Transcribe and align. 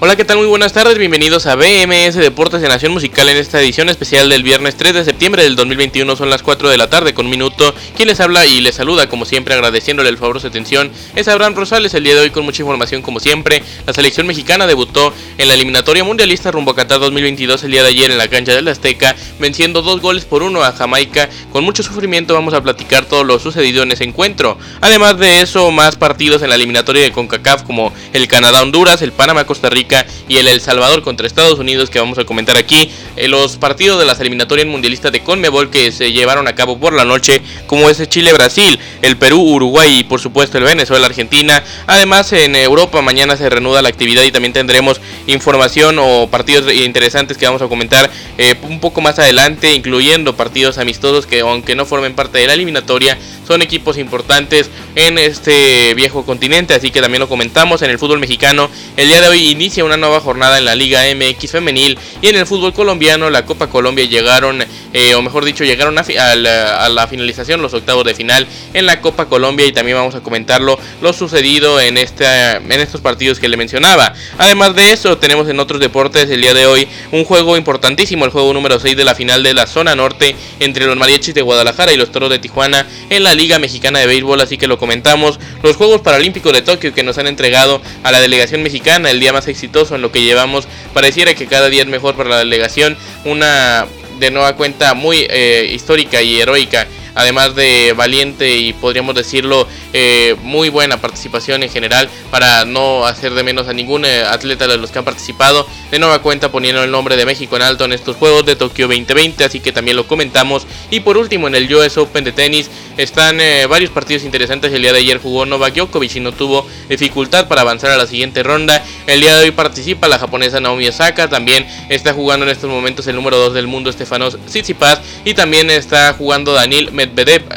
Hola, 0.00 0.14
¿qué 0.14 0.24
tal? 0.24 0.36
Muy 0.36 0.46
buenas 0.46 0.72
tardes, 0.72 0.96
bienvenidos 0.96 1.46
a 1.46 1.56
BMS 1.56 2.14
Deportes 2.14 2.60
de 2.60 2.68
Nación 2.68 2.92
Musical 2.92 3.28
en 3.30 3.36
esta 3.36 3.60
edición 3.60 3.88
especial 3.88 4.28
del 4.28 4.44
viernes 4.44 4.76
3 4.76 4.94
de 4.94 5.04
septiembre 5.04 5.42
del 5.42 5.56
2021, 5.56 6.14
son 6.14 6.30
las 6.30 6.44
4 6.44 6.68
de 6.68 6.76
la 6.76 6.88
tarde 6.88 7.14
con 7.14 7.26
un 7.26 7.32
minuto. 7.32 7.74
Quien 7.96 8.06
les 8.06 8.20
habla 8.20 8.46
y 8.46 8.60
les 8.60 8.76
saluda, 8.76 9.08
como 9.08 9.24
siempre, 9.24 9.54
agradeciéndole 9.54 10.08
el 10.08 10.16
favor 10.16 10.36
de 10.36 10.42
su 10.42 10.46
atención, 10.46 10.92
es 11.16 11.26
Abraham 11.26 11.56
Rosales, 11.56 11.94
el 11.94 12.04
día 12.04 12.14
de 12.14 12.20
hoy 12.20 12.30
con 12.30 12.44
mucha 12.44 12.62
información 12.62 13.02
como 13.02 13.18
siempre. 13.18 13.60
La 13.88 13.92
selección 13.92 14.28
mexicana 14.28 14.68
debutó 14.68 15.12
en 15.36 15.48
la 15.48 15.54
eliminatoria 15.54 16.04
mundialista 16.04 16.52
rumbo 16.52 16.70
a 16.70 16.76
Qatar 16.76 17.00
2022 17.00 17.64
el 17.64 17.72
día 17.72 17.82
de 17.82 17.88
ayer 17.88 18.12
en 18.12 18.18
la 18.18 18.28
cancha 18.28 18.54
del 18.54 18.68
Azteca, 18.68 19.16
venciendo 19.40 19.82
dos 19.82 20.00
goles 20.00 20.24
por 20.24 20.44
uno 20.44 20.62
a 20.62 20.70
Jamaica. 20.70 21.28
Con 21.50 21.64
mucho 21.64 21.82
sufrimiento 21.82 22.34
vamos 22.34 22.54
a 22.54 22.62
platicar 22.62 23.04
todo 23.06 23.24
lo 23.24 23.40
sucedido 23.40 23.82
en 23.82 23.90
ese 23.90 24.04
encuentro. 24.04 24.58
Además 24.80 25.18
de 25.18 25.40
eso, 25.40 25.72
más 25.72 25.96
partidos 25.96 26.42
en 26.42 26.50
la 26.50 26.54
eliminatoria 26.54 27.02
de 27.02 27.10
CONCACAF 27.10 27.64
como 27.64 27.92
el 28.12 28.28
Canadá-Honduras, 28.28 29.02
el 29.02 29.10
Panamá-Costa 29.10 29.68
Rica, 29.70 29.87
y 30.28 30.36
el 30.36 30.48
El 30.48 30.60
Salvador 30.60 31.02
contra 31.02 31.26
Estados 31.26 31.58
Unidos 31.58 31.90
que 31.90 31.98
vamos 31.98 32.18
a 32.18 32.24
comentar 32.24 32.56
aquí. 32.56 32.90
Eh, 33.16 33.28
los 33.28 33.56
partidos 33.56 33.98
de 33.98 34.04
las 34.04 34.20
eliminatorias 34.20 34.66
mundialistas 34.66 35.12
de 35.12 35.20
Conmebol 35.20 35.70
que 35.70 35.92
se 35.92 36.12
llevaron 36.12 36.48
a 36.48 36.54
cabo 36.54 36.78
por 36.78 36.92
la 36.92 37.04
noche, 37.04 37.40
como 37.66 37.88
es 37.90 38.08
Chile-Brasil, 38.08 38.78
el 39.02 39.16
Perú-Uruguay 39.16 40.00
y 40.00 40.04
por 40.04 40.20
supuesto 40.20 40.58
el 40.58 40.64
Venezuela-Argentina. 40.64 41.62
Además 41.86 42.32
en 42.32 42.56
Europa 42.56 43.02
mañana 43.02 43.36
se 43.36 43.48
reanuda 43.48 43.82
la 43.82 43.88
actividad 43.88 44.22
y 44.24 44.32
también 44.32 44.52
tendremos 44.52 45.00
información 45.26 45.98
o 45.98 46.28
partidos 46.30 46.72
interesantes 46.72 47.36
que 47.38 47.46
vamos 47.46 47.62
a 47.62 47.68
comentar 47.68 48.10
eh, 48.36 48.54
un 48.62 48.80
poco 48.80 49.00
más 49.00 49.18
adelante, 49.18 49.74
incluyendo 49.74 50.36
partidos 50.36 50.78
amistosos 50.78 51.26
que 51.26 51.40
aunque 51.40 51.74
no 51.74 51.86
formen 51.86 52.14
parte 52.14 52.38
de 52.38 52.46
la 52.46 52.54
eliminatoria, 52.54 53.18
son 53.46 53.62
equipos 53.62 53.96
importantes 53.98 54.70
en 54.94 55.18
este 55.18 55.94
viejo 55.94 56.24
continente, 56.24 56.74
así 56.74 56.90
que 56.90 57.00
también 57.00 57.20
lo 57.20 57.28
comentamos 57.28 57.82
en 57.82 57.90
el 57.90 57.98
fútbol 57.98 58.18
mexicano. 58.18 58.70
El 58.96 59.08
día 59.08 59.20
de 59.20 59.28
hoy 59.28 59.48
inicia 59.48 59.77
una 59.84 59.96
nueva 59.96 60.20
jornada 60.20 60.58
en 60.58 60.64
la 60.64 60.74
Liga 60.74 61.02
MX 61.14 61.52
femenil 61.52 61.98
y 62.20 62.28
en 62.28 62.36
el 62.36 62.46
fútbol 62.46 62.72
colombiano 62.72 63.30
la 63.30 63.44
Copa 63.44 63.68
Colombia 63.68 64.04
llegaron, 64.04 64.64
eh, 64.92 65.14
o 65.14 65.22
mejor 65.22 65.44
dicho, 65.44 65.64
llegaron 65.64 65.96
a, 65.98 66.04
la, 66.34 67.06
finalización, 67.08 67.62
los 67.62 67.74
octavos 67.74 68.04
de 68.04 68.14
final 68.14 68.46
en 68.74 68.86
la 68.86 69.00
Copa 69.00 69.26
Colombia 69.26 69.66
y 69.66 69.72
también 69.72 69.96
vamos 69.96 70.14
a 70.14 70.20
comentarlo 70.20 70.78
lo 71.00 71.12
sucedido 71.12 71.80
en, 71.80 71.98
esta, 71.98 72.56
en 72.56 72.72
estos 72.72 73.00
partidos 73.00 73.38
que 73.38 73.48
le 73.48 73.56
mencionaba. 73.56 74.12
Además 74.38 74.74
de 74.74 74.92
eso, 74.92 75.18
tenemos 75.18 75.48
en 75.48 75.60
otros 75.60 75.80
deportes 75.80 76.28
el 76.30 76.40
día 76.40 76.54
de 76.54 76.66
hoy 76.66 76.88
un 77.12 77.24
juego 77.24 77.56
importantísimo, 77.56 78.24
el 78.24 78.30
juego 78.30 78.52
número 78.52 78.80
6 78.80 78.96
de 78.96 79.04
la 79.04 79.14
final 79.14 79.42
de 79.42 79.54
la 79.54 79.66
zona 79.66 79.94
norte 79.94 80.34
entre 80.60 80.86
los 80.86 80.96
mariachis 80.96 81.34
de 81.34 81.42
Guadalajara 81.42 81.92
y 81.92 81.96
los 81.96 82.10
toros 82.10 82.30
de 82.30 82.38
Tijuana 82.38 82.86
en 83.10 83.24
la 83.24 83.34
Liga 83.34 83.58
Mexicana 83.58 84.00
de 84.00 84.06
Béisbol, 84.06 84.40
así 84.40 84.58
que 84.58 84.66
lo 84.66 84.78
comentamos. 84.78 85.38
Los 85.62 85.76
Juegos 85.76 86.00
Paralímpicos 86.00 86.52
de 86.52 86.62
Tokio 86.62 86.92
que 86.92 87.02
nos 87.02 87.18
han 87.18 87.26
entregado 87.26 87.80
a 88.02 88.12
la 88.12 88.20
delegación 88.20 88.62
mexicana, 88.62 89.10
el 89.10 89.20
día 89.20 89.32
más 89.32 89.46
exitoso 89.48 89.67
en 89.90 90.02
lo 90.02 90.10
que 90.10 90.22
llevamos. 90.22 90.66
Pareciera 90.92 91.34
que 91.34 91.46
cada 91.46 91.68
día 91.68 91.82
es 91.82 91.88
mejor 91.88 92.16
para 92.16 92.30
la 92.30 92.38
delegación. 92.38 92.96
Una 93.24 93.86
de 94.18 94.30
nueva 94.30 94.56
cuenta 94.56 94.94
muy 94.94 95.26
eh, 95.30 95.70
histórica 95.72 96.20
y 96.20 96.40
heroica 96.40 96.86
además 97.18 97.56
de 97.56 97.94
valiente 97.96 98.56
y 98.56 98.72
podríamos 98.72 99.12
decirlo 99.12 99.66
eh, 99.92 100.36
muy 100.44 100.68
buena 100.68 101.00
participación 101.00 101.64
en 101.64 101.68
general 101.68 102.08
para 102.30 102.64
no 102.64 103.04
hacer 103.06 103.34
de 103.34 103.42
menos 103.42 103.66
a 103.66 103.72
ningún 103.72 104.04
eh, 104.04 104.22
atleta 104.22 104.68
de 104.68 104.76
los 104.76 104.92
que 104.92 105.00
han 105.00 105.04
participado. 105.04 105.66
De 105.90 105.98
nueva 105.98 106.20
cuenta 106.20 106.52
poniendo 106.52 106.84
el 106.84 106.92
nombre 106.92 107.16
de 107.16 107.26
México 107.26 107.56
en 107.56 107.62
alto 107.62 107.86
en 107.86 107.92
estos 107.92 108.16
Juegos 108.16 108.46
de 108.46 108.54
Tokio 108.54 108.86
2020, 108.86 109.42
así 109.42 109.58
que 109.58 109.72
también 109.72 109.96
lo 109.96 110.06
comentamos. 110.06 110.64
Y 110.92 111.00
por 111.00 111.18
último 111.18 111.48
en 111.48 111.56
el 111.56 111.74
US 111.74 111.98
Open 111.98 112.22
de 112.22 112.30
tenis 112.30 112.70
están 112.96 113.40
eh, 113.40 113.66
varios 113.66 113.90
partidos 113.90 114.22
interesantes. 114.22 114.72
El 114.72 114.82
día 114.82 114.92
de 114.92 115.00
ayer 115.00 115.18
jugó 115.18 115.44
Novak 115.44 115.74
Djokovic 115.74 116.14
y 116.14 116.20
no 116.20 116.30
tuvo 116.30 116.68
dificultad 116.88 117.48
para 117.48 117.62
avanzar 117.62 117.90
a 117.90 117.96
la 117.96 118.06
siguiente 118.06 118.44
ronda. 118.44 118.84
El 119.08 119.22
día 119.22 119.36
de 119.36 119.44
hoy 119.44 119.50
participa 119.50 120.06
la 120.06 120.20
japonesa 120.20 120.60
Naomi 120.60 120.86
Osaka, 120.86 121.28
también 121.28 121.66
está 121.88 122.12
jugando 122.12 122.46
en 122.46 122.52
estos 122.52 122.70
momentos 122.70 123.08
el 123.08 123.16
número 123.16 123.38
2 123.38 123.54
del 123.54 123.66
mundo 123.66 123.90
Stefanos 123.90 124.38
Tsitsipas 124.46 125.00
y 125.24 125.34
también 125.34 125.68
está 125.70 126.12
jugando 126.12 126.52
Daniel 126.52 126.92
Medvedev 126.92 127.07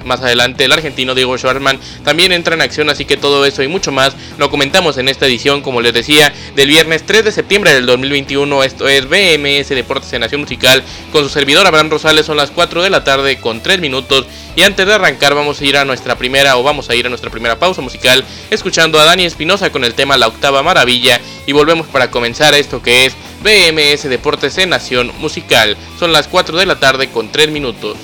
más 0.06 0.22
adelante 0.22 0.66
el 0.66 0.72
argentino 0.72 1.16
Diego 1.16 1.38
Schwartzman 1.38 1.80
también 2.04 2.32
entra 2.32 2.56
en 2.56 2.62
acción, 2.62 2.90
así 2.90 3.06
que 3.06 3.18
todo 3.18 3.46
eso 3.46 3.64
y 3.64 3.68
mucho 3.68 3.92
más 3.92 4.16
lo 4.38 4.50
comentamos 4.50 4.98
en 4.98 5.10
esta 5.10 5.26
edición, 5.26 5.62
como 5.62 5.82
les 5.82 5.94
decía, 5.94 6.34
del 6.56 6.70
viernes 6.70 7.06
3 7.06 7.26
de 7.26 7.32
septiembre 7.32 7.74
del 7.74 7.86
2021. 7.86 8.64
Esto 8.64 8.88
es 8.88 9.08
BMS 9.08 9.70
Deportes 9.70 10.12
en 10.14 10.22
Nación 10.22 10.42
Musical 10.42 10.84
con 11.12 11.24
su 11.24 11.30
servidor 11.30 11.68
Abraham 11.68 11.90
Rosales. 11.90 12.26
Son 12.26 12.38
las 12.38 12.52
4 12.52 12.84
de 12.84 12.90
la 12.90 13.04
tarde 13.04 13.40
con 13.40 13.62
3 13.62 13.80
minutos. 13.80 14.26
Y 14.56 14.64
antes 14.64 14.86
de 14.86 14.94
arrancar, 14.94 15.36
vamos 15.36 15.62
a 15.62 15.66
ir 15.66 15.78
a 15.78 15.86
nuestra 15.86 16.18
primera 16.18 16.58
o 16.58 16.64
vamos 16.64 16.90
a 16.90 16.96
ir 16.96 17.06
a 17.06 17.10
nuestra 17.10 17.30
primera 17.30 17.60
pausa 17.60 17.82
musical 17.82 18.24
escuchando 18.50 19.00
a 19.00 19.06
Dani 19.06 19.26
Espinosa 19.26 19.72
con 19.72 19.84
el 19.84 19.94
tema 19.94 20.18
La 20.18 20.28
Octava 20.28 20.64
Maravilla. 20.64 21.20
Y 21.46 21.54
volvemos 21.54 21.88
para 21.88 22.12
comenzar 22.12 22.54
esto 22.54 22.82
que 22.82 23.06
es 23.06 23.16
BMS 23.44 24.10
Deportes 24.10 24.58
en 24.58 24.70
Nación 24.70 25.12
Musical. 25.20 25.78
Son 26.00 26.14
las 26.14 26.28
4 26.28 26.58
de 26.58 26.66
la 26.66 26.80
tarde 26.80 27.10
con 27.10 27.32
3 27.32 27.50
minutos. 27.50 27.98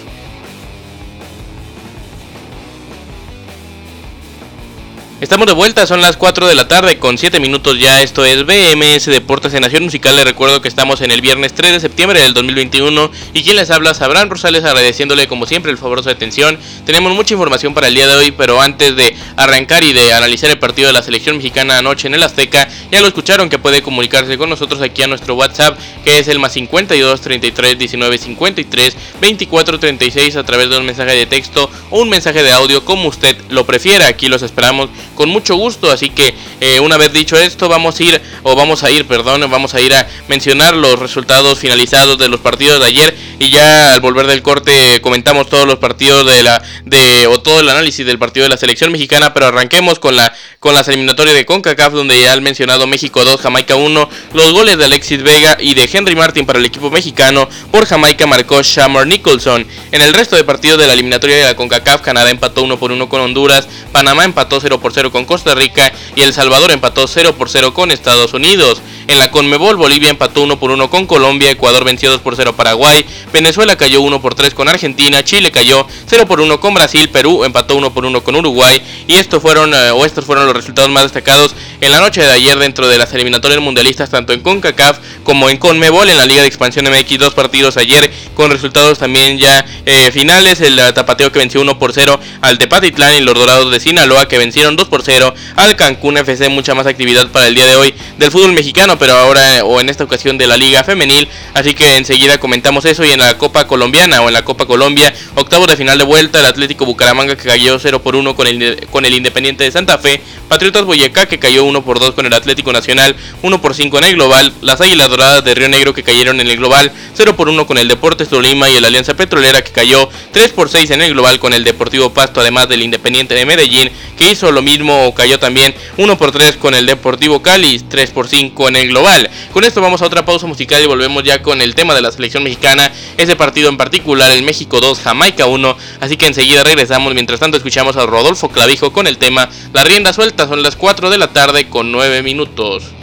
Estamos 5.20 5.48
de 5.48 5.54
vuelta, 5.54 5.88
son 5.88 6.00
las 6.00 6.16
4 6.16 6.46
de 6.46 6.54
la 6.54 6.68
tarde 6.68 7.00
con 7.00 7.18
7 7.18 7.40
minutos 7.40 7.80
ya. 7.80 8.04
Esto 8.04 8.24
es 8.24 8.46
BMS 8.46 9.08
Deportes 9.08 9.52
en 9.56 9.62
Nación 9.62 9.86
Musical. 9.86 10.16
Les 10.16 10.24
recuerdo 10.24 10.62
que 10.62 10.68
estamos 10.68 11.02
en 11.02 11.10
el 11.10 11.22
viernes 11.22 11.56
3 11.56 11.72
de 11.72 11.80
septiembre 11.80 12.22
del 12.22 12.36
2021. 12.36 13.10
Y 13.34 13.42
quien 13.42 13.56
les 13.56 13.72
habla, 13.72 13.96
Sabrán 13.96 14.30
Rosales, 14.30 14.64
agradeciéndole 14.64 15.28
como 15.28 15.48
siempre 15.48 15.72
el 15.72 15.80
favor 15.80 16.04
de 16.04 16.12
atención. 16.12 16.60
Tenemos 16.86 17.16
mucha 17.16 17.34
información 17.34 17.74
para 17.74 17.88
el 17.88 17.96
día 17.96 18.06
de 18.06 18.16
hoy, 18.16 18.30
pero 18.30 18.62
antes 18.62 18.96
de 18.96 19.16
arrancar 19.38 19.84
y 19.84 19.92
de 19.92 20.14
analizar 20.14 20.52
el 20.52 20.60
partido 20.60 20.86
de 20.86 20.94
la 20.94 21.02
selección 21.02 21.38
mexicana 21.38 21.80
anoche 21.80 22.08
en 22.08 22.14
el 22.14 22.22
Azteca, 22.22 22.70
ya 22.92 23.02
lo 23.02 23.08
escucharon 23.08 23.50
que 23.50 23.58
puede 23.58 23.82
comunicarse 23.82 24.38
con 24.38 24.52
nosotros 24.52 24.84
aquí 24.84 25.02
a 25.02 25.08
nuestro 25.08 25.34
WhatsApp, 25.34 25.80
que 26.06 26.20
es 26.20 26.28
el 26.28 26.38
más 26.38 26.54
52 26.54 27.22
33 27.22 27.80
19 27.80 28.18
53 28.20 28.98
24 29.20 29.80
36 29.80 30.36
a 30.36 30.44
través 30.44 30.70
de 30.70 30.78
un 30.78 30.86
mensaje 30.86 31.16
de 31.16 31.26
texto 31.26 31.72
o 31.90 32.02
un 32.02 32.10
mensaje 32.10 32.44
de 32.44 32.52
audio, 32.52 32.86
como 32.86 33.10
usted 33.10 33.36
lo 33.50 33.66
prefiera. 33.66 34.06
Aquí 34.06 34.28
los 34.28 34.44
esperamos 34.44 34.92
con 35.18 35.30
mucho 35.30 35.56
gusto. 35.56 35.92
Así 35.92 36.12
que 36.12 36.34
eh, 36.62 36.80
una 36.80 36.96
vez 36.96 37.12
dicho 37.12 37.36
esto, 37.36 37.68
vamos 37.68 38.00
a 38.00 38.04
ir, 38.04 38.22
o 38.44 38.56
vamos 38.56 38.84
a 38.84 38.92
ir, 38.92 39.06
perdón, 39.06 39.42
vamos 39.50 39.74
a 39.74 39.82
ir 39.82 39.94
a 39.94 40.08
mencionar 40.30 40.76
los 40.76 40.98
resultados 40.98 41.60
finalizados 41.60 42.18
de 42.18 42.30
los 42.30 42.40
partidos 42.40 42.80
de 42.80 42.86
ayer. 42.86 43.18
Y 43.40 43.50
ya 43.50 43.94
al 43.94 44.00
volver 44.00 44.28
del 44.28 44.42
corte 44.42 45.02
comentamos 45.02 45.50
todos 45.50 45.68
los 45.68 45.78
partidos 45.78 46.26
de 46.26 46.44
la, 46.44 46.62
de, 46.86 47.28
o 47.28 47.42
todo 47.42 47.60
el 47.60 47.70
análisis 47.70 48.06
del 48.06 48.20
partido 48.20 48.44
de 48.46 48.50
la 48.50 48.58
selección 48.58 48.92
mexicana. 48.92 49.34
Pero 49.34 49.48
arranquemos 49.48 50.00
con 50.00 50.16
la, 50.16 50.32
con 50.60 50.74
las 50.74 50.88
eliminatorias 50.88 51.36
de 51.36 51.46
CONCACAF, 51.46 51.94
donde 51.94 52.22
ya 52.22 52.34
han 52.34 52.44
mencionado 52.44 52.88
México 52.88 53.26
2, 53.26 53.42
Jamaica 53.42 53.76
1. 53.76 54.10
Los 54.34 54.54
goles 54.54 54.78
de 54.78 54.86
Alexis 54.86 55.24
Vega 55.24 55.58
y 55.60 55.74
de 55.74 55.90
Henry 55.92 56.16
Martin 56.16 56.46
para 56.46 56.60
el 56.60 56.66
equipo 56.66 56.92
mexicano. 56.92 57.50
Por 57.72 57.88
Jamaica 57.88 58.28
marcó 58.28 58.62
Shamar 58.62 59.08
Nicholson. 59.08 59.66
En 59.92 60.02
el 60.02 60.14
resto 60.14 60.36
de 60.36 60.44
partidos 60.44 60.80
de 60.80 60.86
la 60.86 60.94
eliminatoria 60.94 61.38
de 61.38 61.44
la 61.44 61.56
CONCACAF, 61.56 62.02
Canadá 62.02 62.30
empató 62.30 62.64
1 62.64 62.78
por 62.78 62.92
1 62.92 63.10
con 63.10 63.22
Honduras. 63.22 63.68
Panamá 63.92 64.24
empató 64.24 64.60
0 64.62 64.80
por 64.80 64.94
0 64.94 65.07
con 65.12 65.26
Costa 65.26 65.56
Rica 65.56 65.92
y 66.16 66.22
El 66.22 66.34
Salvador 66.34 66.72
empató 66.72 67.08
0 67.08 67.36
por 67.38 67.50
0 67.50 67.74
con 67.74 67.92
Estados 67.92 68.34
Unidos. 68.34 68.82
En 69.08 69.20
la 69.20 69.32
Conmebol, 69.32 69.78
Bolivia 69.78 70.10
empató 70.10 70.42
1 70.42 70.60
por 70.60 70.70
1 70.72 70.90
con 70.90 71.06
Colombia, 71.06 71.50
Ecuador 71.50 71.86
venció 71.86 72.12
2 72.12 72.20
por 72.20 72.36
0 72.36 72.58
Paraguay, 72.58 73.06
Venezuela 73.32 73.78
cayó 73.78 74.02
1 74.02 74.22
por 74.22 74.36
3 74.36 74.54
con 74.54 74.68
Argentina, 74.68 75.24
Chile 75.24 75.50
cayó 75.50 75.88
0 76.08 76.26
por 76.28 76.42
1 76.42 76.60
con 76.60 76.74
Brasil, 76.74 77.08
Perú 77.08 77.46
empató 77.46 77.78
1 77.78 77.94
por 77.94 78.06
1 78.06 78.22
con 78.22 78.36
Uruguay 78.36 78.82
y 79.08 79.16
estos 79.16 79.42
fueron 79.42 79.74
eh, 79.74 79.92
o 79.92 80.06
estos 80.06 80.26
fueron 80.26 80.46
los 80.46 80.54
resultados 80.54 80.90
más 80.90 81.04
destacados 81.04 81.56
en 81.80 81.92
la 81.92 82.02
noche 82.02 82.22
de 82.22 82.32
ayer 82.32 82.60
dentro 82.60 82.86
de 82.90 82.98
las 82.98 83.14
eliminatorias 83.14 83.62
mundialistas 83.62 84.10
tanto 84.10 84.34
en 84.34 84.42
CONCACAF 84.42 85.00
como 85.24 85.50
en 85.50 85.58
CONMEBOL 85.58 86.10
en 86.10 86.18
la 86.18 86.26
Liga 86.26 86.42
de 86.42 86.48
Expansión 86.48 86.86
MX 86.86 87.18
dos 87.18 87.34
partidos 87.34 87.78
ayer 87.78 88.12
con 88.34 88.52
resultados 88.52 89.00
también 89.00 89.38
ya 89.38 89.66
eh, 89.86 90.12
finales, 90.12 90.60
el 90.60 90.78
eh, 90.78 90.92
Tapateo 90.92 91.32
que 91.32 91.40
venció 91.40 91.62
1 91.62 91.80
por 91.80 91.94
0 91.94 92.20
al 92.42 92.58
Tepatitlán 92.58 93.16
y 93.16 93.22
los 93.22 93.36
Dorados 93.36 93.72
de 93.72 93.80
Sinaloa 93.80 94.28
que 94.28 94.38
vencieron 94.38 94.76
2 94.76 94.90
por 94.90 95.02
0 95.02 95.34
al 95.56 95.78
Cancún 95.78 96.18
FC, 96.18 96.50
mucha 96.50 96.76
más 96.76 96.88
actividad 96.88 97.30
para 97.30 97.48
el 97.48 97.56
día 97.56 97.68
de 97.68 97.78
hoy 97.78 97.94
del 98.18 98.32
fútbol 98.32 98.52
mexicano 98.52 98.97
pero 98.98 99.14
ahora 99.14 99.64
o 99.64 99.80
en 99.80 99.90
esta 99.90 100.04
ocasión 100.04 100.38
de 100.38 100.48
la 100.48 100.58
Liga 100.58 100.84
Femenil. 100.84 101.28
Así 101.54 101.74
que 101.74 101.98
enseguida 101.98 102.40
comentamos 102.40 102.86
eso 102.86 103.04
y 103.04 103.12
en 103.12 103.20
la 103.20 103.38
Copa 103.38 103.68
Colombiana 103.68 104.22
o 104.22 104.28
en 104.28 104.34
la 104.34 104.44
Copa 104.44 104.66
Colombia, 104.66 105.14
octavo 105.36 105.68
de 105.68 105.78
final 105.78 105.98
de 105.98 106.04
vuelta, 106.04 106.40
el 106.40 106.46
Atlético 106.46 106.86
Bucaramanga 106.86 107.36
que 107.36 107.48
cayó 107.48 107.80
0 107.80 108.02
por 108.02 108.16
1 108.16 108.36
con 108.36 108.48
el, 108.48 108.88
con 108.92 109.06
el 109.06 109.14
Independiente 109.14 109.64
de 109.64 109.72
Santa 109.72 109.98
Fe 109.98 110.22
Patriotas 110.48 110.86
Boyacá 110.86 111.26
que 111.26 111.40
cayó 111.40 111.64
1 111.66 111.84
por 111.84 112.00
2 112.00 112.14
con 112.14 112.26
el 112.26 112.34
Atlético 112.34 112.72
Nacional, 112.72 113.16
1 113.42 113.62
por 113.62 113.76
5 113.76 113.98
en 113.98 114.04
el 114.06 114.14
global, 114.14 114.54
las 114.62 114.80
Águilas 114.82 115.10
Doradas 115.10 115.44
de 115.44 115.54
Río 115.56 115.70
Negro 115.70 115.94
que 115.94 116.04
cayeron 116.04 116.40
en 116.40 116.48
el 116.48 116.58
global, 116.58 116.92
0 117.14 117.36
por 117.36 117.50
1 117.50 117.68
con 117.68 117.78
el 117.78 117.88
Deportes 117.88 118.30
Tolima 118.30 118.70
y 118.70 118.76
el 118.76 118.86
Alianza 118.86 119.16
Petrolera 119.16 119.62
que 119.62 119.72
cayó 119.72 120.10
3 120.32 120.52
por 120.54 120.70
6 120.70 120.92
en 120.92 121.02
el 121.02 121.14
global 121.14 121.40
con 121.40 121.54
el 121.54 121.64
Deportivo 121.64 122.14
Pasto, 122.14 122.40
además 122.40 122.70
del 122.70 122.82
Independiente 122.82 123.36
de 123.36 123.46
Medellín 123.46 123.92
que 124.18 124.32
hizo 124.32 124.52
lo 124.52 124.62
mismo, 124.62 125.14
cayó 125.14 125.38
también 125.38 125.76
1 125.98 126.18
por 126.18 126.32
3 126.32 126.58
con 126.58 126.74
el 126.74 126.86
Deportivo 126.86 127.42
Cali, 127.42 127.80
3 127.80 128.12
por 128.12 128.28
5 128.28 128.70
en 128.70 128.76
el 128.78 128.88
global. 128.90 129.30
Con 129.52 129.64
esto 129.64 129.82
vamos 129.82 130.02
a 130.02 130.06
otra 130.06 130.26
pausa 130.26 130.48
musical 130.48 130.82
y 130.82 130.88
volvemos 130.88 131.24
ya 131.24 131.42
con 131.42 131.62
el 131.62 131.76
tema 131.76 131.94
de 131.94 132.02
la 132.02 132.12
selección 132.12 132.44
mexicana, 132.44 132.92
ese 133.18 133.36
partido 133.36 133.70
en 133.70 133.78
particular, 133.78 134.32
el 134.32 134.44
México 134.44 134.80
2, 134.80 135.00
Jamaica 135.00 135.46
1, 135.46 135.78
así 136.00 136.18
que 136.18 136.28
enseguida 136.28 136.64
regresamos, 136.64 137.14
mientras 137.14 137.40
tanto 137.40 137.58
escuchamos 137.58 137.96
a 137.98 138.06
Rodolfo 138.06 138.50
Clavijo 138.50 138.92
con 138.92 139.08
el 139.08 139.18
tema 139.18 139.50
La 139.74 139.84
rienda 139.84 140.14
suelta, 140.14 140.37
son 140.46 140.62
las 140.62 140.76
4 140.76 141.10
de 141.10 141.18
la 141.18 141.30
tarde 141.34 141.70
con 141.70 141.92
9 141.92 142.22
minutos. 142.22 142.94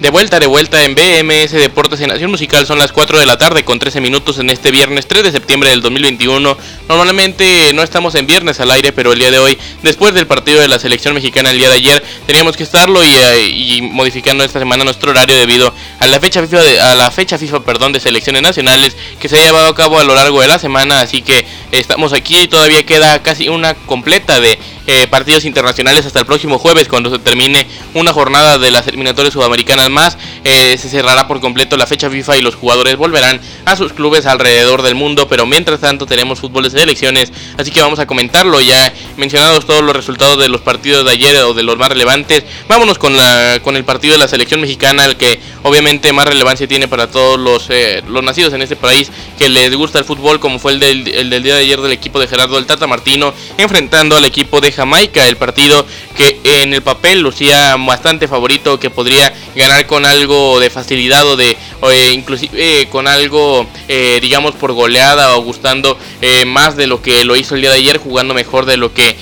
De 0.00 0.10
vuelta, 0.10 0.38
de 0.38 0.46
vuelta 0.46 0.84
en 0.84 0.94
BMS 0.94 1.52
Deportes 1.52 2.00
en 2.02 2.08
Nación 2.08 2.30
Musical 2.30 2.66
son 2.66 2.78
las 2.78 2.92
4 2.92 3.18
de 3.18 3.24
la 3.24 3.38
tarde 3.38 3.64
con 3.64 3.78
13 3.78 4.02
minutos 4.02 4.38
en 4.38 4.50
este 4.50 4.70
viernes 4.70 5.08
3 5.08 5.24
de 5.24 5.32
septiembre 5.32 5.70
del 5.70 5.80
2021. 5.80 6.56
Normalmente 6.86 7.72
no 7.72 7.82
estamos 7.82 8.14
en 8.14 8.26
viernes 8.26 8.60
al 8.60 8.70
aire, 8.72 8.92
pero 8.92 9.14
el 9.14 9.18
día 9.18 9.30
de 9.30 9.38
hoy, 9.38 9.56
después 9.82 10.12
del 10.12 10.26
partido 10.26 10.60
de 10.60 10.68
la 10.68 10.78
selección 10.78 11.14
mexicana 11.14 11.50
el 11.50 11.56
día 11.56 11.70
de 11.70 11.76
ayer, 11.76 12.04
teníamos 12.26 12.58
que 12.58 12.62
estarlo 12.62 13.02
y, 13.02 13.08
eh, 13.08 13.80
modificando 13.90 14.44
esta 14.44 14.58
semana 14.58 14.84
nuestro 14.84 15.12
horario 15.12 15.34
debido 15.34 15.72
a 15.98 16.06
la 16.06 16.20
fecha 16.20 16.42
FIFA, 16.42 16.62
de, 16.62 16.78
a 16.78 16.94
la 16.94 17.10
fecha 17.10 17.38
FIFA 17.38 17.64
perdón, 17.64 17.94
de 17.94 18.00
selecciones 18.00 18.42
nacionales 18.42 18.94
que 19.18 19.30
se 19.30 19.38
ha 19.38 19.44
llevado 19.44 19.68
a 19.68 19.74
cabo 19.74 19.98
a 19.98 20.04
lo 20.04 20.14
largo 20.14 20.42
de 20.42 20.48
la 20.48 20.58
semana. 20.58 21.00
Así 21.00 21.22
que 21.22 21.46
estamos 21.72 22.12
aquí 22.12 22.38
y 22.38 22.48
todavía 22.48 22.84
queda 22.84 23.22
casi 23.22 23.48
una 23.48 23.74
completa 23.74 24.40
de 24.40 24.58
eh, 24.88 25.08
partidos 25.08 25.44
internacionales 25.44 26.06
hasta 26.06 26.20
el 26.20 26.26
próximo 26.26 26.60
jueves 26.60 26.86
cuando 26.86 27.10
se 27.10 27.18
termine 27.18 27.66
una 27.94 28.12
jornada 28.12 28.56
de 28.56 28.70
las 28.70 28.86
eliminatorias 28.86 29.34
sudamericanas 29.34 29.90
más. 29.90 30.16
Eh, 30.44 30.78
se 30.78 30.88
cerrará 30.88 31.26
por 31.26 31.40
completo 31.40 31.76
la 31.76 31.88
fecha 31.88 32.08
FIFA 32.08 32.36
y 32.36 32.42
los 32.42 32.54
jugadores 32.54 32.96
volverán 32.96 33.40
a 33.64 33.76
sus 33.76 33.92
clubes 33.92 34.26
alrededor 34.26 34.82
del 34.82 34.94
mundo. 34.94 35.26
Pero 35.26 35.44
mientras 35.44 35.80
tanto 35.80 36.06
tenemos 36.06 36.38
fútbol 36.38 36.70
de 36.70 36.82
elecciones, 36.82 37.32
así 37.58 37.72
que 37.72 37.80
vamos 37.80 37.98
a 37.98 38.06
comentarlo. 38.06 38.60
Ya 38.60 38.92
mencionados 39.16 39.66
todos 39.66 39.82
los 39.82 39.96
resultados 39.96 40.38
de 40.38 40.48
los 40.48 40.60
partidos 40.60 41.04
de 41.04 41.10
ayer 41.10 41.36
o 41.38 41.52
de 41.52 41.64
los 41.64 41.76
más 41.76 41.88
relevantes, 41.88 42.44
vámonos 42.68 42.98
con, 42.98 43.16
la, 43.16 43.58
con 43.62 43.76
el 43.76 43.84
partido 43.84 44.12
de 44.12 44.18
la 44.18 44.28
selección 44.28 44.60
mexicana, 44.60 45.04
el 45.04 45.16
que 45.16 45.40
obviamente 45.64 46.12
más 46.12 46.26
relevancia 46.26 46.68
tiene 46.68 46.86
para 46.86 47.10
todos 47.10 47.40
los, 47.40 47.66
eh, 47.70 48.02
los 48.08 48.22
nacidos 48.22 48.52
en 48.52 48.62
este 48.62 48.76
país 48.76 49.10
que 49.36 49.48
les 49.48 49.74
gusta 49.74 49.98
el 49.98 50.04
fútbol, 50.04 50.38
como 50.38 50.60
fue 50.60 50.72
el 50.72 50.80
del, 50.80 51.08
el 51.08 51.30
del 51.30 51.42
día 51.42 51.55
ayer 51.60 51.80
del 51.80 51.92
equipo 51.92 52.18
de 52.18 52.28
Gerardo 52.28 52.58
el 52.58 52.66
Tata 52.66 52.86
Martino, 52.86 53.32
enfrentando 53.58 54.16
al 54.16 54.24
equipo 54.24 54.60
de 54.60 54.72
Jamaica, 54.72 55.26
el 55.28 55.36
partido 55.36 55.86
que 56.16 56.40
en 56.44 56.72
el 56.72 56.82
papel 56.82 57.20
lucía 57.20 57.76
bastante 57.76 58.28
favorito, 58.28 58.80
que 58.80 58.90
podría 58.90 59.32
ganar 59.54 59.86
con 59.86 60.06
algo 60.06 60.58
de 60.60 60.70
facilidad 60.70 61.26
o 61.26 61.36
de 61.36 61.56
eh, 61.90 62.12
inclusive 62.12 62.82
eh, 62.82 62.88
con 62.88 63.06
algo 63.06 63.66
eh, 63.88 64.18
digamos 64.20 64.54
por 64.54 64.72
goleada 64.72 65.36
o 65.36 65.42
gustando 65.42 65.98
más 66.46 66.76
de 66.76 66.86
lo 66.86 67.02
que 67.02 67.24
lo 67.24 67.36
hizo 67.36 67.54
el 67.54 67.60
día 67.60 67.70
de 67.70 67.76
ayer, 67.76 67.98
jugando 67.98 68.34
mejor 68.34 68.66
de 68.66 68.76
lo 68.76 68.92
que 68.92 69.16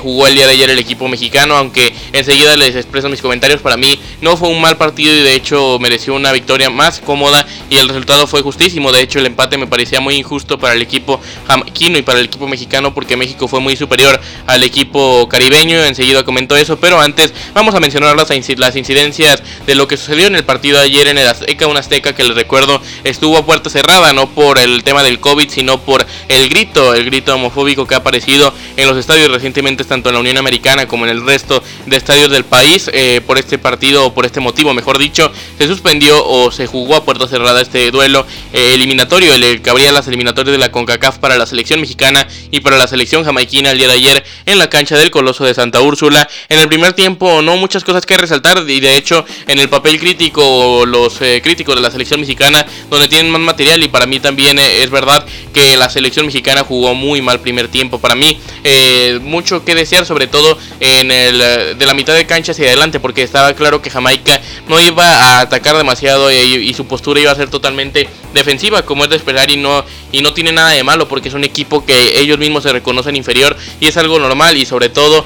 jugó 0.00 0.26
el 0.26 0.34
día 0.34 0.46
de 0.46 0.52
ayer 0.52 0.70
el 0.70 0.78
equipo 0.78 1.08
mexicano, 1.08 1.56
aunque 1.56 1.94
enseguida 2.12 2.56
les 2.56 2.74
expreso 2.74 3.08
mis 3.08 3.22
comentarios, 3.22 3.60
para 3.60 3.76
mí 3.76 3.98
no 4.20 4.36
fue 4.36 4.48
un 4.48 4.60
mal 4.60 4.76
partido 4.76 5.12
y 5.14 5.22
de 5.22 5.34
hecho 5.34 5.78
mereció 5.78 6.14
una 6.14 6.32
victoria 6.32 6.70
más 6.70 7.00
cómoda 7.00 7.46
y 7.70 7.76
el 7.76 7.88
resultado 7.88 8.26
fue 8.26 8.42
justísimo, 8.42 8.92
de 8.92 9.02
hecho 9.02 9.18
el 9.18 9.26
empate 9.26 9.56
me 9.56 9.66
parecía 9.66 10.00
muy 10.00 10.16
injusto 10.16 10.58
para 10.58 10.74
el 10.74 10.82
equipo 10.82 11.20
jamaiquino 11.46 11.98
y 11.98 12.02
para 12.02 12.18
el 12.18 12.26
equipo 12.26 12.48
mexicano 12.48 12.94
porque 12.94 13.16
México 13.16 13.48
fue 13.48 13.60
muy 13.60 13.76
superior 13.76 14.20
al 14.46 14.62
equipo 14.64 15.28
caribeño, 15.28 15.84
enseguida 15.84 16.24
comentó 16.24 16.56
eso, 16.56 16.78
pero 16.78 17.00
antes 17.00 17.32
vamos 17.54 17.74
a 17.74 17.80
mencionar 17.80 18.16
las, 18.16 18.30
las 18.56 18.76
incidencias 18.76 19.42
de 19.66 19.74
lo 19.74 19.88
que 19.88 19.96
sucedió 19.96 20.26
en 20.26 20.36
el 20.36 20.44
partido 20.44 20.80
ayer 20.80 21.08
en 21.08 21.18
el 21.18 21.28
Azteca, 21.28 21.66
un 21.66 21.76
Azteca 21.76 22.14
que 22.14 22.24
les 22.24 22.34
recuerdo 22.34 22.80
estuvo 23.04 23.38
a 23.38 23.46
puerta 23.46 23.70
cerrada, 23.70 24.07
no 24.12 24.28
por 24.30 24.58
el 24.58 24.82
tema 24.84 25.02
del 25.02 25.20
COVID, 25.20 25.48
sino 25.48 25.80
por 25.80 26.06
el 26.28 26.48
grito, 26.48 26.94
el 26.94 27.04
grito 27.04 27.34
homofóbico 27.34 27.86
que 27.86 27.94
ha 27.94 27.98
aparecido 27.98 28.52
en 28.76 28.88
los 28.88 28.96
estadios 28.96 29.30
recientemente, 29.30 29.84
tanto 29.84 30.08
en 30.10 30.14
la 30.14 30.20
Unión 30.20 30.36
Americana 30.38 30.86
como 30.86 31.04
en 31.04 31.10
el 31.10 31.24
resto 31.24 31.62
de 31.86 31.96
estadios 31.96 32.30
del 32.30 32.44
país, 32.44 32.90
eh, 32.92 33.20
por 33.26 33.38
este 33.38 33.58
partido 33.58 34.06
o 34.06 34.14
por 34.14 34.26
este 34.26 34.40
motivo, 34.40 34.74
mejor 34.74 34.98
dicho, 34.98 35.30
se 35.58 35.66
suspendió 35.66 36.24
o 36.24 36.50
se 36.50 36.66
jugó 36.66 36.96
a 36.96 37.04
puerta 37.04 37.28
cerrada 37.28 37.60
este 37.60 37.90
duelo 37.90 38.26
eh, 38.52 38.72
eliminatorio, 38.74 39.34
el 39.34 39.62
que 39.62 39.70
abría 39.70 39.92
las 39.92 40.06
eliminatorias 40.08 40.52
de 40.52 40.58
la 40.58 40.70
CONCACAF 40.70 41.18
para 41.18 41.36
la 41.38 41.46
selección 41.46 41.80
mexicana 41.80 42.26
y 42.50 42.60
para 42.60 42.78
la 42.78 42.86
selección 42.86 43.24
jamaiquina 43.24 43.70
el 43.70 43.78
día 43.78 43.88
de 43.88 43.94
ayer 43.94 44.24
en 44.46 44.58
la 44.58 44.70
cancha 44.70 44.96
del 44.96 45.10
Coloso 45.10 45.44
de 45.44 45.54
Santa 45.54 45.80
Úrsula. 45.80 46.28
En 46.48 46.58
el 46.58 46.68
primer 46.68 46.92
tiempo 46.92 47.42
no 47.42 47.56
muchas 47.56 47.84
cosas 47.84 48.06
que 48.06 48.16
resaltar 48.16 48.64
y 48.68 48.80
de 48.80 48.96
hecho 48.96 49.24
en 49.46 49.58
el 49.58 49.68
papel 49.68 49.98
crítico 49.98 50.86
los 50.86 51.20
eh, 51.20 51.40
críticos 51.42 51.74
de 51.74 51.80
la 51.80 51.90
selección 51.90 52.20
mexicana 52.20 52.64
donde 52.90 53.08
tienen 53.08 53.30
más 53.30 53.40
material 53.40 53.82
y 53.82 53.88
para 53.88 53.97
mí 54.06 54.20
también 54.20 54.58
eh, 54.58 54.82
es 54.82 54.90
verdad 54.90 55.24
que 55.52 55.76
la 55.76 55.88
selección 55.90 56.26
mexicana 56.26 56.64
jugó 56.64 56.94
muy 56.94 57.22
mal 57.22 57.40
primer 57.40 57.68
tiempo. 57.68 57.98
Para 57.98 58.14
mí 58.14 58.38
eh, 58.64 59.18
mucho 59.22 59.64
que 59.64 59.74
desear 59.74 60.06
sobre 60.06 60.26
todo 60.26 60.58
en 60.80 61.10
el 61.10 61.38
de 61.78 61.86
la 61.86 61.94
mitad 61.94 62.14
de 62.14 62.26
cancha 62.26 62.52
hacia 62.52 62.66
adelante 62.66 63.00
porque 63.00 63.22
estaba 63.22 63.54
claro 63.54 63.82
que 63.82 63.90
Jamaica 63.90 64.40
no 64.68 64.80
iba 64.80 65.04
a 65.04 65.40
atacar 65.40 65.76
demasiado 65.76 66.30
y, 66.32 66.72
su 66.74 66.86
postura 66.86 67.20
iba 67.20 67.32
a 67.32 67.34
ser 67.34 67.50
totalmente 67.50 68.08
defensiva 68.34 68.82
como 68.82 69.04
es 69.04 69.10
de 69.10 69.16
esperar 69.16 69.50
y 69.50 69.56
no 69.56 69.84
y 70.12 70.22
no 70.22 70.32
tiene 70.32 70.52
nada 70.52 70.70
de 70.70 70.84
malo 70.84 71.08
porque 71.08 71.28
es 71.28 71.34
un 71.34 71.44
equipo 71.44 71.84
que 71.84 72.20
ellos 72.20 72.38
mismos 72.38 72.62
se 72.62 72.72
reconocen 72.72 73.16
inferior 73.16 73.56
y 73.80 73.88
es 73.88 73.96
algo 73.96 74.18
normal 74.18 74.56
y 74.56 74.64
sobre 74.64 74.90
todo 74.90 75.24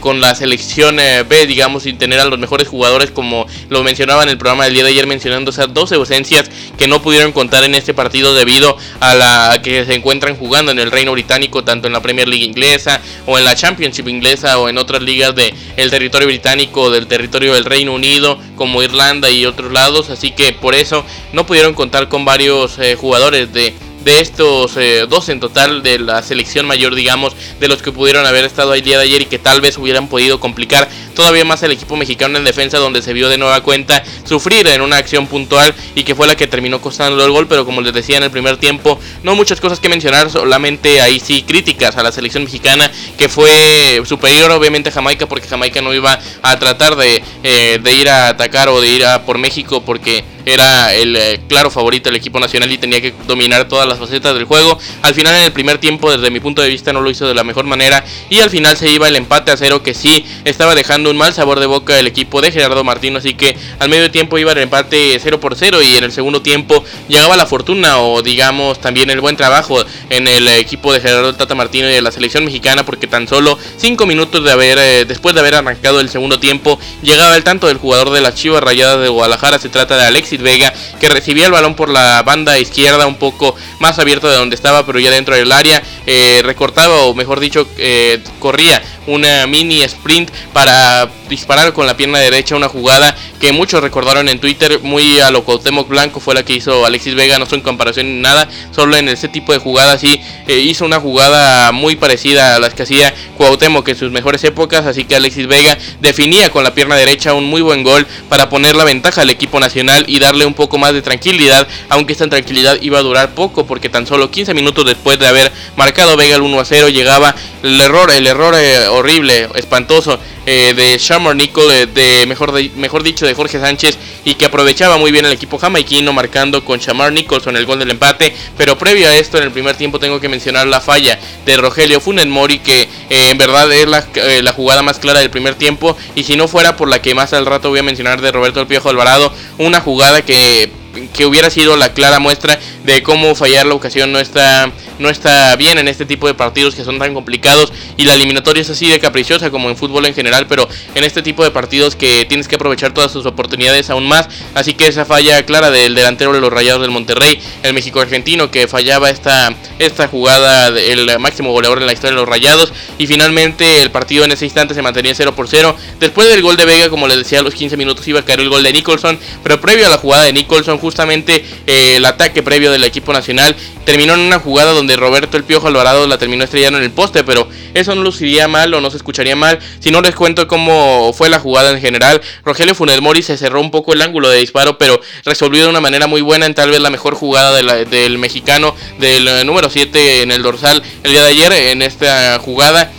con 0.00 0.20
la 0.20 0.34
selección 0.34 0.96
B 0.96 1.46
digamos 1.46 1.84
sin 1.84 1.96
tener 1.96 2.20
a 2.20 2.24
los 2.24 2.38
mejores 2.38 2.68
jugadores 2.68 3.10
como 3.10 3.46
lo 3.70 3.82
mencionaba 3.82 4.22
en 4.24 4.28
el 4.28 4.38
programa 4.38 4.64
del 4.64 4.74
día 4.74 4.84
de 4.84 4.90
ayer 4.90 5.06
mencionando 5.06 5.50
esas 5.50 5.72
dos 5.72 5.92
ausencias 5.92 6.50
que 6.76 6.86
no 6.86 7.00
pudieron 7.02 7.32
contar 7.32 7.64
en 7.64 7.74
este 7.74 7.93
partido 7.94 8.34
debido 8.34 8.76
a 9.00 9.14
la 9.14 9.60
que 9.62 9.84
se 9.84 9.94
encuentran 9.94 10.36
jugando 10.36 10.72
en 10.72 10.78
el 10.78 10.90
Reino 10.90 11.12
Británico, 11.12 11.64
tanto 11.64 11.86
en 11.86 11.92
la 11.92 12.02
Premier 12.02 12.28
League 12.28 12.44
inglesa 12.44 13.00
o 13.26 13.38
en 13.38 13.44
la 13.44 13.54
Championship 13.54 14.08
inglesa 14.08 14.58
o 14.58 14.68
en 14.68 14.78
otras 14.78 15.02
ligas 15.02 15.34
del 15.34 15.54
el 15.76 15.90
territorio 15.90 16.28
británico, 16.28 16.90
del 16.90 17.06
territorio 17.06 17.54
del 17.54 17.64
Reino 17.64 17.92
Unido, 17.94 18.38
como 18.56 18.82
Irlanda 18.82 19.30
y 19.30 19.46
otros 19.46 19.72
lados. 19.72 20.10
Así 20.10 20.30
que 20.30 20.52
por 20.52 20.74
eso 20.74 21.04
no 21.32 21.46
pudieron 21.46 21.74
contar 21.74 22.08
con 22.08 22.24
varios 22.24 22.78
eh, 22.78 22.96
jugadores 22.96 23.52
de 23.52 23.74
de 24.04 24.20
estos 24.20 24.76
eh, 24.76 25.06
dos 25.08 25.28
en 25.28 25.40
total 25.40 25.82
de 25.82 25.98
la 25.98 26.22
selección 26.22 26.66
mayor, 26.66 26.94
digamos, 26.94 27.34
de 27.58 27.68
los 27.68 27.82
que 27.82 27.92
pudieron 27.92 28.26
haber 28.26 28.44
estado 28.44 28.74
el 28.74 28.82
día 28.82 28.98
de 28.98 29.04
ayer 29.04 29.22
y 29.22 29.26
que 29.26 29.38
tal 29.38 29.60
vez 29.60 29.78
hubieran 29.78 30.08
podido 30.08 30.38
complicar 30.40 30.88
todavía 31.14 31.44
más 31.44 31.62
el 31.62 31.72
equipo 31.72 31.96
mexicano 31.96 32.38
en 32.38 32.44
defensa, 32.44 32.78
donde 32.78 33.00
se 33.00 33.12
vio 33.12 33.28
de 33.28 33.38
nueva 33.38 33.62
cuenta 33.62 34.02
sufrir 34.24 34.66
en 34.66 34.82
una 34.82 34.96
acción 34.96 35.26
puntual 35.26 35.74
y 35.94 36.02
que 36.02 36.14
fue 36.14 36.26
la 36.26 36.36
que 36.36 36.46
terminó 36.46 36.80
costando 36.80 37.24
el 37.24 37.30
gol. 37.30 37.46
Pero 37.48 37.64
como 37.64 37.80
les 37.80 37.92
decía 37.92 38.18
en 38.18 38.24
el 38.24 38.30
primer 38.30 38.56
tiempo, 38.58 38.98
no 39.22 39.34
muchas 39.34 39.60
cosas 39.60 39.80
que 39.80 39.88
mencionar, 39.88 40.30
solamente 40.30 41.00
ahí 41.00 41.18
sí 41.20 41.42
críticas 41.42 41.96
a 41.96 42.02
la 42.02 42.12
selección 42.12 42.44
mexicana, 42.44 42.90
que 43.16 43.28
fue 43.28 44.02
superior 44.04 44.50
obviamente 44.50 44.90
a 44.90 44.92
Jamaica, 44.92 45.26
porque 45.26 45.48
Jamaica 45.48 45.80
no 45.80 45.94
iba 45.94 46.18
a 46.42 46.58
tratar 46.58 46.96
de, 46.96 47.22
eh, 47.42 47.78
de 47.82 47.94
ir 47.94 48.08
a 48.08 48.28
atacar 48.28 48.68
o 48.68 48.80
de 48.80 48.88
ir 48.88 49.04
a 49.06 49.24
por 49.24 49.38
México, 49.38 49.82
porque 49.84 50.24
era 50.46 50.94
el 50.94 51.16
eh, 51.16 51.40
claro 51.48 51.70
favorito 51.70 52.08
del 52.08 52.16
equipo 52.16 52.40
nacional 52.40 52.70
y 52.70 52.78
tenía 52.78 53.00
que 53.00 53.14
dominar 53.26 53.68
todas 53.68 53.88
las 53.88 53.98
facetas 53.98 54.34
del 54.34 54.44
juego. 54.44 54.78
Al 55.02 55.14
final 55.14 55.34
en 55.36 55.44
el 55.44 55.52
primer 55.52 55.78
tiempo, 55.78 56.10
desde 56.10 56.30
mi 56.30 56.40
punto 56.40 56.62
de 56.62 56.68
vista, 56.68 56.92
no 56.92 57.00
lo 57.00 57.10
hizo 57.10 57.26
de 57.26 57.34
la 57.34 57.44
mejor 57.44 57.64
manera 57.64 58.04
y 58.30 58.40
al 58.40 58.50
final 58.50 58.76
se 58.76 58.90
iba 58.90 59.08
el 59.08 59.16
empate 59.16 59.50
a 59.50 59.56
cero 59.56 59.82
que 59.82 59.94
sí 59.94 60.24
estaba 60.44 60.74
dejando 60.74 61.10
un 61.10 61.16
mal 61.16 61.32
sabor 61.32 61.60
de 61.60 61.66
boca 61.66 61.98
el 61.98 62.06
equipo 62.06 62.40
de 62.40 62.52
Gerardo 62.52 62.84
Martino, 62.84 63.18
así 63.18 63.34
que 63.34 63.56
al 63.78 63.88
medio 63.88 64.10
tiempo 64.10 64.38
iba 64.38 64.52
el 64.52 64.58
empate 64.58 65.18
0 65.20 65.40
por 65.40 65.56
0 65.56 65.82
y 65.82 65.96
en 65.96 66.04
el 66.04 66.12
segundo 66.12 66.42
tiempo 66.42 66.84
llegaba 67.08 67.36
la 67.36 67.46
fortuna 67.46 67.98
o 67.98 68.22
digamos 68.22 68.80
también 68.80 69.10
el 69.10 69.20
buen 69.20 69.36
trabajo 69.36 69.84
en 70.10 70.28
el 70.28 70.48
equipo 70.48 70.92
de 70.92 71.00
Gerardo 71.00 71.34
Tata 71.34 71.54
Martino 71.54 71.88
y 71.88 71.92
de 71.92 72.02
la 72.02 72.12
selección 72.12 72.44
mexicana 72.44 72.84
porque 72.84 73.06
tan 73.06 73.28
solo 73.28 73.58
5 73.78 74.06
minutos 74.06 74.44
de 74.44 74.52
haber 74.52 74.78
eh, 74.78 75.04
después 75.04 75.34
de 75.34 75.40
haber 75.40 75.54
arrancado 75.54 76.00
el 76.00 76.08
segundo 76.08 76.38
tiempo 76.38 76.78
llegaba 77.02 77.36
el 77.36 77.44
tanto 77.44 77.66
del 77.66 77.78
jugador 77.78 78.10
de 78.10 78.20
las 78.20 78.34
Chivas 78.34 78.62
Rayadas 78.62 79.00
de 79.00 79.08
Guadalajara, 79.08 79.58
se 79.58 79.68
trata 79.68 79.96
de 79.96 80.04
Alexis 80.04 80.33
Vega 80.42 80.72
que 81.00 81.08
recibía 81.08 81.46
el 81.46 81.52
balón 81.52 81.74
por 81.74 81.88
la 81.88 82.22
banda 82.22 82.58
izquierda 82.58 83.06
un 83.06 83.16
poco 83.16 83.54
más 83.78 83.98
abierto 83.98 84.28
de 84.28 84.36
donde 84.36 84.56
estaba 84.56 84.84
pero 84.86 84.98
ya 84.98 85.10
dentro 85.10 85.34
del 85.34 85.52
área 85.52 85.82
eh, 86.06 86.40
recortaba 86.44 87.02
o 87.02 87.14
mejor 87.14 87.40
dicho 87.40 87.66
eh, 87.78 88.22
corría 88.38 88.82
una 89.06 89.46
mini 89.46 89.82
sprint 89.82 90.30
para 90.52 91.08
disparar 91.28 91.72
con 91.72 91.86
la 91.86 91.96
pierna 91.96 92.18
derecha 92.18 92.56
una 92.56 92.68
jugada 92.68 93.16
que 93.40 93.52
muchos 93.52 93.82
recordaron 93.82 94.28
en 94.28 94.38
Twitter, 94.38 94.80
muy 94.82 95.20
a 95.20 95.30
lo 95.30 95.44
Cuauhtémoc 95.44 95.88
Blanco 95.88 96.20
fue 96.20 96.34
la 96.34 96.44
que 96.44 96.54
hizo 96.54 96.84
Alexis 96.86 97.14
Vega, 97.14 97.38
no 97.38 97.46
son 97.46 97.60
en 97.60 97.64
comparación 97.64 98.06
ni 98.06 98.20
nada, 98.20 98.48
solo 98.70 98.96
en 98.96 99.08
ese 99.08 99.28
tipo 99.28 99.52
de 99.52 99.58
jugadas 99.58 100.00
sí 100.00 100.20
eh, 100.46 100.58
hizo 100.58 100.84
una 100.84 101.00
jugada 101.00 101.72
muy 101.72 101.96
parecida 101.96 102.56
a 102.56 102.58
las 102.58 102.74
que 102.74 102.82
hacía 102.82 103.14
Cuauhtémoc 103.36 103.88
en 103.88 103.96
sus 103.96 104.10
mejores 104.10 104.42
épocas, 104.44 104.86
así 104.86 105.04
que 105.04 105.16
Alexis 105.16 105.46
Vega 105.46 105.76
definía 106.00 106.50
con 106.50 106.64
la 106.64 106.74
pierna 106.74 106.96
derecha 106.96 107.34
un 107.34 107.44
muy 107.44 107.62
buen 107.62 107.82
gol 107.82 108.06
para 108.28 108.48
poner 108.48 108.76
la 108.76 108.84
ventaja 108.84 109.22
al 109.22 109.30
equipo 109.30 109.60
nacional 109.60 110.04
y 110.08 110.18
darle 110.18 110.46
un 110.46 110.54
poco 110.54 110.78
más 110.78 110.92
de 110.92 111.02
tranquilidad, 111.02 111.66
aunque 111.88 112.12
esta 112.12 112.28
tranquilidad 112.28 112.78
iba 112.80 112.98
a 112.98 113.02
durar 113.02 113.34
poco 113.34 113.66
porque 113.66 113.88
tan 113.88 114.06
solo 114.06 114.30
15 114.30 114.54
minutos 114.54 114.84
después 114.84 115.18
de 115.18 115.26
haber 115.26 115.52
marcado 115.76 116.16
Vega 116.16 116.36
el 116.36 116.42
1 116.42 116.60
a 116.60 116.64
0 116.64 116.88
llegaba 116.88 117.34
el 117.62 117.80
error, 117.80 118.10
el 118.10 118.26
error 118.26 118.54
eh, 118.56 118.86
horrible, 118.88 119.48
espantoso 119.54 120.18
eh, 120.46 120.74
de 120.74 120.98
De, 121.14 122.24
mejor, 122.26 122.52
mejor 122.74 123.02
dicho 123.04 123.24
de 123.24 123.34
Jorge 123.34 123.60
Sánchez 123.60 123.96
y 124.24 124.34
que 124.34 124.46
aprovechaba 124.46 124.98
muy 124.98 125.12
bien 125.12 125.24
el 125.24 125.32
equipo 125.32 125.58
jamaiquino 125.58 126.12
marcando 126.12 126.64
con 126.64 126.80
Shamar 126.80 127.12
Nicholson 127.12 127.56
el 127.56 127.66
gol 127.66 127.78
del 127.78 127.90
empate, 127.90 128.34
pero 128.58 128.76
previo 128.76 129.08
a 129.08 129.16
esto 129.16 129.38
en 129.38 129.44
el 129.44 129.52
primer 129.52 129.76
tiempo 129.76 130.00
tengo 130.00 130.20
que 130.20 130.28
mencionar 130.28 130.66
la 130.66 130.80
falla 130.80 131.18
de 131.46 131.56
Rogelio 131.56 132.00
Funes 132.00 132.26
Mori 132.26 132.58
que 132.58 132.82
eh, 132.82 132.88
en 133.30 133.38
verdad 133.38 133.72
es 133.72 133.86
la, 133.86 134.06
la, 134.42 134.52
jugada 134.52 134.82
más 134.82 134.98
clara 134.98 135.20
del 135.20 135.30
primer 135.30 135.54
tiempo. 135.54 135.96
Y 136.16 136.24
si 136.24 136.36
no 136.36 136.48
fuera 136.48 136.76
por 136.76 136.88
la 136.88 137.00
que 137.00 137.14
más 137.14 137.32
al 137.32 137.46
rato 137.46 137.70
voy 137.70 137.78
a 137.78 137.84
mencionar 137.84 138.20
de 138.20 138.32
Roberto 138.32 138.60
El 138.60 138.66
Piojo 138.66 138.88
Alvarado, 138.88 139.32
una 139.58 139.80
jugada 139.80 140.22
que 140.22 140.83
que 141.12 141.26
hubiera 141.26 141.50
sido 141.50 141.76
la 141.76 141.92
clara 141.92 142.18
muestra 142.18 142.58
de 142.84 143.02
cómo 143.02 143.34
fallar 143.34 143.66
la 143.66 143.74
ocasión 143.74 144.12
no 144.12 144.18
está, 144.18 144.70
no 144.98 145.08
está 145.08 145.56
bien 145.56 145.78
en 145.78 145.88
este 145.88 146.04
tipo 146.04 146.26
de 146.26 146.34
partidos 146.34 146.74
que 146.74 146.84
son 146.84 146.98
tan 146.98 147.14
complicados. 147.14 147.72
Y 147.96 148.04
la 148.04 148.14
eliminatoria 148.14 148.62
es 148.62 148.70
así 148.70 148.88
de 148.88 149.00
caprichosa 149.00 149.50
como 149.50 149.70
en 149.70 149.76
fútbol 149.76 150.06
en 150.06 150.14
general, 150.14 150.46
pero 150.46 150.68
en 150.94 151.04
este 151.04 151.22
tipo 151.22 151.42
de 151.44 151.50
partidos 151.50 151.96
que 151.96 152.26
tienes 152.28 152.48
que 152.48 152.56
aprovechar 152.56 152.92
todas 152.92 153.12
sus 153.12 153.26
oportunidades 153.26 153.90
aún 153.90 154.06
más, 154.06 154.28
así 154.54 154.74
que 154.74 154.86
esa 154.86 155.04
falla 155.04 155.44
clara 155.44 155.70
del 155.70 155.94
delantero 155.94 156.32
de 156.32 156.40
los 156.40 156.52
Rayados 156.52 156.82
del 156.82 156.90
Monterrey, 156.90 157.40
el 157.62 157.74
México 157.74 158.00
argentino 158.00 158.50
que 158.50 158.68
fallaba 158.68 159.10
esta, 159.10 159.54
esta 159.78 160.08
jugada, 160.08 160.68
el 160.68 161.18
máximo 161.18 161.52
goleador 161.52 161.78
en 161.80 161.86
la 161.86 161.92
historia 161.92 162.14
de 162.14 162.20
los 162.20 162.28
Rayados. 162.28 162.72
Y 162.98 163.06
finalmente 163.06 163.82
el 163.82 163.90
partido 163.90 164.24
en 164.24 164.32
ese 164.32 164.44
instante 164.44 164.74
se 164.74 164.82
mantenía 164.82 165.14
0 165.14 165.34
por 165.34 165.48
0, 165.48 165.76
después 166.00 166.28
del 166.28 166.42
gol 166.42 166.56
de 166.56 166.64
Vega 166.64 166.90
como 166.90 167.08
les 167.08 167.18
decía 167.18 167.40
a 167.40 167.42
los 167.42 167.54
15 167.54 167.76
minutos 167.76 168.06
iba 168.08 168.20
a 168.20 168.24
caer 168.24 168.40
el 168.40 168.48
gol 168.48 168.62
de 168.62 168.72
Nicholson, 168.72 169.18
pero 169.42 169.60
previo 169.60 169.86
a 169.86 169.90
la 169.90 169.98
jugada 169.98 170.24
de 170.24 170.32
Nicholson 170.32 170.78
justamente 170.84 171.42
eh, 171.66 171.96
el 171.96 172.04
ataque 172.04 172.42
previo 172.42 172.70
del 172.70 172.84
equipo 172.84 173.14
nacional. 173.14 173.56
Terminó 173.86 174.12
en 174.14 174.20
una 174.20 174.38
jugada 174.38 174.72
donde 174.72 174.96
Roberto 174.96 175.38
el 175.38 175.44
Piojo 175.44 175.66
Alvarado 175.66 176.06
la 176.06 176.18
terminó 176.18 176.44
estrellando 176.44 176.78
en 176.78 176.84
el 176.84 176.90
poste, 176.90 177.24
pero 177.24 177.48
eso 177.72 177.94
no 177.94 178.02
luciría 178.02 178.48
mal 178.48 178.74
o 178.74 178.82
no 178.82 178.90
se 178.90 178.98
escucharía 178.98 179.34
mal. 179.34 179.58
Si 179.80 179.90
no 179.90 180.02
les 180.02 180.14
cuento 180.14 180.46
cómo 180.46 181.12
fue 181.14 181.30
la 181.30 181.40
jugada 181.40 181.70
en 181.70 181.80
general, 181.80 182.20
Rogelio 182.44 182.74
Funes 182.74 183.00
Mori 183.00 183.22
se 183.22 183.38
cerró 183.38 183.60
un 183.62 183.70
poco 183.70 183.94
el 183.94 184.02
ángulo 184.02 184.28
de 184.28 184.38
disparo, 184.38 184.76
pero 184.76 185.00
resolvió 185.24 185.62
de 185.62 185.70
una 185.70 185.80
manera 185.80 186.06
muy 186.06 186.20
buena 186.20 186.44
en 186.44 186.54
tal 186.54 186.70
vez 186.70 186.80
la 186.80 186.90
mejor 186.90 187.14
jugada 187.14 187.54
del 187.54 188.18
mexicano 188.18 188.74
del 188.98 189.26
eh, 189.26 189.44
número 189.44 189.70
7 189.70 190.22
en 190.22 190.30
el 190.30 190.42
dorsal 190.42 190.82
el 191.02 191.12
día 191.12 191.22
de 191.22 191.30
ayer 191.30 191.52
en 191.52 191.82
esta 191.82 192.38
jugada 192.38 192.92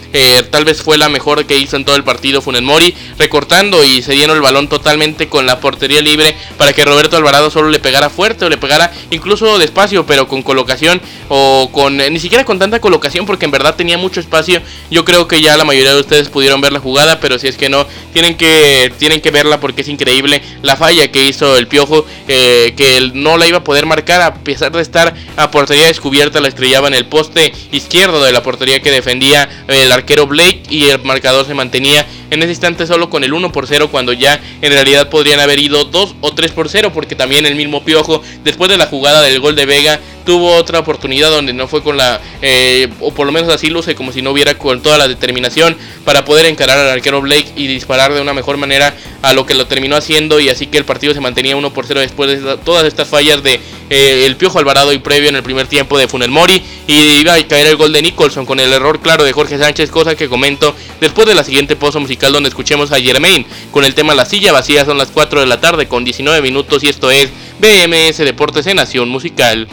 tal 0.50 0.66
vez 0.66 0.82
fue 0.82 0.98
la 0.98 1.10
mejor 1.10 1.46
que 1.46 1.58
hizo 1.58 1.76
en 1.76 1.84
todo 1.84 1.96
el 1.96 2.04
partido 2.04 2.42
Funes 2.42 2.62
Mori, 2.62 2.96
recortando 3.18 3.84
y 3.84 4.02
cediendo 4.02 4.34
el 4.34 4.42
balón 4.42 4.70
totalmente 4.70 5.28
con 5.28 5.46
la 5.46 5.60
portería 5.60 6.02
libre 6.02 6.36
para 6.58 6.74
que 6.74 6.86
Roberto 6.86 7.18
Alvarado 7.18 7.50
solo 7.50 7.70
le 7.70 7.80
pegara 7.80 8.10
fuerte 8.10 8.46
o 8.46 8.50
le 8.50 8.58
pegara 8.58 8.94
incluso 9.12 9.58
despacio, 9.58 10.06
pero 10.06 10.28
con 10.28 10.42
colocación 10.42 11.02
o 11.28 11.70
con 11.72 11.98
ni 11.98 12.20
siquiera 12.20 12.46
con 12.46 12.60
tanta 12.60 12.80
colocación 12.80 13.26
porque 13.26 13.46
en 13.46 13.52
verdad 13.52 13.76
tenía 13.76 13.98
mucho 13.98 14.20
espacio. 14.20 14.62
Yo 14.90 15.04
creo 15.04 15.28
que 15.28 15.42
ya 15.42 15.58
la 15.58 15.66
mayoría 15.66 15.94
de 15.94 16.00
ustedes 16.00 16.30
pudieron 16.30 16.62
ver 16.62 16.72
la 16.72 16.80
jugada, 16.80 17.20
pero 17.20 17.38
si 17.38 17.48
es 17.48 17.58
que 17.58 17.68
no, 17.68 17.86
tienen 18.14 18.36
que 18.36 18.94
tienen 18.98 19.20
que 19.20 19.32
verla 19.32 19.60
porque 19.60 19.82
es 19.82 19.90
increíble 19.90 20.42
la 20.62 20.78
falla 20.78 21.12
que 21.12 21.28
hizo 21.28 21.58
el 21.58 21.68
Piojo, 21.68 22.06
eh, 22.28 22.74
que 22.78 22.98
él 22.98 23.12
no 23.16 23.38
la 23.38 23.48
iba 23.48 23.58
a 23.58 23.64
poder 23.64 23.86
marcar 23.86 24.22
a 24.22 24.36
pesar 24.36 24.72
de 24.72 24.82
estar 24.82 25.14
a 25.36 25.52
portería 25.52 25.88
descubierta, 25.88 26.40
la 26.40 26.48
estrellaba 26.48 26.88
en 26.88 26.94
el 26.94 27.06
poste 27.06 27.52
izquierdo 27.72 28.24
de 28.24 28.32
la 28.32 28.44
portería 28.44 28.80
que 28.80 28.92
defendía 28.92 29.50
el 29.68 29.92
arquero 29.92 30.05
arquero 30.06 30.28
Blake 30.28 30.62
y 30.70 30.90
el 30.90 31.04
marcador 31.04 31.48
se 31.48 31.56
mantenía 31.56 32.06
en 32.30 32.40
ese 32.44 32.52
instante 32.52 32.86
solo 32.86 33.10
con 33.10 33.24
el 33.24 33.34
1 33.34 33.52
por 33.52 33.66
0 33.66 33.90
cuando 33.90 34.14
ya 34.14 34.40
en 34.62 34.72
realidad 34.72 35.10
podrían 35.10 35.40
haber 35.40 35.58
ido 35.58 35.84
2 35.86 36.16
o 36.22 36.32
3 36.32 36.52
por 36.52 36.70
0 36.70 36.92
porque 36.94 37.16
también 37.16 37.48
el 37.48 37.56
mismo 37.56 37.84
Piojo 37.84 38.22
después 38.44 38.70
de 38.70 38.78
la 38.78 38.86
jugada 38.86 39.24
del 39.24 39.40
gol 39.40 39.56
de 39.56 39.66
Vega 39.66 40.00
tuvo 40.26 40.56
otra 40.56 40.80
oportunidad 40.80 41.30
donde 41.30 41.54
no 41.54 41.68
fue 41.68 41.84
con 41.84 41.98
la, 41.98 42.20
eh, 42.42 42.90
o 43.00 43.14
por 43.14 43.26
lo 43.26 43.32
menos 43.32 43.54
así 43.54 43.70
luce 43.70 43.96
como 43.96 44.12
si 44.12 44.22
no 44.22 44.32
hubiera 44.32 44.58
con 44.58 44.82
toda 44.82 44.98
la 44.98 45.08
determinación 45.08 45.78
para 46.04 46.26
poder 46.26 46.46
encarar 46.48 46.78
al 46.78 46.90
arquero 46.90 47.22
Blake 47.22 47.48
y 47.56 47.68
disparar 47.68 48.14
de 48.14 48.22
una 48.22 48.34
mejor 48.34 48.58
manera 48.58 48.96
a 49.22 49.34
lo 49.34 49.46
que 49.46 49.54
lo 49.54 49.68
terminó 49.68 49.96
haciendo 49.96 50.40
y 50.40 50.50
así 50.50 50.68
que 50.68 50.78
el 50.78 50.86
partido 50.86 51.14
se 51.14 51.22
mantenía 51.22 51.56
1 51.56 51.74
por 51.74 51.86
0 51.86 52.00
después 52.00 52.44
de 52.44 52.58
todas 52.58 52.86
estas 52.86 53.08
fallas 53.08 53.44
de 53.44 53.60
eh, 53.90 54.26
el 54.26 54.36
Piojo 54.36 54.60
Alvarado 54.60 54.94
y 54.94 54.98
previo 54.98 55.30
en 55.30 55.36
el 55.36 55.44
primer 55.44 55.68
tiempo 55.68 55.98
de 55.98 56.08
Funel 56.08 56.32
Mori 56.32 56.62
y 56.88 57.20
iba 57.20 57.34
a 57.34 57.48
caer 57.48 57.68
el 57.68 57.76
gol 57.76 57.94
de 57.94 58.02
Nicholson 58.02 58.46
con 58.46 58.60
el 58.60 58.74
error 58.74 59.00
claro 59.02 59.24
de 59.24 59.32
Jorge 59.32 59.58
Sánchez, 59.58 59.92
cosa 59.92 60.16
que 60.16 60.28
comento 60.28 60.76
después 61.00 61.28
de 61.28 61.36
la 61.36 61.44
siguiente 61.44 61.76
pozo 61.76 62.00
musical 62.00 62.34
donde 62.34 62.50
escuchemos 62.50 62.92
a 62.92 63.00
Germain 63.00 63.46
con 63.72 63.86
el 63.86 63.94
tema 63.94 64.16
La 64.16 64.26
silla 64.26 64.52
vacía 64.52 64.86
son 64.86 64.98
las 64.98 65.12
4 65.12 65.40
de 65.40 65.46
la 65.46 65.62
tarde 65.62 65.88
con 65.88 66.04
19 66.04 66.42
minutos 66.42 66.84
y 66.84 66.90
esto 66.90 67.12
es 67.12 67.30
BMS 67.60 68.18
Deportes 68.18 68.68
en 68.68 68.78
Nación 68.78 69.10
Musical. 69.10 69.68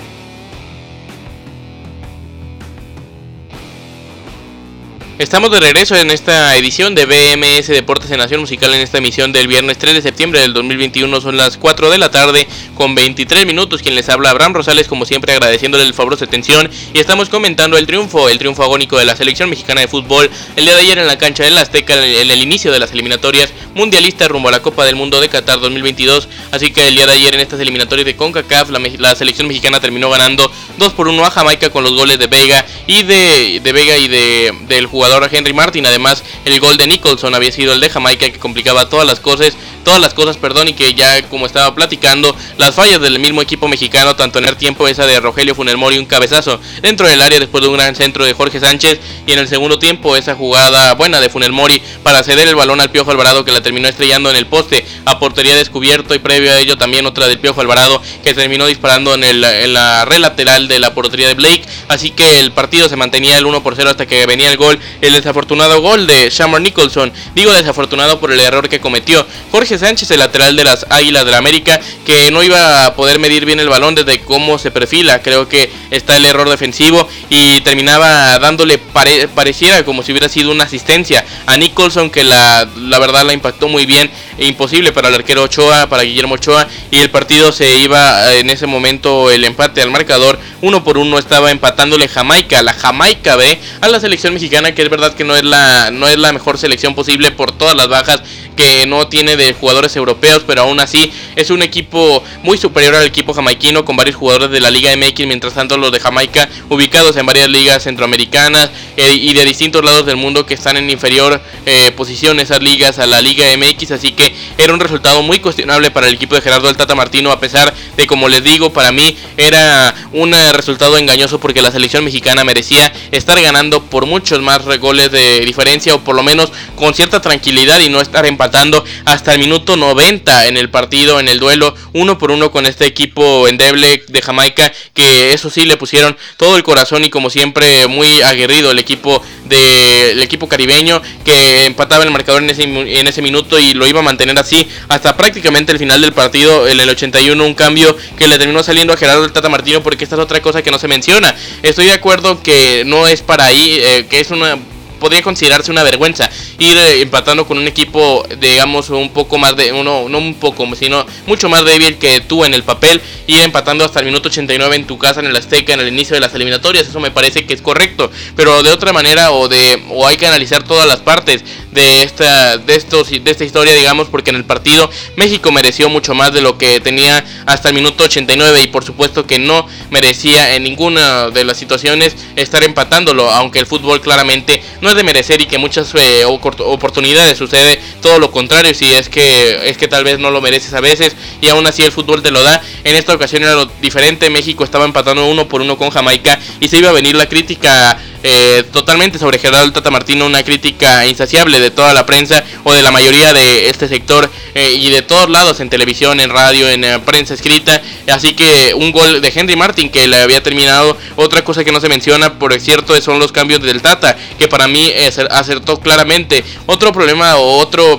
Estamos 5.22 5.52
de 5.52 5.60
regreso 5.60 5.94
en 5.94 6.10
esta 6.10 6.56
edición 6.56 6.96
de 6.96 7.06
BMS 7.06 7.68
Deportes 7.68 8.10
en 8.10 8.18
Nación 8.18 8.40
Musical 8.40 8.74
en 8.74 8.80
esta 8.80 8.98
emisión 8.98 9.30
del 9.30 9.46
viernes 9.46 9.78
3 9.78 9.94
de 9.94 10.02
septiembre 10.02 10.40
del 10.40 10.52
2021. 10.52 11.20
Son 11.20 11.36
las 11.36 11.58
4 11.58 11.90
de 11.90 11.98
la 11.98 12.10
tarde 12.10 12.48
con 12.74 12.96
23 12.96 13.46
minutos. 13.46 13.82
Quien 13.82 13.94
les 13.94 14.08
habla, 14.08 14.30
Abraham 14.30 14.54
Rosales, 14.54 14.88
como 14.88 15.04
siempre 15.04 15.32
agradeciéndole 15.32 15.84
el 15.84 15.94
favor 15.94 16.18
de 16.18 16.24
atención. 16.24 16.68
Y 16.92 16.98
estamos 16.98 17.28
comentando 17.28 17.78
el 17.78 17.86
triunfo, 17.86 18.28
el 18.28 18.38
triunfo 18.38 18.64
agónico 18.64 18.98
de 18.98 19.04
la 19.04 19.14
selección 19.14 19.48
mexicana 19.48 19.82
de 19.82 19.86
fútbol 19.86 20.28
el 20.56 20.64
día 20.64 20.74
de 20.74 20.80
ayer 20.80 20.98
en 20.98 21.06
la 21.06 21.18
cancha 21.18 21.44
del 21.44 21.56
Azteca 21.56 21.94
en 22.04 22.28
el 22.28 22.42
inicio 22.42 22.72
de 22.72 22.80
las 22.80 22.90
eliminatorias 22.90 23.52
mundialistas 23.76 24.26
rumbo 24.26 24.48
a 24.48 24.52
la 24.52 24.60
Copa 24.60 24.84
del 24.84 24.96
Mundo 24.96 25.20
de 25.20 25.28
Qatar 25.28 25.60
2022. 25.60 26.28
Así 26.50 26.72
que 26.72 26.88
el 26.88 26.96
día 26.96 27.06
de 27.06 27.12
ayer 27.12 27.32
en 27.32 27.40
estas 27.40 27.60
eliminatorias 27.60 28.06
de 28.06 28.16
CONCACAF 28.16 28.70
la, 28.70 28.80
la 28.98 29.14
selección 29.14 29.46
mexicana 29.46 29.78
terminó 29.78 30.10
ganando 30.10 30.50
2 30.78 30.92
por 30.94 31.06
1 31.06 31.24
a 31.24 31.30
Jamaica 31.30 31.70
con 31.70 31.84
los 31.84 31.94
goles 31.94 32.18
de 32.18 32.26
Vega 32.26 32.66
y 32.88 33.04
de, 33.04 33.60
de 33.62 33.72
Vega 33.72 33.96
y 33.96 34.08
de, 34.08 34.52
del 34.66 34.86
jugador 34.86 35.11
Henry 35.30 35.52
Martin. 35.52 35.86
Además, 35.86 36.22
el 36.44 36.58
gol 36.60 36.76
de 36.76 36.86
Nicholson 36.86 37.34
había 37.34 37.52
sido 37.52 37.72
el 37.72 37.80
de 37.80 37.90
Jamaica 37.90 38.30
que 38.30 38.38
complicaba 38.38 38.88
todas 38.88 39.06
las 39.06 39.20
cosas, 39.20 39.54
todas 39.84 40.00
las 40.00 40.14
cosas, 40.14 40.36
perdón, 40.36 40.68
y 40.68 40.74
que 40.74 40.94
ya 40.94 41.22
como 41.28 41.46
estaba 41.46 41.74
platicando, 41.74 42.34
las 42.56 42.74
fallas 42.74 43.00
del 43.00 43.18
mismo 43.18 43.42
equipo 43.42 43.68
mexicano, 43.68 44.16
tanto 44.16 44.38
en 44.38 44.46
el 44.46 44.56
tiempo 44.56 44.88
esa 44.88 45.06
de 45.06 45.20
Rogelio 45.20 45.54
Funes 45.54 45.76
Mori, 45.76 45.98
un 45.98 46.06
cabezazo 46.06 46.60
dentro 46.80 47.06
del 47.06 47.20
área 47.20 47.38
después 47.38 47.62
de 47.62 47.68
un 47.68 47.76
gran 47.76 47.94
centro 47.94 48.24
de 48.24 48.32
Jorge 48.32 48.60
Sánchez, 48.60 49.00
y 49.26 49.32
en 49.32 49.38
el 49.38 49.48
segundo 49.48 49.78
tiempo 49.78 50.16
esa 50.16 50.34
jugada 50.34 50.94
buena 50.94 51.20
de 51.20 51.28
Funes 51.28 51.50
Mori 51.50 51.82
para 52.02 52.22
ceder 52.22 52.48
el 52.48 52.54
balón 52.54 52.80
al 52.80 52.90
Piojo 52.90 53.10
Alvarado 53.10 53.44
que 53.44 53.52
la 53.52 53.62
terminó 53.62 53.88
estrellando 53.88 54.30
en 54.30 54.36
el 54.36 54.46
poste 54.46 54.84
a 55.04 55.18
portería 55.18 55.56
descubierto 55.56 56.14
y 56.14 56.18
previo 56.18 56.52
a 56.52 56.58
ello 56.58 56.76
también 56.78 57.06
otra 57.06 57.26
del 57.26 57.38
Piojo 57.38 57.60
Alvarado 57.60 58.00
que 58.22 58.34
terminó 58.34 58.66
disparando 58.66 59.14
en 59.14 59.40
la 59.40 60.04
red 60.04 60.18
lateral 60.18 60.68
de 60.68 60.78
la 60.78 60.94
portería 60.94 61.28
de 61.28 61.34
Blake, 61.34 61.64
así 61.88 62.10
que 62.10 62.40
el 62.40 62.52
partido 62.52 62.88
se 62.88 62.96
mantenía 62.96 63.38
el 63.38 63.46
1 63.46 63.62
por 63.62 63.76
0 63.76 63.90
hasta 63.90 64.06
que 64.06 64.26
venía 64.26 64.50
el 64.50 64.56
gol 64.56 64.78
el 65.00 65.12
desafortunado 65.12 65.80
gol 65.80 66.06
de 66.06 66.30
Shamar 66.30 66.60
Nicholson. 66.60 67.12
Digo 67.34 67.52
desafortunado 67.52 68.20
por 68.20 68.32
el 68.32 68.40
error 68.40 68.68
que 68.68 68.80
cometió 68.80 69.26
Jorge 69.50 69.78
Sánchez, 69.78 70.10
el 70.10 70.20
lateral 70.20 70.56
de 70.56 70.64
las 70.64 70.86
Águilas 70.90 71.24
de 71.24 71.30
la 71.30 71.38
América, 71.38 71.80
que 72.04 72.30
no 72.30 72.42
iba 72.42 72.86
a 72.86 72.94
poder 72.94 73.18
medir 73.18 73.44
bien 73.44 73.60
el 73.60 73.68
balón 73.68 73.94
desde 73.94 74.20
cómo 74.20 74.58
se 74.58 74.70
perfila. 74.70 75.22
Creo 75.22 75.48
que 75.48 75.70
está 75.90 76.16
el 76.16 76.24
error 76.24 76.48
defensivo 76.48 77.08
y 77.30 77.60
terminaba 77.62 78.38
dándole 78.38 78.78
pareciera 78.78 79.84
como 79.84 80.02
si 80.02 80.12
hubiera 80.12 80.28
sido 80.28 80.50
una 80.50 80.64
asistencia 80.64 81.24
a 81.46 81.56
Nicholson, 81.56 82.10
que 82.10 82.24
la, 82.24 82.68
la 82.76 82.98
verdad 82.98 83.24
la 83.24 83.32
impactó 83.32 83.68
muy 83.68 83.86
bien. 83.86 84.10
E 84.42 84.46
imposible 84.46 84.90
para 84.90 85.06
el 85.08 85.14
arquero 85.14 85.44
Ochoa, 85.44 85.88
para 85.88 86.02
Guillermo 86.02 86.34
Ochoa. 86.34 86.66
Y 86.90 86.98
el 86.98 87.10
partido 87.10 87.52
se 87.52 87.78
iba 87.78 88.34
en 88.34 88.50
ese 88.50 88.66
momento 88.66 89.30
el 89.30 89.44
empate 89.44 89.80
al 89.80 89.92
marcador. 89.92 90.36
Uno 90.62 90.82
por 90.82 90.98
uno 90.98 91.16
estaba 91.20 91.52
empatándole 91.52 92.08
Jamaica, 92.08 92.60
la 92.60 92.72
Jamaica 92.72 93.36
B, 93.36 93.60
a 93.80 93.86
la 93.86 94.00
selección 94.00 94.34
mexicana 94.34 94.74
que 94.74 94.82
verdad 94.88 95.14
que 95.14 95.24
no 95.24 95.36
es 95.36 95.44
la 95.44 95.90
no 95.90 96.08
es 96.08 96.18
la 96.18 96.32
mejor 96.32 96.58
selección 96.58 96.94
posible 96.94 97.30
por 97.30 97.52
todas 97.52 97.76
las 97.76 97.88
bajas 97.88 98.22
que 98.56 98.86
no 98.86 99.08
tiene 99.08 99.36
de 99.36 99.52
jugadores 99.52 99.94
europeos, 99.96 100.42
pero 100.46 100.62
aún 100.62 100.80
así 100.80 101.12
es 101.36 101.50
un 101.50 101.62
equipo 101.62 102.22
muy 102.42 102.58
superior 102.58 102.94
al 102.94 103.06
equipo 103.06 103.34
jamaiquino 103.34 103.84
con 103.84 103.96
varios 103.96 104.16
jugadores 104.16 104.50
de 104.50 104.60
la 104.60 104.70
Liga 104.70 104.94
MX, 104.96 105.26
mientras 105.26 105.54
tanto 105.54 105.76
los 105.76 105.92
de 105.92 106.00
Jamaica 106.00 106.48
ubicados 106.68 107.16
en 107.16 107.26
varias 107.26 107.48
ligas 107.48 107.82
centroamericanas 107.84 108.70
eh, 108.96 109.14
y 109.14 109.32
de 109.34 109.44
distintos 109.44 109.84
lados 109.84 110.06
del 110.06 110.16
mundo 110.16 110.46
que 110.46 110.54
están 110.54 110.76
en 110.76 110.90
inferior 110.90 111.40
eh, 111.66 111.92
posición 111.92 112.40
esas 112.40 112.62
ligas 112.62 112.98
a 112.98 113.06
la 113.06 113.20
Liga 113.20 113.46
MX, 113.56 113.92
así 113.92 114.12
que 114.12 114.34
era 114.58 114.72
un 114.72 114.80
resultado 114.80 115.22
muy 115.22 115.38
cuestionable 115.38 115.90
para 115.90 116.08
el 116.08 116.14
equipo 116.14 116.34
de 116.34 116.40
Gerardo 116.40 116.66
del 116.66 116.76
Tata 116.76 116.94
Martino 116.94 117.30
a 117.30 117.40
pesar 117.40 117.72
de 117.96 118.06
como 118.06 118.28
les 118.28 118.42
digo, 118.44 118.72
para 118.72 118.92
mí 118.92 119.16
era 119.36 119.94
un 120.12 120.32
resultado 120.52 120.96
engañoso 120.98 121.40
porque 121.40 121.62
la 121.62 121.70
selección 121.70 122.04
mexicana 122.04 122.44
merecía 122.44 122.92
estar 123.10 123.40
ganando 123.40 123.82
por 123.82 124.06
muchos 124.06 124.40
más 124.40 124.64
goles 124.78 125.10
de 125.10 125.40
diferencia 125.40 125.94
o 125.94 126.00
por 126.00 126.14
lo 126.14 126.22
menos 126.22 126.52
con 126.76 126.94
cierta 126.94 127.20
tranquilidad 127.20 127.80
y 127.80 127.88
no 127.88 128.00
estar 128.00 128.26
empatando 128.42 128.84
hasta 129.04 129.32
el 129.34 129.38
minuto 129.38 129.76
90 129.76 130.48
en 130.48 130.56
el 130.56 130.68
partido, 130.68 131.20
en 131.20 131.28
el 131.28 131.38
duelo, 131.38 131.76
uno 131.92 132.18
por 132.18 132.32
uno 132.32 132.50
con 132.50 132.66
este 132.66 132.86
equipo 132.86 133.46
endeble 133.46 134.02
de 134.08 134.20
Jamaica 134.20 134.72
que 134.94 135.32
eso 135.32 135.48
sí 135.48 135.64
le 135.64 135.76
pusieron 135.76 136.16
todo 136.36 136.56
el 136.56 136.64
corazón 136.64 137.04
y 137.04 137.10
como 137.10 137.30
siempre 137.30 137.86
muy 137.86 138.20
aguerrido 138.22 138.72
el 138.72 138.80
equipo 138.80 139.22
del 139.44 140.20
equipo 140.20 140.48
caribeño 140.48 141.00
que 141.24 141.66
empataba 141.66 142.02
el 142.02 142.10
marcador 142.10 142.42
en 142.42 142.50
ese, 142.50 142.64
en 142.64 143.06
ese 143.06 143.22
minuto 143.22 143.60
y 143.60 143.74
lo 143.74 143.86
iba 143.86 144.00
a 144.00 144.02
mantener 144.02 144.36
así 144.36 144.66
hasta 144.88 145.16
prácticamente 145.16 145.70
el 145.70 145.78
final 145.78 146.00
del 146.00 146.12
partido 146.12 146.66
en 146.66 146.80
el 146.80 146.88
81 146.88 147.44
un 147.44 147.54
cambio 147.54 147.96
que 148.18 148.26
le 148.26 148.38
terminó 148.38 148.64
saliendo 148.64 148.92
a 148.92 148.96
Gerardo 148.96 149.24
el 149.24 149.32
Tata 149.32 149.48
Martino 149.48 149.84
porque 149.84 150.02
esta 150.02 150.16
es 150.16 150.22
otra 150.22 150.42
cosa 150.42 150.62
que 150.62 150.72
no 150.72 150.80
se 150.80 150.88
menciona. 150.88 151.34
Estoy 151.62 151.86
de 151.86 151.92
acuerdo 151.92 152.42
que 152.42 152.82
no 152.86 153.06
es 153.06 153.22
para 153.22 153.44
ahí 153.44 153.78
eh, 153.80 154.06
que 154.08 154.18
es 154.18 154.30
una 154.30 154.58
podría 155.02 155.20
considerarse 155.20 155.72
una 155.72 155.82
vergüenza 155.82 156.30
ir 156.58 156.78
eh, 156.78 157.02
empatando 157.02 157.44
con 157.44 157.58
un 157.58 157.66
equipo, 157.66 158.24
digamos, 158.38 158.88
un 158.88 159.10
poco 159.10 159.36
más 159.36 159.56
de, 159.56 159.72
uno, 159.72 160.08
no 160.08 160.18
un 160.18 160.34
poco, 160.34 160.64
sino 160.76 161.04
mucho 161.26 161.48
más 161.48 161.64
débil 161.64 161.98
que 161.98 162.20
tú 162.20 162.44
en 162.44 162.54
el 162.54 162.62
papel, 162.62 163.02
ir 163.26 163.40
empatando 163.40 163.84
hasta 163.84 163.98
el 163.98 164.06
minuto 164.06 164.28
89 164.28 164.76
en 164.76 164.86
tu 164.86 164.98
casa, 164.98 165.18
en 165.18 165.26
el 165.26 165.34
Azteca, 165.34 165.74
en 165.74 165.80
el 165.80 165.88
inicio 165.88 166.14
de 166.14 166.20
las 166.20 166.32
eliminatorias, 166.34 166.86
eso 166.86 167.00
me 167.00 167.10
parece 167.10 167.44
que 167.44 167.52
es 167.52 167.60
correcto, 167.60 168.12
pero 168.36 168.62
de 168.62 168.70
otra 168.70 168.92
manera 168.92 169.32
o 169.32 169.48
de 169.48 169.82
o 169.90 170.06
hay 170.06 170.16
que 170.16 170.26
analizar 170.26 170.62
todas 170.62 170.86
las 170.86 171.00
partes 171.00 171.44
de 171.72 172.04
esta 172.04 172.58
de 172.58 172.76
estos 172.76 173.10
de 173.10 173.30
esta 173.30 173.44
historia, 173.44 173.74
digamos, 173.74 174.08
porque 174.08 174.30
en 174.30 174.36
el 174.36 174.44
partido 174.44 174.88
México 175.16 175.50
mereció 175.50 175.88
mucho 175.88 176.14
más 176.14 176.32
de 176.32 176.42
lo 176.42 176.58
que 176.58 176.80
tenía 176.80 177.24
hasta 177.46 177.70
el 177.70 177.74
minuto 177.74 178.04
89 178.04 178.62
y 178.62 178.66
por 178.68 178.84
supuesto 178.84 179.26
que 179.26 179.40
no 179.40 179.66
merecía 179.90 180.54
en 180.54 180.62
ninguna 180.62 181.30
de 181.30 181.44
las 181.44 181.56
situaciones 181.56 182.14
estar 182.36 182.62
empatándolo, 182.62 183.30
aunque 183.30 183.58
el 183.58 183.66
fútbol 183.66 184.00
claramente 184.00 184.62
no 184.80 184.91
de 184.94 185.02
merecer 185.02 185.40
y 185.40 185.46
que 185.46 185.58
muchas 185.58 185.92
eh, 185.94 186.24
oportunidades 186.24 187.38
sucede 187.38 187.80
todo 188.00 188.18
lo 188.18 188.30
contrario, 188.30 188.74
si 188.74 188.92
es 188.92 189.08
que 189.08 189.68
es 189.68 189.76
que 189.76 189.88
tal 189.88 190.04
vez 190.04 190.18
no 190.18 190.30
lo 190.30 190.40
mereces 190.40 190.74
a 190.74 190.80
veces 190.80 191.16
y 191.40 191.48
aún 191.48 191.66
así 191.66 191.82
el 191.82 191.92
fútbol 191.92 192.22
te 192.22 192.30
lo 192.30 192.42
da. 192.42 192.62
En 192.84 192.96
esta 192.96 193.14
ocasión 193.14 193.42
era 193.42 193.54
lo 193.54 193.66
diferente, 193.80 194.30
México 194.30 194.64
estaba 194.64 194.84
empatando 194.84 195.26
uno 195.26 195.48
por 195.48 195.60
uno 195.60 195.76
con 195.76 195.90
Jamaica 195.90 196.38
y 196.60 196.68
se 196.68 196.78
iba 196.78 196.90
a 196.90 196.92
venir 196.92 197.14
la 197.14 197.28
crítica 197.28 197.98
eh, 198.22 198.64
totalmente 198.72 199.18
sobre 199.18 199.38
Gerardo 199.38 199.72
Tata 199.72 199.90
Martino, 199.90 200.26
una 200.26 200.42
crítica 200.42 201.06
insaciable 201.06 201.58
de 201.60 201.70
toda 201.70 201.92
la 201.92 202.06
prensa 202.06 202.44
o 202.64 202.72
de 202.72 202.82
la 202.82 202.90
mayoría 202.90 203.32
de 203.32 203.68
este 203.68 203.88
sector 203.88 204.30
eh, 204.54 204.74
y 204.78 204.90
de 204.90 205.02
todos 205.02 205.28
lados, 205.28 205.60
en 205.60 205.68
televisión, 205.68 206.20
en 206.20 206.30
radio, 206.30 206.68
en 206.68 206.84
eh, 206.84 206.98
prensa 207.00 207.34
escrita. 207.34 207.82
Así 208.08 208.34
que 208.34 208.74
un 208.74 208.92
gol 208.92 209.20
de 209.20 209.32
Henry 209.34 209.56
Martin 209.56 209.90
que 209.90 210.06
le 210.06 210.16
había 210.16 210.42
terminado. 210.42 210.96
Otra 211.16 211.42
cosa 211.42 211.64
que 211.64 211.72
no 211.72 211.80
se 211.80 211.88
menciona, 211.88 212.38
por 212.38 212.58
cierto, 212.60 213.00
son 213.00 213.18
los 213.18 213.32
cambios 213.32 213.62
del 213.62 213.82
Tata, 213.82 214.16
que 214.38 214.48
para 214.48 214.68
mí 214.68 214.92
acertó 215.30 215.78
claramente. 215.80 216.44
Otro 216.66 216.92
problema 216.92 217.36
o 217.36 217.58
otro 217.58 217.96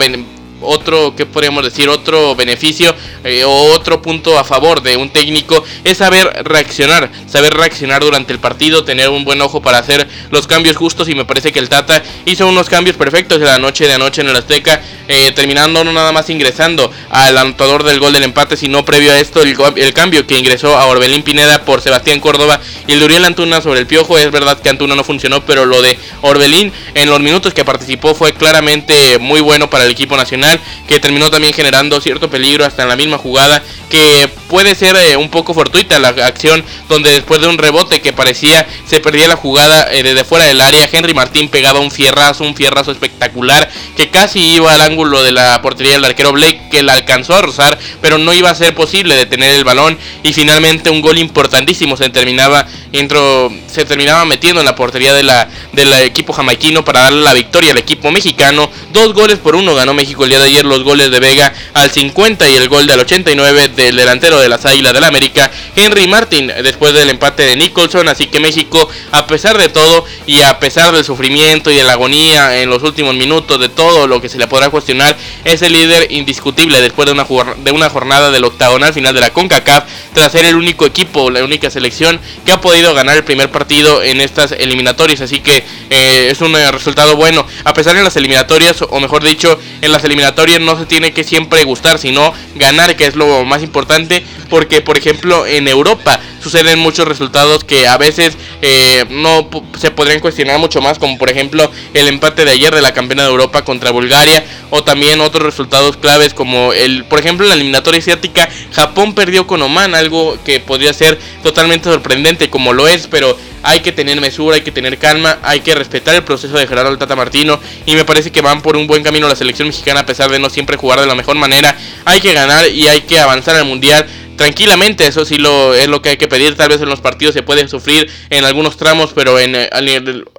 otro, 0.64 1.16
¿qué 1.16 1.26
podríamos 1.26 1.64
decir? 1.64 1.90
Otro 1.90 2.36
beneficio 2.36 2.96
eh, 3.24 3.44
o 3.44 3.74
otro 3.74 4.02
punto 4.02 4.38
a 4.38 4.44
favor 4.44 4.82
de 4.82 4.98
un 4.98 5.10
técnico 5.10 5.64
es 5.84 5.98
saber 5.98 6.28
reaccionar, 6.44 7.10
saber 7.28 7.54
reaccionar 7.54 8.02
durante 8.04 8.34
el 8.34 8.40
partido, 8.40 8.84
tener 8.84 9.10
un 9.10 9.26
buen 9.26 9.42
ojo 9.42 9.62
para 9.62 9.78
hacer 9.78 10.08
los 10.32 10.48
cambios 10.48 10.78
justos 10.78 11.10
y 11.10 11.16
me 11.16 11.26
parece 11.26 11.52
que 11.52 11.60
el 11.60 11.70
Tata 11.70 12.02
hizo 12.26 12.48
unos 12.48 12.70
cambios 12.70 12.96
perfectos 12.96 13.40
de 13.40 13.46
la 13.46 13.58
noche 13.58 13.88
de 13.88 13.94
anoche 13.94 14.22
en 14.22 14.30
el 14.30 14.36
Azteca, 14.36 14.82
eh, 15.08 15.32
terminando 15.34 15.84
no 15.84 15.94
nada 15.94 16.12
más 16.12 16.30
ingresando 16.30 16.92
al 17.10 17.38
anotador 17.38 17.84
del 17.84 18.00
gol 18.00 18.14
del 18.14 18.24
empate, 18.24 18.58
sino 18.58 18.86
previo 18.86 19.12
a 19.12 19.20
esto 19.20 19.42
el, 19.42 19.56
el 19.76 19.94
cambio 19.94 20.26
que 20.26 20.38
ingresó 20.38 20.78
a 20.78 20.86
Orbelín 20.86 21.24
Pineda 21.24 21.64
por 21.66 21.82
Sebastián 21.82 22.20
Córdoba 22.20 22.60
y 22.88 22.94
el 22.94 23.00
de 23.00 23.06
Uriel 23.06 23.26
Antuna 23.26 23.62
sobre 23.62 23.80
el 23.80 23.88
Piojo, 23.88 24.18
es 24.18 24.32
verdad 24.32 24.60
que 24.60 24.70
Antuna 24.70 24.96
no 24.96 25.04
funcionó, 25.04 25.46
pero 25.46 25.66
lo 25.66 25.82
de 25.82 25.98
Orbelín 26.22 26.72
en 26.94 27.10
los 27.10 27.20
minutos 27.20 27.54
que 27.54 27.66
participó 27.66 28.16
fue 28.16 28.34
claramente 28.34 29.20
muy 29.20 29.42
bueno 29.42 29.70
para 29.70 29.86
el 29.86 29.92
equipo 29.92 30.18
nacional 30.18 30.53
que 30.88 31.00
terminó 31.00 31.30
también 31.30 31.54
generando 31.54 32.00
cierto 32.02 32.30
peligro 32.30 32.66
hasta 32.66 32.84
en 32.84 32.90
la 32.90 32.96
misma 32.96 33.18
jugada, 33.18 33.64
que 33.90 34.30
puede 34.48 34.76
ser 34.76 34.96
eh, 34.96 35.18
un 35.18 35.30
poco 35.30 35.54
fortuita 35.54 36.00
la 36.00 36.10
acción 36.10 36.64
donde 36.90 37.12
después 37.12 37.42
de 37.42 37.48
un 37.48 37.58
rebote 37.58 38.02
que 38.02 38.14
parecía 38.14 38.68
se 38.88 39.00
perdía 39.00 39.28
la 39.28 39.36
jugada 39.36 39.88
eh, 39.92 40.04
desde 40.04 40.24
fuera 40.24 40.46
del 40.46 40.62
área, 40.62 40.90
Henry 40.92 41.14
Martín 41.14 41.50
pegaba 41.50 41.80
un 41.80 41.92
fierrazo, 41.92 42.44
un 42.44 42.56
fierrazo 42.56 42.92
espectacular 42.92 43.70
que 43.96 44.10
casi 44.10 44.56
iba 44.56 44.74
al 44.74 44.82
ángulo 44.82 45.24
de 45.24 45.32
la 45.32 45.62
portería 45.62 45.94
del 45.94 46.06
arquero 46.06 46.32
Blake 46.32 46.62
que 46.72 46.84
la 46.84 46.94
alcanzó 46.94 47.36
a 47.36 47.42
rozar, 47.42 47.78
pero 48.02 48.18
no 48.18 48.34
iba 48.34 48.50
a 48.50 48.56
ser 48.56 48.74
posible 48.74 49.16
detener 49.16 49.54
el 49.54 49.64
balón 49.64 49.98
y 50.24 50.34
finalmente 50.34 50.90
un 50.90 51.02
gol 51.02 51.18
importantísimo 51.18 51.98
se 51.98 52.10
terminaba 52.10 52.66
entro, 52.92 53.52
se 53.68 53.86
terminaba 53.86 54.26
metiendo 54.26 54.62
en 54.62 54.66
la 54.66 54.76
portería 54.76 55.14
del 55.14 55.94
equipo 56.04 56.34
jamaiquino 56.34 56.86
para 56.86 57.02
darle 57.02 57.22
la 57.22 57.34
victoria 57.34 57.72
al 57.72 57.78
equipo 57.78 58.12
mexicano. 58.12 58.70
Dos 58.92 59.14
goles 59.14 59.40
por 59.40 59.56
uno 59.56 59.76
ganó 59.76 59.94
México 59.94 60.24
el 60.24 60.30
día 60.30 60.40
de 60.40 60.43
ayer, 60.44 60.66
los 60.66 60.84
goles 60.84 61.12
de 61.12 61.20
Vega 61.20 61.54
al 61.74 61.90
50 61.90 62.50
y 62.50 62.56
el 62.56 62.70
gol 62.70 62.86
del 62.86 63.00
89 63.00 63.70
del 63.70 63.96
delantero 63.96 64.40
de 64.40 64.50
las 64.50 64.66
Águilas 64.66 64.94
del 64.94 65.04
América, 65.04 65.52
Henry 65.76 66.08
Martin, 66.08 66.48
después 66.64 66.94
del 66.94 67.10
empate 67.10 67.44
de 67.44 67.56
Nicholson. 67.56 68.10
Así 68.10 68.28
que 68.28 68.40
México, 68.40 68.88
a 69.12 69.28
pesar 69.28 69.58
de 69.58 69.70
todo 69.70 70.06
y 70.26 70.42
a 70.42 70.60
pesar 70.60 70.94
del 70.94 71.04
sufrimiento 71.04 71.72
y 71.72 71.76
de 71.76 71.84
la 71.84 71.94
agonía 71.94 72.62
en 72.62 72.70
los 72.70 72.84
últimos 72.84 73.16
minutos, 73.16 73.60
de 73.60 73.70
todo 73.70 74.08
lo 74.08 74.22
que 74.22 74.30
se 74.30 74.38
le 74.38 74.48
podrá 74.48 74.70
cuestionar, 74.70 75.18
es 75.44 75.62
el 75.62 75.74
líder 75.74 76.12
indiscutible 76.12 76.82
después 76.82 77.06
de 77.06 77.12
una, 77.14 77.26
de 77.58 77.72
una 77.72 77.90
jornada 77.90 78.32
del 78.32 78.44
octagonal 78.44 78.94
final 78.94 79.14
de 79.14 79.22
la 79.22 79.32
CONCACAF, 79.32 79.86
tras 80.14 80.32
ser 80.32 80.46
el 80.46 80.56
único 80.56 80.86
equipo, 80.86 81.30
la 81.30 81.44
única 81.44 81.70
selección 81.70 82.20
que 82.46 82.52
ha 82.52 82.62
podido 82.62 82.94
ganar 82.94 83.18
el 83.18 83.24
primer 83.24 83.50
partido 83.50 84.02
en 84.04 84.22
estas 84.22 84.52
eliminatorias, 84.52 85.22
así 85.22 85.40
que 85.40 85.64
eh, 85.90 86.30
es 86.32 86.42
un 86.42 86.56
eh, 86.56 86.72
resultado 86.72 87.16
bueno. 87.16 87.46
A 87.64 87.74
pesar 87.74 87.96
de 87.96 88.04
las 88.04 88.16
eliminatorias, 88.16 88.84
o 88.88 89.00
mejor 89.00 89.24
dicho, 89.24 89.60
en 89.82 89.92
las 89.92 90.04
eliminatorias 90.04 90.23
no 90.62 90.78
se 90.78 90.86
tiene 90.86 91.12
que 91.12 91.24
siempre 91.24 91.64
gustar, 91.64 92.00
sino 92.00 92.34
ganar, 92.56 92.96
que 92.96 93.06
es 93.06 93.16
lo 93.16 93.46
más 93.46 93.64
importante, 93.64 94.24
porque 94.50 94.82
por 94.82 94.98
ejemplo 94.98 95.46
en 95.46 95.68
Europa 95.68 96.20
suceden 96.44 96.80
muchos 96.80 97.08
resultados 97.08 97.64
que 97.64 97.88
a 97.88 97.98
veces 97.98 98.38
eh, 98.62 99.06
no 99.10 99.50
se 99.80 99.92
podrían 99.92 100.20
cuestionar 100.20 100.60
mucho 100.60 100.82
más, 100.82 101.00
como 101.00 101.18
por 101.18 101.30
ejemplo 101.30 101.72
el 101.94 102.08
empate 102.08 102.46
de 102.46 102.52
ayer 102.52 102.76
de 102.76 102.82
la 102.82 102.94
campeona 102.94 103.24
de 103.24 103.30
Europa 103.30 103.64
contra 103.64 103.92
Bulgaria, 103.92 104.44
o 104.70 104.84
también 104.84 105.22
otros 105.22 105.44
resultados 105.44 105.98
claves 105.98 106.34
como 106.34 106.74
el, 106.74 107.06
por 107.06 107.20
ejemplo, 107.20 107.46
en 107.46 107.50
la 107.50 107.56
eliminatoria 107.56 108.00
asiática, 108.00 108.50
Japón 108.74 109.14
perdió 109.14 109.48
con 109.48 109.62
Oman, 109.62 109.96
algo 109.96 110.38
que 110.44 110.60
podría 110.60 110.94
ser 110.94 111.20
totalmente 111.42 111.90
sorprendente 111.90 112.50
como 112.50 112.74
lo 112.74 112.88
es, 112.88 113.08
pero 113.08 113.38
hay 113.64 113.80
que 113.80 113.92
tener 113.92 114.20
mesura, 114.20 114.56
hay 114.56 114.62
que 114.62 114.72
tener 114.72 114.98
calma, 114.98 115.40
hay 115.42 115.62
que 115.62 115.74
respetar 115.74 116.14
el 116.14 116.24
proceso 116.24 116.58
de 116.58 116.68
Gerardo 116.68 116.98
Tata 116.98 117.16
Martino 117.16 117.60
y 117.86 117.96
me 117.96 118.04
parece 118.04 118.32
que 118.32 118.42
van 118.42 118.62
por 118.62 118.76
un 118.76 118.88
buen 118.88 119.04
camino 119.04 119.28
la 119.28 119.36
selección 119.36 119.70
mexicana 119.70 120.02
a 120.02 120.06
pesar 120.06 120.30
de 120.30 120.38
no 120.38 120.50
siempre 120.50 120.76
jugar 120.76 121.00
de 121.00 121.08
la 121.08 121.16
mejor 121.16 121.36
manera. 121.38 121.76
Hay 122.04 122.20
que 122.20 122.34
ganar 122.34 122.68
y 122.70 122.88
hay 122.88 123.02
que 123.02 123.20
avanzar 123.20 123.56
al 123.56 123.66
mundial 123.66 124.06
tranquilamente, 124.36 125.08
eso 125.08 125.26
sí 125.26 125.38
lo 125.38 125.74
es 125.74 125.88
lo 125.88 126.02
que 126.02 126.10
hay 126.10 126.18
que 126.18 126.28
pedir, 126.28 126.56
tal 126.56 126.70
vez 126.70 126.82
en 126.82 126.90
los 126.90 127.02
partidos 127.02 127.34
se 127.34 127.44
puede 127.44 127.68
sufrir 127.68 128.10
en 128.30 128.46
algunos 128.46 128.78
tramos, 128.78 129.12
pero 129.14 129.40
en, 129.40 129.56
eh, 129.56 129.70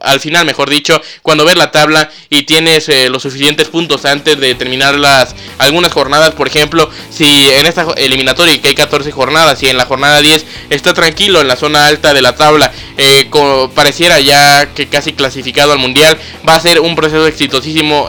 al, 0.00 0.20
final, 0.20 0.46
mejor 0.46 0.70
dicho, 0.70 1.00
cuando 1.22 1.44
ves 1.44 1.57
la 1.57 1.70
tabla 1.70 2.11
y 2.30 2.42
tienes 2.42 2.88
eh, 2.88 3.09
los 3.09 3.22
suficientes 3.22 3.68
puntos 3.68 4.04
antes 4.04 4.38
de 4.38 4.54
terminar 4.54 4.96
las 4.96 5.35
algunas 5.59 5.92
jornadas, 5.92 6.35
por 6.35 6.48
ejemplo, 6.48 6.90
si 7.11 7.24
en 7.50 7.66
esta 7.66 7.87
eliminatoria 7.96 8.61
que 8.61 8.68
hay 8.68 8.74
14 8.74 9.12
jornadas 9.12 9.62
y 9.62 9.68
en 9.68 9.76
la 9.76 9.87
jornada 9.87 10.20
10 10.20 10.44
está 10.70 10.92
tranquilo 10.94 11.40
en 11.40 11.48
la 11.48 11.57
zona 11.57 11.87
alta 11.87 12.12
de 12.14 12.22
la 12.22 12.35
tabla, 12.35 12.72
eh, 12.96 13.28
pareciera 13.74 14.20
ya 14.20 14.66
que 14.74 14.88
casi 14.88 15.12
clasificado 15.12 15.72
al 15.72 15.78
mundial, 15.78 16.18
va 16.48 16.54
a 16.54 16.61
ser 16.61 16.80
un 16.80 16.94
proceso 16.94 17.26
exitosísimo 17.26 18.09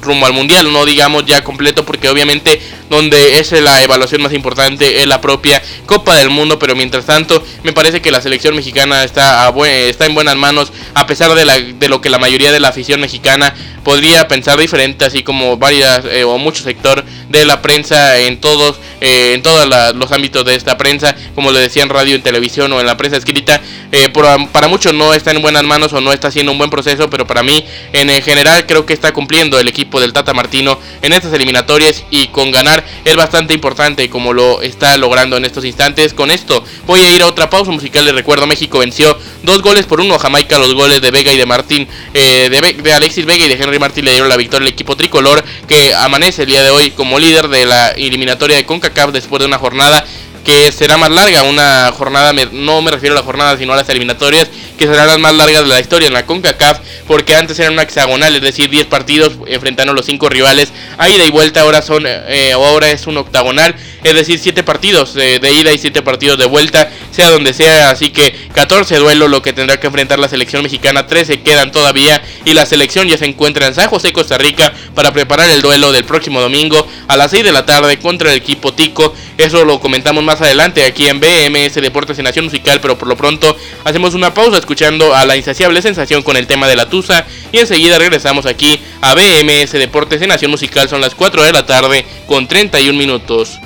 rumbo 0.00 0.26
al 0.26 0.32
mundial, 0.32 0.72
no 0.72 0.84
digamos 0.84 1.24
ya 1.26 1.42
completo 1.42 1.84
porque 1.84 2.08
obviamente 2.08 2.60
donde 2.90 3.38
es 3.38 3.52
la 3.52 3.82
evaluación 3.82 4.22
más 4.22 4.32
importante 4.32 5.00
es 5.00 5.06
la 5.06 5.13
propia 5.20 5.62
Copa 5.86 6.16
del 6.16 6.30
Mundo, 6.30 6.58
pero 6.58 6.74
mientras 6.74 7.06
tanto 7.06 7.42
me 7.62 7.72
parece 7.72 8.00
que 8.00 8.10
la 8.10 8.20
selección 8.20 8.54
mexicana 8.56 9.04
está, 9.04 9.52
está 9.66 10.06
en 10.06 10.14
buenas 10.14 10.36
manos, 10.36 10.72
a 10.94 11.06
pesar 11.06 11.34
de, 11.34 11.44
la, 11.44 11.58
de 11.58 11.88
lo 11.88 12.00
que 12.00 12.10
la 12.10 12.18
mayoría 12.18 12.52
de 12.52 12.60
la 12.60 12.68
afición 12.68 13.00
mexicana 13.00 13.54
podría 13.84 14.26
pensar 14.28 14.58
diferente, 14.58 15.04
así 15.04 15.22
como 15.22 15.56
varias 15.56 16.04
eh, 16.06 16.24
o 16.24 16.38
mucho 16.38 16.64
sector 16.64 17.04
de 17.28 17.44
la 17.44 17.62
prensa 17.62 18.18
en 18.18 18.40
todos, 18.40 18.78
eh, 19.06 19.34
en 19.34 19.42
todos 19.42 19.68
los 19.94 20.12
ámbitos 20.12 20.46
de 20.46 20.54
esta 20.54 20.78
prensa, 20.78 21.14
como 21.34 21.52
le 21.52 21.60
decía 21.60 21.82
en 21.82 21.90
radio, 21.90 22.14
en 22.14 22.22
televisión 22.22 22.72
o 22.72 22.80
en 22.80 22.86
la 22.86 22.96
prensa 22.96 23.18
escrita, 23.18 23.60
eh, 23.92 24.08
para 24.08 24.66
muchos 24.66 24.94
no 24.94 25.12
está 25.12 25.30
en 25.30 25.42
buenas 25.42 25.62
manos 25.62 25.92
o 25.92 26.00
no 26.00 26.10
está 26.10 26.28
haciendo 26.28 26.52
un 26.52 26.56
buen 26.56 26.70
proceso, 26.70 27.10
pero 27.10 27.26
para 27.26 27.42
mí 27.42 27.66
en 27.92 28.08
general 28.22 28.64
creo 28.64 28.86
que 28.86 28.94
está 28.94 29.12
cumpliendo 29.12 29.60
el 29.60 29.68
equipo 29.68 30.00
del 30.00 30.14
Tata 30.14 30.32
Martino 30.32 30.78
en 31.02 31.12
estas 31.12 31.34
eliminatorias 31.34 32.02
y 32.10 32.28
con 32.28 32.50
ganar 32.50 32.82
es 33.04 33.14
bastante 33.14 33.52
importante 33.52 34.08
como 34.08 34.32
lo 34.32 34.62
está 34.62 34.96
logrando 34.96 35.36
en 35.36 35.44
estos 35.44 35.66
instantes. 35.66 36.14
Con 36.14 36.30
esto 36.30 36.64
voy 36.86 37.00
a 37.00 37.14
ir 37.14 37.20
a 37.20 37.26
otra 37.26 37.50
pausa 37.50 37.72
musical. 37.72 38.06
Les 38.06 38.14
recuerdo, 38.14 38.46
México 38.46 38.78
venció 38.78 39.18
dos 39.42 39.60
goles 39.60 39.84
por 39.84 40.00
uno. 40.00 40.18
Jamaica 40.18 40.58
los 40.58 40.72
goles 40.72 41.02
de 41.02 41.10
Vega 41.10 41.30
y 41.30 41.36
de 41.36 41.44
Martín, 41.44 41.86
de, 42.14 42.48
de 42.82 42.92
Alexis 42.94 43.26
Vega 43.26 43.44
y 43.44 43.48
de 43.50 43.62
Henry 43.62 43.78
Martín 43.78 44.06
le 44.06 44.12
dieron 44.12 44.30
la 44.30 44.38
victoria 44.38 44.66
al 44.66 44.72
equipo 44.72 44.96
tricolor 44.96 45.44
que 45.68 45.92
amanece 45.92 46.44
el 46.44 46.48
día 46.48 46.62
de 46.62 46.70
hoy 46.70 46.92
como 46.92 47.18
líder 47.18 47.48
de 47.48 47.66
la 47.66 47.90
eliminatoria 47.90 48.56
de 48.56 48.64
CONCACAF 48.64 48.93
después 49.12 49.40
de 49.40 49.46
una 49.46 49.58
jornada 49.58 50.04
que 50.44 50.70
será 50.72 50.96
más 50.96 51.10
larga, 51.10 51.42
una 51.42 51.90
jornada, 51.96 52.32
no 52.52 52.82
me 52.82 52.90
refiero 52.90 53.14
a 53.14 53.18
la 53.18 53.24
jornada, 53.24 53.56
sino 53.56 53.72
a 53.72 53.76
las 53.76 53.88
eliminatorias, 53.88 54.48
que 54.78 54.86
serán 54.86 55.06
las 55.06 55.18
más 55.18 55.34
largas 55.34 55.62
de 55.62 55.68
la 55.68 55.80
historia 55.80 56.08
en 56.08 56.14
la 56.14 56.26
CONCACAF, 56.26 56.80
porque 57.06 57.36
antes 57.36 57.58
eran 57.58 57.74
una 57.74 57.82
hexagonal, 57.82 58.34
es 58.34 58.42
decir, 58.42 58.70
10 58.70 58.86
partidos 58.86 59.32
enfrentando 59.46 59.92
a 59.92 59.94
los 59.94 60.06
5 60.06 60.28
rivales 60.28 60.72
a 60.98 61.08
ida 61.08 61.24
y 61.24 61.30
vuelta, 61.30 61.60
ahora 61.60 61.82
son 61.82 62.04
eh, 62.06 62.52
ahora 62.52 62.90
es 62.90 63.06
un 63.06 63.16
octagonal, 63.16 63.74
es 64.02 64.14
decir, 64.14 64.38
7 64.38 64.62
partidos 64.62 65.14
de, 65.14 65.38
ida 65.52 65.72
y 65.72 65.78
7 65.78 66.02
partidos 66.02 66.38
de 66.38 66.46
vuelta, 66.46 66.90
sea 67.10 67.30
donde 67.30 67.52
sea, 67.52 67.90
así 67.90 68.10
que 68.10 68.34
14 68.52 68.96
duelos 68.96 69.30
lo 69.30 69.42
que 69.42 69.52
tendrá 69.52 69.78
que 69.78 69.86
enfrentar 69.86 70.18
la 70.18 70.28
selección 70.28 70.62
mexicana, 70.62 71.06
13 71.06 71.40
quedan 71.42 71.72
todavía 71.72 72.22
y 72.44 72.54
la 72.54 72.66
selección 72.66 73.08
ya 73.08 73.16
se 73.16 73.26
encuentra 73.26 73.66
en 73.66 73.74
San 73.74 73.88
José, 73.88 74.12
Costa 74.12 74.38
Rica 74.38 74.72
para 74.94 75.12
preparar 75.12 75.48
el 75.50 75.62
duelo 75.62 75.92
del 75.92 76.04
próximo 76.04 76.40
domingo 76.40 76.86
a 77.08 77.16
las 77.16 77.30
6 77.30 77.44
de 77.44 77.52
la 77.52 77.66
tarde 77.66 77.98
contra 77.98 78.30
el 78.30 78.36
equipo 78.36 78.72
Tico. 78.72 79.14
Eso 79.38 79.64
lo 79.64 79.80
comentamos 79.80 80.22
más 80.22 80.40
adelante 80.40 80.84
aquí 80.84 81.08
en 81.08 81.18
BMS 81.20 81.74
Deportes 81.74 82.18
y 82.18 82.22
Nación 82.22 82.44
Musical, 82.44 82.80
pero 82.80 82.96
por 82.96 83.08
lo 83.08 83.16
pronto 83.16 83.56
hacemos 83.84 84.14
una 84.14 84.32
pausa 84.32 84.58
escuchando 84.64 85.14
a 85.14 85.26
la 85.26 85.36
insaciable 85.36 85.82
sensación 85.82 86.22
con 86.22 86.38
el 86.38 86.46
tema 86.46 86.66
de 86.66 86.74
la 86.74 86.88
Tusa 86.88 87.26
y 87.52 87.58
enseguida 87.58 87.98
regresamos 87.98 88.46
aquí 88.46 88.80
a 89.02 89.14
BMS 89.14 89.72
Deportes 89.72 90.22
y 90.22 90.26
Nación 90.26 90.50
Musical. 90.50 90.88
Son 90.88 91.02
las 91.02 91.14
4 91.14 91.42
de 91.42 91.52
la 91.52 91.66
tarde 91.66 92.06
con 92.26 92.48
31 92.48 92.98
minutos. 92.98 93.60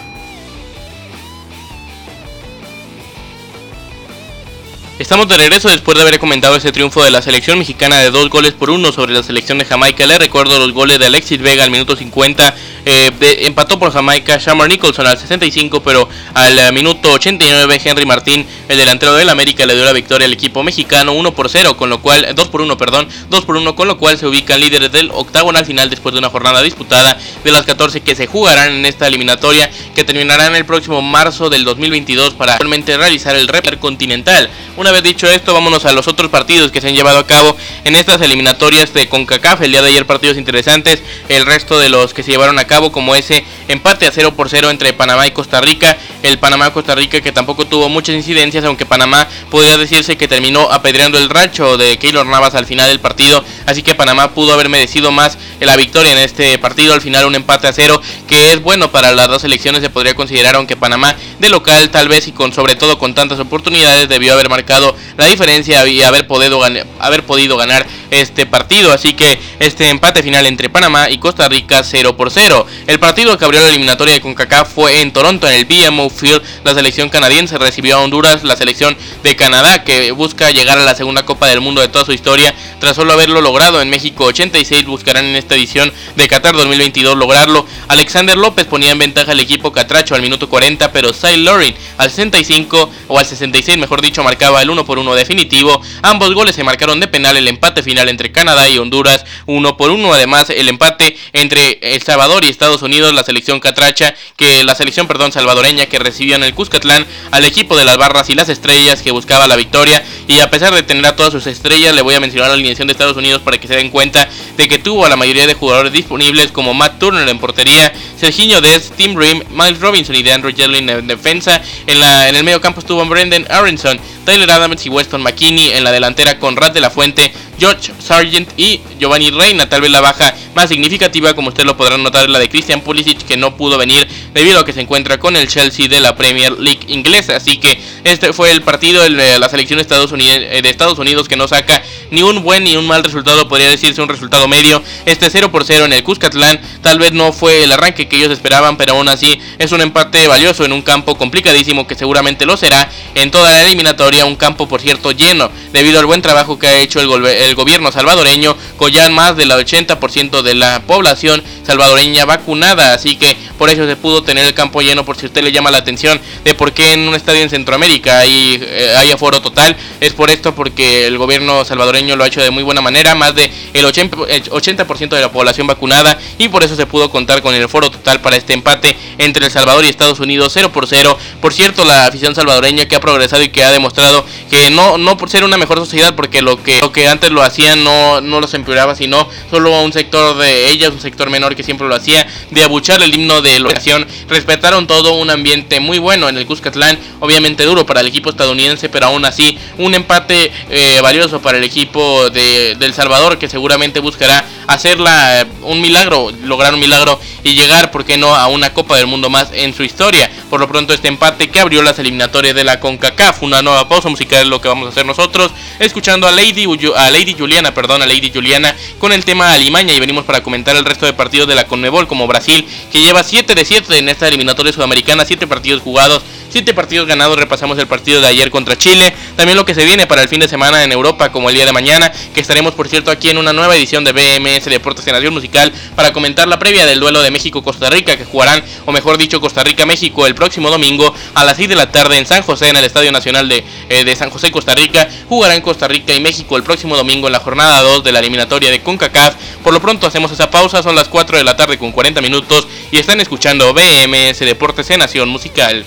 Estamos 4.99 5.29
de 5.29 5.37
regreso 5.37 5.69
después 5.69 5.97
de 5.97 6.03
haber 6.03 6.19
comentado 6.19 6.57
ese 6.57 6.73
triunfo 6.73 7.05
de 7.05 7.13
la 7.13 7.23
selección 7.23 7.57
mexicana 7.57 8.01
de 8.01 8.11
dos 8.11 8.29
goles 8.29 8.53
por 8.53 8.69
uno 8.69 8.91
sobre 8.91 9.15
la 9.15 9.23
selección 9.23 9.59
de 9.59 9.65
Jamaica. 9.65 10.05
Le 10.09 10.19
recuerdo 10.19 10.59
los 10.59 10.73
goles 10.73 10.99
de 10.99 11.07
Alexis 11.07 11.39
Vega 11.41 11.63
al 11.63 11.71
minuto 11.71 11.95
50. 11.95 12.53
Eh, 12.85 13.13
empató 13.43 13.79
por 13.79 13.93
Jamaica 13.93 14.39
Shamar 14.39 14.69
Nicholson 14.69 15.07
al 15.07 15.17
65, 15.17 15.85
pero 15.85 16.09
al 16.35 16.59
eh, 16.59 16.73
minuto 16.73 17.13
89 17.13 17.81
Henry 17.85 18.07
Martín, 18.07 18.45
el 18.69 18.77
delantero 18.77 19.15
del 19.15 19.29
América, 19.29 19.67
le 19.67 19.77
dio 19.77 19.85
la 19.85 19.93
victoria 19.93 20.25
al 20.25 20.33
equipo 20.33 20.65
mexicano 20.65 21.13
1 21.13 21.33
por 21.33 21.49
0, 21.49 21.77
con 21.77 21.91
lo 21.91 22.01
cual 22.01 22.27
2 22.35 22.49
por 22.49 22.63
1, 22.63 22.77
perdón, 22.77 23.07
2 23.31 23.45
por 23.45 23.57
1, 23.57 23.77
con 23.77 23.87
lo 23.87 23.99
cual 23.99 24.19
se 24.19 24.27
ubican 24.27 24.59
líderes 24.59 24.91
del 24.91 25.11
octagonal 25.13 25.65
final 25.65 25.91
después 25.91 26.13
de 26.13 26.19
una 26.19 26.31
jornada 26.31 26.61
disputada 26.63 27.17
de 27.45 27.53
las 27.53 27.65
14 27.67 28.01
que 28.01 28.17
se 28.17 28.27
jugarán 28.27 28.73
en 28.73 28.87
esta 28.87 29.07
eliminatoria 29.07 29.71
que 29.95 30.03
terminará 30.03 30.49
el 30.57 30.65
próximo 30.65 31.03
marzo 31.03 31.51
del 31.51 31.65
2022 31.65 32.35
para 32.35 32.57
realmente 32.57 32.97
realizar 32.97 33.37
el 33.37 33.47
Reper 33.47 33.79
Continental. 33.79 34.51
Una 34.77 34.88
vez 34.93 35.03
dicho 35.03 35.27
esto, 35.27 35.55
vámonos 35.55 35.85
a 35.85 35.93
los 35.93 36.09
otros 36.09 36.31
partidos 36.31 36.71
que 36.71 36.81
se 36.81 36.89
han 36.89 36.95
llevado 36.95 37.19
a 37.19 37.27
cabo 37.27 37.57
en 37.85 37.97
estas 37.97 38.21
eliminatorias 38.21 38.93
de 38.93 39.09
CONCACAF. 39.09 39.63
El 39.63 39.73
día 39.73 39.83
de 39.83 39.89
ayer 39.89 40.07
partidos 40.07 40.37
interesantes, 40.37 41.03
el 41.29 41.47
resto 41.47 41.79
de 41.79 41.89
los 41.89 42.15
que 42.15 42.23
se 42.23 42.31
llevaron 42.31 42.59
a 42.59 42.67
cabo 42.67 42.93
como 42.93 43.15
ese 43.15 43.45
empate 43.69 44.07
a 44.07 44.11
0 44.11 44.35
por 44.35 44.49
0 44.49 44.71
entre 44.71 44.93
Panamá 44.93 45.27
y 45.27 45.33
Costa 45.33 45.61
Rica. 45.61 45.97
El 46.23 46.39
Panamá-Costa 46.39 46.95
Rica 46.95 47.21
que 47.21 47.33
tampoco 47.33 47.67
tuvo 47.67 47.89
muchas 47.89 48.15
incidencias, 48.17 48.65
aunque 48.65 48.87
Panamá 48.87 49.29
podría 49.51 49.77
decirse 49.77 50.17
que 50.17 50.29
terminó 50.29 50.71
apedreando 50.71 51.19
el 51.19 51.31
rancho 51.31 51.77
de 51.77 51.99
Keylor 51.99 52.27
Navas 52.27 52.55
al 52.55 52.67
final 52.67 52.89
del 52.89 53.01
partido. 53.01 53.45
Así 53.69 53.83
que 53.83 53.95
Panamá 53.95 54.33
pudo 54.33 54.55
haber 54.55 54.71
merecido 54.71 55.13
más 55.13 55.37
la 55.61 55.77
victoria 55.77 56.13
en 56.13 56.19
este 56.19 56.57
partido. 56.57 56.95
Al 56.95 57.03
final 57.03 57.27
un 57.27 57.35
empate 57.35 57.69
a 57.69 57.73
0 57.75 58.01
que 58.27 58.53
es 58.53 58.63
bueno 58.63 58.91
para 58.91 59.13
las 59.13 59.29
dos 59.29 59.43
selecciones 59.43 59.83
se 59.83 59.91
podría 59.91 60.15
considerar, 60.15 60.57
aunque 60.57 60.75
Panamá 60.75 61.15
de 61.39 61.51
local 61.51 61.91
tal 61.91 62.09
vez 62.09 62.29
y 62.29 62.33
con 62.33 62.55
sobre 62.55 62.77
todo 62.77 62.99
con 62.99 63.15
tantas 63.15 63.39
oportunidades 63.41 64.09
debió 64.09 64.33
haber 64.33 64.49
marcado 64.49 64.97
la 65.19 65.27
diferencia 65.27 65.87
y 65.87 66.01
haber 66.01 66.27
podido, 66.27 66.63
haber 66.99 67.27
podido 67.27 67.59
ganar 67.59 67.87
este 68.11 68.47
partido. 68.47 68.91
Así 68.91 69.13
que 69.13 69.39
este 69.59 69.91
empate 69.91 70.23
final 70.23 70.47
entre 70.47 70.71
Panamá 70.71 71.11
y 71.11 71.19
Costa 71.19 71.47
Rica 71.47 71.83
0 71.85 72.17
por 72.17 72.31
0. 72.31 72.67
El 72.87 72.99
partido 72.99 73.37
que 73.37 73.45
abrió 73.45 73.61
la 73.61 73.69
eliminatoria 73.69 74.15
de 74.15 74.23
CONCACAF 74.23 74.73
fue 74.73 75.03
en 75.03 75.13
Toronto, 75.13 75.47
en 75.47 75.55
el 75.55 75.67
BMO 75.67 76.09
Field. 76.09 76.41
La 76.65 76.73
selección 76.73 77.11
canadiense 77.11 77.59
recibió 77.59 77.99
a 77.99 78.01
Honduras, 78.01 78.45
la 78.45 78.57
selección 78.57 78.97
de 79.23 79.37
Canadá 79.37 79.85
que 79.85 80.11
busca 80.13 80.51
llegar 80.53 80.79
a 80.79 80.85
la 80.85 80.95
segunda 80.95 81.27
Copa 81.27 81.49
del 81.49 81.61
Mundo 81.61 81.83
de 81.83 81.89
toda 81.89 82.07
su 82.07 82.13
historia. 82.13 82.55
Tras 82.81 82.97
solo 82.97 83.13
haberlo 83.13 83.43
logrado 83.43 83.58
en 83.59 83.91
México 83.91 84.25
86, 84.25 84.87
buscarán 84.87 85.25
en 85.25 85.35
esta 85.35 85.57
edición 85.57 85.93
de 86.15 86.29
Qatar 86.29 86.55
2022 86.55 87.17
lograrlo. 87.17 87.67
Alexander 87.89 88.37
López 88.37 88.67
ponía 88.67 88.93
en 88.93 88.99
ventaja 88.99 89.33
al 89.33 89.41
equipo 89.41 89.73
catracho 89.73 90.15
al 90.15 90.23
minuto 90.23 90.49
40, 90.49 90.93
pero 90.93 91.13
Cy 91.13 91.39
Loring 91.39 91.75
al 91.97 92.09
65 92.09 92.91
o 93.09 93.19
al 93.19 93.27
66, 93.27 93.77
mejor 93.77 94.01
dicho, 94.01 94.23
marcaba 94.23 94.63
el 94.63 94.71
1 94.71 94.85
por 94.85 95.01
1 95.01 95.13
definitivo. 95.17 95.83
Ambos 96.03 96.35
goles 96.35 96.55
se 96.55 96.63
marcaron 96.63 97.01
de 97.01 97.09
penal 97.09 97.37
el 97.37 97.49
empate 97.49 97.83
final 97.83 98.09
entre 98.09 98.31
Canadá 98.31 98.69
y 98.69 98.79
Honduras 98.79 99.25
1 99.47 99.77
por 99.77 99.91
1. 99.91 100.15
Además, 100.15 100.51
el 100.51 100.69
empate 100.69 101.17
entre 101.33 101.81
El 101.83 102.01
Salvador 102.01 102.45
y 102.45 102.49
Estados 102.49 102.83
Unidos, 102.83 103.13
la 103.13 103.25
selección 103.25 103.59
catracha, 103.59 104.15
que 104.37 104.63
la 104.63 104.77
selección, 104.77 105.09
perdón, 105.09 105.33
salvadoreña 105.33 105.87
que 105.87 105.99
recibió 105.99 106.37
en 106.37 106.45
el 106.45 106.55
Cuscatlán 106.55 107.05
al 107.33 107.45
equipo 107.45 107.77
de 107.77 107.85
las 107.85 107.97
barras 107.97 108.31
y 108.31 108.35
las 108.35 108.49
estrellas 108.49 109.03
que 109.03 109.11
buscaba 109.11 109.49
la 109.49 109.57
victoria. 109.57 110.05
Y 110.29 110.39
a 110.39 110.49
pesar 110.49 110.73
de 110.73 110.85
tener 110.85 111.05
a 111.07 111.17
todas 111.17 111.33
sus 111.33 111.49
estrellas, 111.49 111.95
le 111.95 112.03
voy 112.03 112.15
a 112.15 112.21
mencionar 112.21 112.51
la 112.51 112.55
alineación 112.55 112.87
de 112.87 112.93
Estados 112.93 113.17
Unidos 113.17 113.43
para 113.49 113.59
que 113.59 113.67
se 113.67 113.77
den 113.77 113.89
cuenta 113.89 114.29
de 114.59 114.69
que 114.69 114.79
tuvo 114.79 115.07
a 115.07 115.09
la 115.09 115.17
mayoría 115.17 115.47
de 115.47 115.55
jugadores 115.55 115.91
disponibles 115.91 116.53
como 116.53 116.75
Matt 116.75 116.99
Turner 116.99 117.27
en 117.27 117.39
portería, 117.39 117.91
Serginho 118.21 118.61
Dez, 118.61 118.91
Tim 118.95 119.17
Rim, 119.19 119.43
Miles 119.49 119.81
Robinson 119.81 120.15
y 120.17 120.23
DeAndre 120.23 120.53
Jellin 120.53 120.87
en 120.87 121.07
defensa. 121.07 121.63
En 121.87 122.37
el 122.37 122.45
medio 122.45 122.61
campo 122.61 122.81
estuvo 122.81 123.03
Brendan 123.07 123.47
Aronson, 123.51 123.99
Tyler 124.27 124.51
Adams 124.51 124.85
y 124.85 124.91
Weston 124.91 125.23
McKinney 125.23 125.71
en 125.71 125.83
la 125.83 125.93
delantera 125.93 126.39
con 126.39 126.57
Rat 126.57 126.75
de 126.75 126.81
la 126.81 126.91
Fuente, 126.91 127.33
George 127.59 127.93
Sargent 127.99 128.49
y 128.57 128.81
Giovanni 128.99 129.31
Reina. 129.31 129.69
Tal 129.69 129.81
vez 129.81 129.91
la 129.91 130.01
baja 130.01 130.35
más 130.55 130.69
significativa, 130.69 131.35
como 131.35 131.49
ustedes 131.49 131.67
lo 131.67 131.77
podrán 131.77 132.03
notar, 132.03 132.25
es 132.25 132.31
la 132.31 132.39
de 132.39 132.49
Christian 132.49 132.81
Pulisic, 132.81 133.25
que 133.25 133.37
no 133.37 133.57
pudo 133.57 133.79
venir 133.79 134.09
debido 134.35 134.61
a 134.61 134.65
que 134.65 134.73
se 134.73 134.81
encuentra 134.81 135.19
con 135.19 135.37
el 135.37 135.49
Chelsea 135.49 135.89
de 135.89 136.01
la 136.01 136.17
Premier 136.17 136.53
League 136.53 136.81
inglesa. 136.89 137.37
Así 137.37 137.59
que 137.59 137.81
este 138.05 138.33
fue 138.33 138.51
el 138.51 138.63
partido 138.63 139.03
de 139.03 139.39
la 139.39 139.49
selección 139.49 139.79
de 139.79 139.83
Estados, 139.83 140.13
Unidos, 140.13 140.37
eh, 140.41 140.63
de 140.63 140.71
Estados 140.71 140.99
Unidos 140.99 141.29
que 141.29 141.37
no 141.37 141.49
saca 141.49 141.83
ni 142.11 142.23
un 142.23 142.43
buen 142.43 142.65
ni 142.65 142.77
un 142.77 142.87
mal 142.87 143.05
resultado, 143.05 143.49
podría 143.49 143.69
decirse 143.69 144.01
un 144.01 144.09
resultado 144.09 144.49
medio. 144.49 144.83
Este 145.07 145.31
0 145.31 145.51
por 145.51 145.65
0 145.65 145.85
en 145.85 145.93
el 145.93 146.03
Cuscatlán 146.03 146.61
tal 146.83 146.99
vez 146.99 147.13
no 147.13 147.33
fue 147.33 147.65
el 147.65 147.73
arranque 147.73 148.09
que 148.09 148.17
ellos 148.17 148.31
esperaban, 148.31 148.77
pero 148.77 148.93
aún 148.93 149.09
así 149.09 149.39
es 149.59 149.73
un 149.73 149.81
empate 149.81 150.27
valioso 150.27 150.65
en 150.65 150.73
un 150.73 150.83
campo 150.83 151.17
complicadísimo 151.17 151.87
que 151.87 151.95
seguramente 151.95 152.47
lo 152.47 152.57
será 152.57 152.91
en 153.15 153.31
toda 153.31 153.51
la 153.51 153.65
eliminatoria. 153.65 154.25
Un 154.25 154.37
campo, 154.37 154.69
por 154.69 154.81
cierto, 154.81 155.13
lleno 155.13 155.51
debido 155.73 155.99
al 155.99 156.07
buen 156.07 156.23
trabajo 156.23 156.59
que 156.59 156.69
ha 156.69 156.79
hecho 156.79 157.01
el, 157.01 157.48
el 157.49 157.55
gobierno 157.55 157.91
salvadoreño, 157.91 158.57
con 158.77 158.93
ya 158.93 159.09
más 159.09 159.37
del 159.37 159.51
80% 159.51 160.43
de 160.43 160.55
la 160.55 160.83
población 160.83 161.43
salvadoreña 161.67 162.25
vacunada. 162.25 162.95
Así 162.95 163.17
que 163.17 163.37
por 163.59 163.71
eso 163.71 163.87
se 163.87 163.97
pudo 163.97 164.23
tener 164.23 164.47
el 164.47 164.55
campo 164.55 164.81
lleno, 164.83 165.05
por 165.05 165.17
si 165.17 165.27
usted 165.27 165.43
le 165.43 165.53
llama 165.53 165.71
la 165.71 165.79
atención 165.79 166.21
de 166.45 166.55
por 166.55 166.73
qué 166.73 166.93
en 166.93 167.09
un 167.09 167.15
estadio 167.15 167.43
en 167.43 167.51
Centroamérica 167.51 168.21
hay, 168.21 168.59
eh, 168.61 168.95
hay 168.97 169.11
aforo 169.11 169.41
total. 169.41 169.77
Es 170.01 170.13
por 170.13 170.31
esto 170.31 170.55
porque 170.55 171.07
el 171.07 171.19
gobierno 171.19 171.65
salvadoreño 171.65 172.17
lo 172.17 172.25
ha 172.25 172.27
hecho 172.29 172.43
de 172.43 172.51
muy 172.51 172.63
buena 172.63 172.81
manera, 172.81 173.15
más 173.15 173.35
de 173.35 173.51
el 173.73 173.85
80%, 173.85 175.09
de 175.09 175.21
la 175.21 175.33
población 175.33 175.67
vacunada 175.67 176.19
y 176.39 176.49
por 176.49 176.63
eso 176.63 176.77
se 176.77 176.87
pudo 176.87 177.11
contar 177.11 177.43
con 177.43 177.55
el 177.55 177.65
aforo 177.65 177.91
total 177.91 178.21
para 178.21 178.37
este 178.37 178.53
empate 178.53 178.97
entre 179.19 179.47
El 179.47 179.53
Salvador 179.53 179.85
y 179.85 179.89
Estados 179.89 180.21
Unidos 180.21 180.53
0 180.55 180.71
por 180.73 180.87
0. 180.87 181.19
Por 181.41 181.53
cierto, 181.55 181.85
la 181.85 182.07
afición 182.07 182.35
salvadoreña 182.35 182.87
que 182.87 182.97
ha 182.97 183.01
progresado 183.01 183.43
y 183.43 183.49
que 183.49 183.65
ha 183.65 183.71
demostrado 183.71 184.25
que 184.51 184.71
no, 184.71 184.99
no 184.99 185.17
por 185.17 185.31
ser 185.31 185.45
una 185.45 185.57
mejor 185.57 185.79
sociedad, 185.79 186.15
porque 186.15 186.43
lo 186.43 186.63
que, 186.63 186.81
lo 186.81 186.93
que 186.93 187.09
antes 187.09 187.31
lo 187.31 187.38
hacían 187.43 187.85
no, 187.85 188.21
no 188.21 188.41
los 188.41 188.55
empeoraba, 188.55 188.95
sino 188.95 189.29
solo 189.51 189.75
a 189.75 189.83
un 189.83 189.93
sector 189.93 190.37
de 190.39 190.71
ellas, 190.71 190.91
un 190.91 191.01
sector 191.01 191.31
menor 191.31 191.57
que 191.57 191.63
siempre 191.63 191.89
lo 191.89 191.95
hacía, 191.95 192.27
de 192.51 192.63
abuchar 192.63 193.03
el 193.03 193.15
himno 193.15 193.41
de 193.43 193.59
la 193.59 193.69
ocasión. 193.69 194.07
Respetaron 194.29 194.87
todo 194.87 195.15
un 195.15 195.31
ambiente 195.31 195.81
muy 195.81 195.99
bueno 195.99 196.29
en 196.29 196.37
el 196.37 196.47
Cuscatlán, 196.47 196.99
obviamente 197.21 197.65
duro 197.65 197.87
para 197.87 198.01
el 198.01 198.07
equipo 198.07 198.31
estadounidense, 198.31 198.89
pero 198.89 199.07
aún 199.07 199.25
así 199.25 199.59
un 199.79 199.95
empate 199.95 200.53
eh, 200.71 201.01
valioso 201.03 201.41
para 201.41 201.59
el 201.59 201.65
equipo 201.65 202.31
de, 202.31 202.73
El 202.73 202.95
Salvador, 202.95 203.39
que 203.39 203.49
seguramente 203.49 204.01
buscará 204.01 204.45
hacerla 204.69 205.47
un 205.63 205.81
milagro, 205.81 206.31
lograr 206.45 206.75
un 206.75 206.81
milagro 206.81 207.19
y 207.43 207.55
llegar, 207.55 207.91
¿por 207.91 208.05
qué 208.05 208.17
no?, 208.19 208.35
a 208.35 208.47
una 208.49 208.73
Copa 208.75 208.97
del 208.97 209.07
Mundo 209.07 209.31
más 209.31 209.49
en 209.53 209.75
su 209.75 209.83
historia. 209.83 210.31
Por 210.51 210.61
lo 210.61 210.69
pronto, 210.69 210.93
este 210.93 211.09
empate 211.09 211.49
que 211.49 211.59
abrió 211.59 211.83
las 211.83 211.99
eliminatorias 211.99 212.55
de 212.55 212.65
la 212.65 212.79
CONCACAF, 212.79 213.43
una 213.43 213.63
nueva 213.63 213.89
pausa 213.89 214.09
musical 214.11 214.43
es 214.43 214.49
lo 214.49 214.61
que 214.61 214.69
vamos 214.69 214.87
a 214.87 214.91
hacer 214.91 215.07
nosotros, 215.07 215.51
escuchando 215.79 216.29
a 216.29 216.33
Lady, 216.33 216.67
a 216.95 217.11
Lady 217.11 217.35
Juliana, 217.37 217.73
perdón, 217.73 218.03
a 218.03 218.07
Lady 218.07 218.31
Juliana 218.33 218.77
con 218.99 219.13
el 219.13 219.25
tema 219.25 219.53
Alimaña 219.53 219.95
y 219.95 220.01
venimos 220.01 220.27
para 220.27 220.43
comentar 220.43 220.77
el 220.77 220.85
resto 220.85 221.07
de 221.07 221.15
partidos 221.15 221.49
de 221.49 221.55
la 221.55 221.67
Conmebol, 221.67 222.07
como 222.07 222.27
Brasil, 222.27 222.67
que 222.93 223.01
lleva 223.01 223.25
7 223.25 223.55
de 223.55 223.65
7 223.65 223.99
en 223.99 224.11
esta 224.11 224.29
eliminatoria 224.29 224.73
sudamericana, 224.73 225.25
7 225.25 225.47
partidos 225.47 225.81
jugados 225.81 226.23
7 226.51 226.75
partidos 226.75 227.07
ganados, 227.07 227.37
repasamos 227.37 227.79
el 227.79 227.87
partido 227.87 228.21
de 228.21 228.29
ayer 228.29 228.51
contra 228.51 228.77
Chile, 228.77 229.15
también 229.37 229.57
lo 229.57 229.65
que 229.65 229.75
se 229.75 229.85
viene 229.85 230.07
para 230.07 230.23
el 230.23 230.29
fin 230.29 230.41
de 230.41 230.49
semana 230.49 230.85
en 230.85 230.93
Europa 230.93 231.31
como 231.31 231.49
el 231.49 231.55
día 231.55 231.67
de 231.67 231.73
mañana, 231.73 232.13
que 232.35 232.41
estaremos 232.41 232.75
por 232.75 232.89
cierto 232.89 233.11
aquí 233.11 233.31
en 233.31 233.39
una 233.39 233.53
nueva 233.53 233.77
edición 233.77 234.05
de 234.05 234.13
BMS 234.13 234.65
Deportes 234.67 235.05
de 235.05 235.13
Nación 235.13 235.35
Musical 235.35 235.73
para 235.95 236.13
comentar 236.13 236.49
la 236.49 236.59
previa 236.59 236.87
del 236.87 237.01
duelo 237.01 237.23
de 237.23 237.31
México-Costa 237.31 237.91
Rica 237.91 238.17
que 238.17 238.25
jugarán, 238.25 238.63
o 238.87 238.93
mejor 238.93 239.19
dicho, 239.19 239.41
Costa 239.41 239.63
Rica-México 239.65 240.27
el 240.27 240.35
próximo 240.35 240.71
domingo 240.71 241.15
a 241.35 241.45
las 241.45 241.57
6 241.57 241.69
de 241.69 241.77
la 241.77 241.91
tarde 241.91 242.19
en 242.19 242.27
San 242.27 242.43
José, 242.43 242.69
en 242.69 242.77
el 242.77 242.85
Estadio 242.85 243.13
Nacional 243.13 243.49
de, 243.49 243.65
eh, 243.89 244.05
de 244.05 244.17
San 244.17 244.31
José, 244.31 244.51
Costa 244.51 244.75
Rica. 244.75 245.09
Jugarán 245.29 245.61
Costa 245.61 245.89
Rica 245.89 246.15
y 246.15 246.21
México 246.21 246.57
el 246.57 246.63
próximo 246.63 246.97
domingo 246.97 247.27
en 247.27 247.33
la 247.33 247.41
jornada 247.41 247.83
2 247.83 248.05
de 248.05 248.13
la 248.13 248.21
eliminatoria 248.21 248.71
de 248.71 248.81
CONCACAF. 248.81 249.35
Por 249.63 249.73
lo 249.73 249.81
pronto 249.81 250.07
hacemos 250.07 250.33
esa 250.33 250.51
pausa, 250.51 250.83
son 250.83 250.95
las 250.95 251.09
4 251.09 251.39
de 251.39 251.45
la 251.45 251.57
tarde 251.57 251.79
con 251.79 251.93
40 251.93 252.21
minutos 252.21 252.67
y 252.91 252.99
están 252.99 253.21
escuchando 253.21 253.73
BMS 253.75 254.41
Deportes 254.41 254.91
en 254.91 255.01
Nación 255.01 255.29
Musical. 255.29 255.85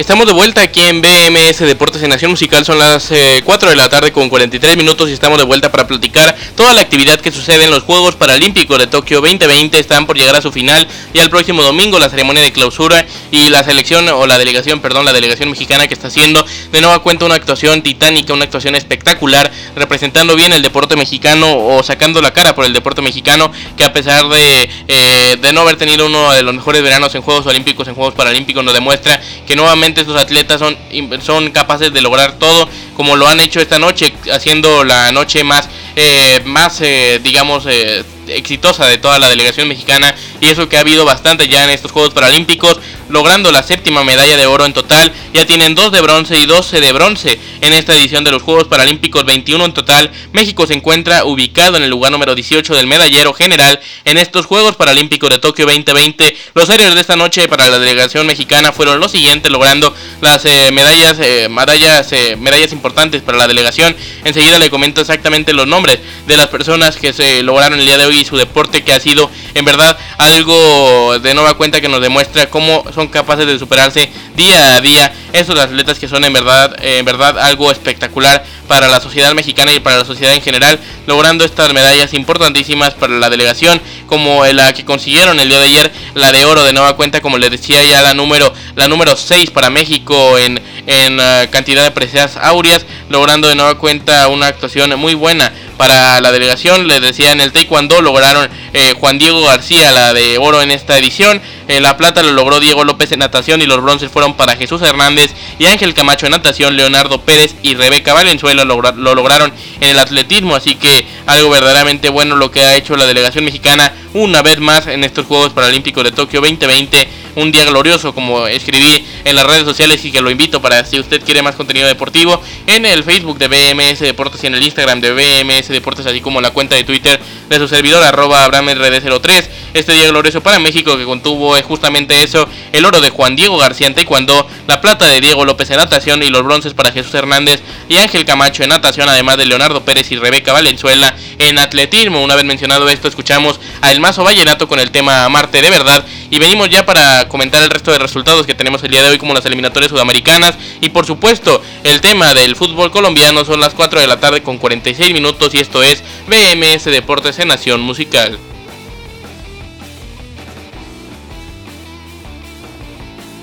Estamos 0.00 0.26
de 0.26 0.32
vuelta 0.32 0.62
aquí 0.62 0.80
en 0.80 1.02
BMS 1.02 1.58
Deportes 1.58 2.02
en 2.02 2.08
Nación 2.08 2.30
Musical. 2.30 2.64
Son 2.64 2.78
las 2.78 3.12
4 3.44 3.68
eh, 3.68 3.70
de 3.70 3.76
la 3.76 3.90
tarde 3.90 4.12
con 4.12 4.30
43 4.30 4.78
minutos 4.78 5.10
y 5.10 5.12
estamos 5.12 5.36
de 5.36 5.44
vuelta 5.44 5.70
para 5.70 5.86
platicar 5.86 6.34
toda 6.56 6.72
la 6.72 6.80
actividad 6.80 7.20
que 7.20 7.30
sucede 7.30 7.64
en 7.64 7.70
los 7.70 7.82
Juegos 7.82 8.16
Paralímpicos 8.16 8.78
de 8.78 8.86
Tokio 8.86 9.20
2020. 9.20 9.78
Están 9.78 10.06
por 10.06 10.16
llegar 10.16 10.34
a 10.34 10.40
su 10.40 10.50
final 10.52 10.88
y 11.12 11.18
al 11.18 11.28
próximo 11.28 11.62
domingo 11.62 11.98
la 11.98 12.08
ceremonia 12.08 12.42
de 12.42 12.50
clausura 12.50 13.04
y 13.30 13.50
la 13.50 13.62
selección 13.62 14.08
o 14.08 14.26
la 14.26 14.38
delegación, 14.38 14.80
perdón, 14.80 15.04
la 15.04 15.12
delegación 15.12 15.50
mexicana 15.50 15.86
que 15.86 15.92
está 15.92 16.08
haciendo 16.08 16.46
de 16.72 16.80
nueva 16.80 17.00
cuenta 17.00 17.26
una 17.26 17.34
actuación 17.34 17.82
titánica, 17.82 18.32
una 18.32 18.44
actuación 18.44 18.76
espectacular, 18.76 19.52
representando 19.76 20.34
bien 20.34 20.54
el 20.54 20.62
deporte 20.62 20.96
mexicano 20.96 21.58
o 21.58 21.82
sacando 21.82 22.22
la 22.22 22.32
cara 22.32 22.54
por 22.54 22.64
el 22.64 22.72
deporte 22.72 23.02
mexicano 23.02 23.52
que 23.76 23.84
a 23.84 23.92
pesar 23.92 24.26
de, 24.30 24.70
eh, 24.88 25.36
de 25.38 25.52
no 25.52 25.60
haber 25.60 25.76
tenido 25.76 26.06
uno 26.06 26.32
de 26.32 26.42
los 26.42 26.54
mejores 26.54 26.82
veranos 26.82 27.14
en 27.14 27.20
Juegos 27.20 27.44
Olímpicos, 27.44 27.86
en 27.86 27.94
Juegos 27.94 28.14
Paralímpicos, 28.14 28.64
nos 28.64 28.72
demuestra 28.72 29.20
que 29.46 29.54
nuevamente 29.54 29.89
estos 29.98 30.20
atletas 30.20 30.60
son, 30.60 30.76
son 31.22 31.50
capaces 31.50 31.92
de 31.92 32.00
lograr 32.00 32.38
todo 32.38 32.68
como 32.94 33.16
lo 33.16 33.26
han 33.26 33.40
hecho 33.40 33.60
esta 33.60 33.78
noche, 33.78 34.12
haciendo 34.32 34.84
la 34.84 35.10
noche 35.10 35.42
más, 35.42 35.68
eh, 35.96 36.42
más 36.44 36.80
eh, 36.82 37.18
digamos, 37.22 37.64
eh, 37.66 38.04
exitosa 38.28 38.86
de 38.86 38.98
toda 38.98 39.18
la 39.18 39.28
delegación 39.28 39.68
mexicana. 39.68 40.14
Y 40.40 40.48
eso 40.48 40.68
que 40.68 40.76
ha 40.76 40.80
habido 40.80 41.04
bastante 41.04 41.48
ya 41.48 41.64
en 41.64 41.70
estos 41.70 41.92
Juegos 41.92 42.12
Paralímpicos, 42.12 42.78
logrando 43.10 43.52
la 43.52 43.62
séptima 43.62 44.04
medalla 44.04 44.36
de 44.36 44.46
oro 44.46 44.64
en 44.64 44.72
total. 44.72 45.12
Ya 45.32 45.46
tienen 45.46 45.74
dos 45.74 45.92
de 45.92 46.00
bronce 46.00 46.38
y 46.38 46.46
12 46.46 46.80
de 46.80 46.92
bronce 46.92 47.38
en 47.60 47.72
esta 47.72 47.94
edición 47.94 48.24
de 48.24 48.30
los 48.30 48.42
Juegos 48.42 48.68
Paralímpicos, 48.68 49.24
21 49.24 49.64
en 49.64 49.74
total. 49.74 50.10
México 50.32 50.66
se 50.66 50.74
encuentra 50.74 51.24
ubicado 51.24 51.76
en 51.76 51.82
el 51.82 51.90
lugar 51.90 52.12
número 52.12 52.34
18 52.34 52.74
del 52.74 52.86
medallero 52.86 53.32
general 53.34 53.80
en 54.04 54.18
estos 54.18 54.46
Juegos 54.46 54.76
Paralímpicos 54.76 55.30
de 55.30 55.38
Tokio 55.38 55.66
2020. 55.66 56.36
Los 56.54 56.68
héroes 56.68 56.94
de 56.94 57.00
esta 57.00 57.16
noche 57.16 57.48
para 57.48 57.68
la 57.68 57.78
delegación 57.78 58.26
mexicana 58.26 58.72
fueron 58.72 59.00
los 59.00 59.12
siguientes, 59.12 59.50
logrando 59.50 59.94
las 60.20 60.44
eh, 60.44 60.70
medallas, 60.72 61.18
eh, 61.20 61.48
medallas, 61.48 62.12
eh, 62.12 62.36
medallas 62.36 62.72
importantes 62.72 63.22
para 63.22 63.38
la 63.38 63.46
delegación. 63.46 63.96
Enseguida 64.24 64.58
le 64.58 64.70
comento 64.70 65.00
exactamente 65.00 65.52
los 65.52 65.66
nombres 65.66 65.98
de 66.26 66.36
las 66.36 66.48
personas 66.48 66.96
que 66.96 67.12
se 67.12 67.42
lograron 67.42 67.78
el 67.78 67.86
día 67.86 67.98
de 67.98 68.06
hoy 68.06 68.20
y 68.20 68.24
su 68.24 68.36
deporte 68.36 68.82
que 68.82 68.92
ha 68.92 69.00
sido 69.00 69.30
en 69.54 69.64
verdad 69.64 69.96
algo 70.18 71.18
de 71.18 71.34
nueva 71.34 71.54
cuenta 71.54 71.80
que 71.80 71.88
nos 71.88 72.00
demuestra 72.00 72.48
cómo 72.48 72.84
son 72.94 73.08
capaces 73.08 73.46
de 73.46 73.58
superarse 73.58 74.10
día 74.36 74.76
a 74.76 74.80
día 74.80 75.12
estos 75.32 75.58
atletas 75.58 75.98
que 75.98 76.08
son 76.08 76.24
en 76.24 76.32
verdad 76.32 76.76
en 76.82 77.04
verdad 77.04 77.38
algo 77.38 77.70
espectacular 77.70 78.44
para 78.68 78.88
la 78.88 79.00
sociedad 79.00 79.34
mexicana 79.34 79.72
y 79.72 79.80
para 79.80 79.98
la 79.98 80.04
sociedad 80.04 80.34
en 80.34 80.42
general 80.42 80.78
logrando 81.06 81.44
estas 81.44 81.72
medallas 81.72 82.14
importantísimas 82.14 82.94
para 82.94 83.14
la 83.14 83.30
delegación 83.30 83.80
como 84.06 84.44
la 84.46 84.72
que 84.72 84.84
consiguieron 84.84 85.40
el 85.40 85.48
día 85.48 85.58
de 85.58 85.64
ayer 85.64 85.92
la 86.14 86.32
de 86.32 86.44
oro 86.44 86.64
de 86.64 86.72
nueva 86.72 86.96
cuenta 86.96 87.20
como 87.20 87.38
les 87.38 87.50
decía 87.50 87.82
ya 87.82 88.02
la 88.02 88.14
número 88.14 88.52
la 88.76 88.88
número 88.88 89.16
6 89.16 89.50
para 89.50 89.70
México 89.70 90.38
en, 90.38 90.60
en 90.86 91.18
uh, 91.18 91.50
cantidad 91.50 91.82
de 91.82 91.90
preseas 91.90 92.36
áureas 92.36 92.86
logrando 93.08 93.48
de 93.48 93.54
nueva 93.54 93.76
cuenta 93.78 94.28
una 94.28 94.46
actuación 94.46 94.98
muy 94.98 95.14
buena 95.14 95.52
para 95.80 96.20
la 96.20 96.30
delegación. 96.30 96.88
Les 96.88 97.00
decía 97.00 97.32
en 97.32 97.40
el 97.40 97.52
Taekwondo 97.52 98.02
lograron 98.02 98.50
eh, 98.74 98.92
Juan 99.00 99.18
Diego 99.18 99.42
García 99.46 99.90
la 99.92 100.12
de 100.12 100.36
oro 100.36 100.60
en 100.60 100.70
esta 100.72 100.98
edición. 100.98 101.40
En 101.68 101.82
la 101.82 101.96
plata 101.96 102.22
lo 102.22 102.32
logró 102.32 102.60
Diego 102.60 102.84
López 102.84 103.12
en 103.12 103.20
natación 103.20 103.62
y 103.62 103.66
los 103.66 103.80
bronces 103.80 104.10
fueron 104.12 104.36
para 104.36 104.56
Jesús 104.56 104.82
Hernández 104.82 105.32
y 105.58 105.64
Ángel 105.64 105.94
Camacho 105.94 106.26
en 106.26 106.32
natación. 106.32 106.76
Leonardo 106.76 107.22
Pérez 107.22 107.54
y 107.62 107.76
Rebeca 107.76 108.12
Valenzuela 108.12 108.66
lo, 108.66 108.82
lo 108.82 109.14
lograron 109.14 109.54
en 109.80 109.88
el 109.88 109.98
atletismo. 109.98 110.54
Así 110.54 110.74
que 110.74 111.06
algo 111.24 111.48
verdaderamente 111.48 112.10
bueno 112.10 112.36
lo 112.36 112.50
que 112.50 112.60
ha 112.60 112.76
hecho 112.76 112.94
la 112.98 113.06
delegación 113.06 113.46
mexicana 113.46 113.90
una 114.12 114.42
vez 114.42 114.58
más 114.58 114.86
en 114.86 115.04
estos 115.04 115.24
Juegos 115.24 115.54
Paralímpicos 115.54 116.04
de 116.04 116.12
Tokio 116.12 116.40
2020. 116.40 117.08
Un 117.36 117.52
día 117.52 117.64
glorioso 117.64 118.12
como 118.12 118.46
escribí 118.48 119.06
en 119.24 119.36
las 119.36 119.46
redes 119.46 119.64
sociales 119.64 120.04
y 120.04 120.10
que 120.10 120.20
lo 120.20 120.30
invito 120.30 120.60
para 120.60 120.84
si 120.84 120.98
usted 120.98 121.22
quiere 121.22 121.42
más 121.42 121.54
contenido 121.54 121.86
deportivo 121.86 122.42
en 122.66 122.84
el 122.84 123.04
Facebook 123.04 123.38
de 123.38 123.46
BMS 123.46 124.00
Deportes 124.00 124.42
y 124.42 124.48
en 124.48 124.56
el 124.56 124.62
Instagram 124.64 125.00
de 125.00 125.12
BMS 125.12 125.69
Deportes 125.72 126.06
así 126.06 126.20
como 126.20 126.40
la 126.40 126.50
cuenta 126.50 126.76
de 126.76 126.84
Twitter 126.84 127.20
de 127.48 127.58
su 127.58 127.68
servidor 127.68 128.02
arroba 128.02 128.46
abramrd03. 128.46 129.48
Este 129.72 129.92
día 129.92 130.08
glorioso 130.08 130.40
para 130.40 130.58
México 130.58 130.96
que 130.96 131.04
contuvo 131.04 131.54
justamente 131.62 132.22
eso, 132.22 132.48
el 132.72 132.84
oro 132.84 133.00
de 133.00 133.10
Juan 133.10 133.36
Diego 133.36 133.56
García 133.56 133.92
taekwondo, 133.94 134.46
la 134.66 134.80
plata 134.80 135.06
de 135.06 135.20
Diego 135.20 135.44
López 135.44 135.70
en 135.70 135.76
natación 135.76 136.22
y 136.22 136.28
los 136.28 136.42
bronces 136.42 136.74
para 136.74 136.92
Jesús 136.92 137.14
Hernández 137.14 137.62
y 137.88 137.96
Ángel 137.96 138.24
Camacho 138.24 138.62
en 138.62 138.70
natación 138.70 139.08
además 139.08 139.36
de 139.36 139.46
Leonardo 139.46 139.84
Pérez 139.84 140.10
y 140.10 140.16
Rebeca 140.16 140.52
Valenzuela 140.52 141.14
en 141.38 141.58
atletismo. 141.58 142.22
Una 142.22 142.34
vez 142.34 142.44
mencionado 142.44 142.88
esto 142.88 143.08
escuchamos 143.08 143.60
a 143.80 143.92
El 143.92 144.00
Mazo 144.00 144.24
Vallenato 144.24 144.68
con 144.68 144.80
el 144.80 144.90
tema 144.90 145.28
Marte 145.28 145.62
de 145.62 145.70
verdad 145.70 146.04
y 146.30 146.38
venimos 146.38 146.70
ya 146.70 146.86
para 146.86 147.28
comentar 147.28 147.62
el 147.62 147.70
resto 147.70 147.90
de 147.90 147.98
resultados 147.98 148.46
que 148.46 148.54
tenemos 148.54 148.82
el 148.84 148.90
día 148.90 149.02
de 149.02 149.10
hoy 149.10 149.18
como 149.18 149.34
las 149.34 149.44
eliminatorias 149.44 149.90
sudamericanas 149.90 150.56
y 150.80 150.88
por 150.90 151.04
supuesto 151.04 151.60
el 151.84 152.00
tema 152.00 152.32
del 152.34 152.56
fútbol 152.56 152.90
colombiano 152.90 153.44
son 153.44 153.60
las 153.60 153.74
4 153.74 154.00
de 154.00 154.06
la 154.06 154.20
tarde 154.20 154.42
con 154.42 154.58
46 154.58 155.12
minutos 155.12 155.54
y 155.54 155.58
esto 155.58 155.82
es 155.82 156.02
BMS 156.28 156.84
Deportes 156.84 157.38
en 157.38 157.48
Nación 157.48 157.80
Musical. 157.80 158.38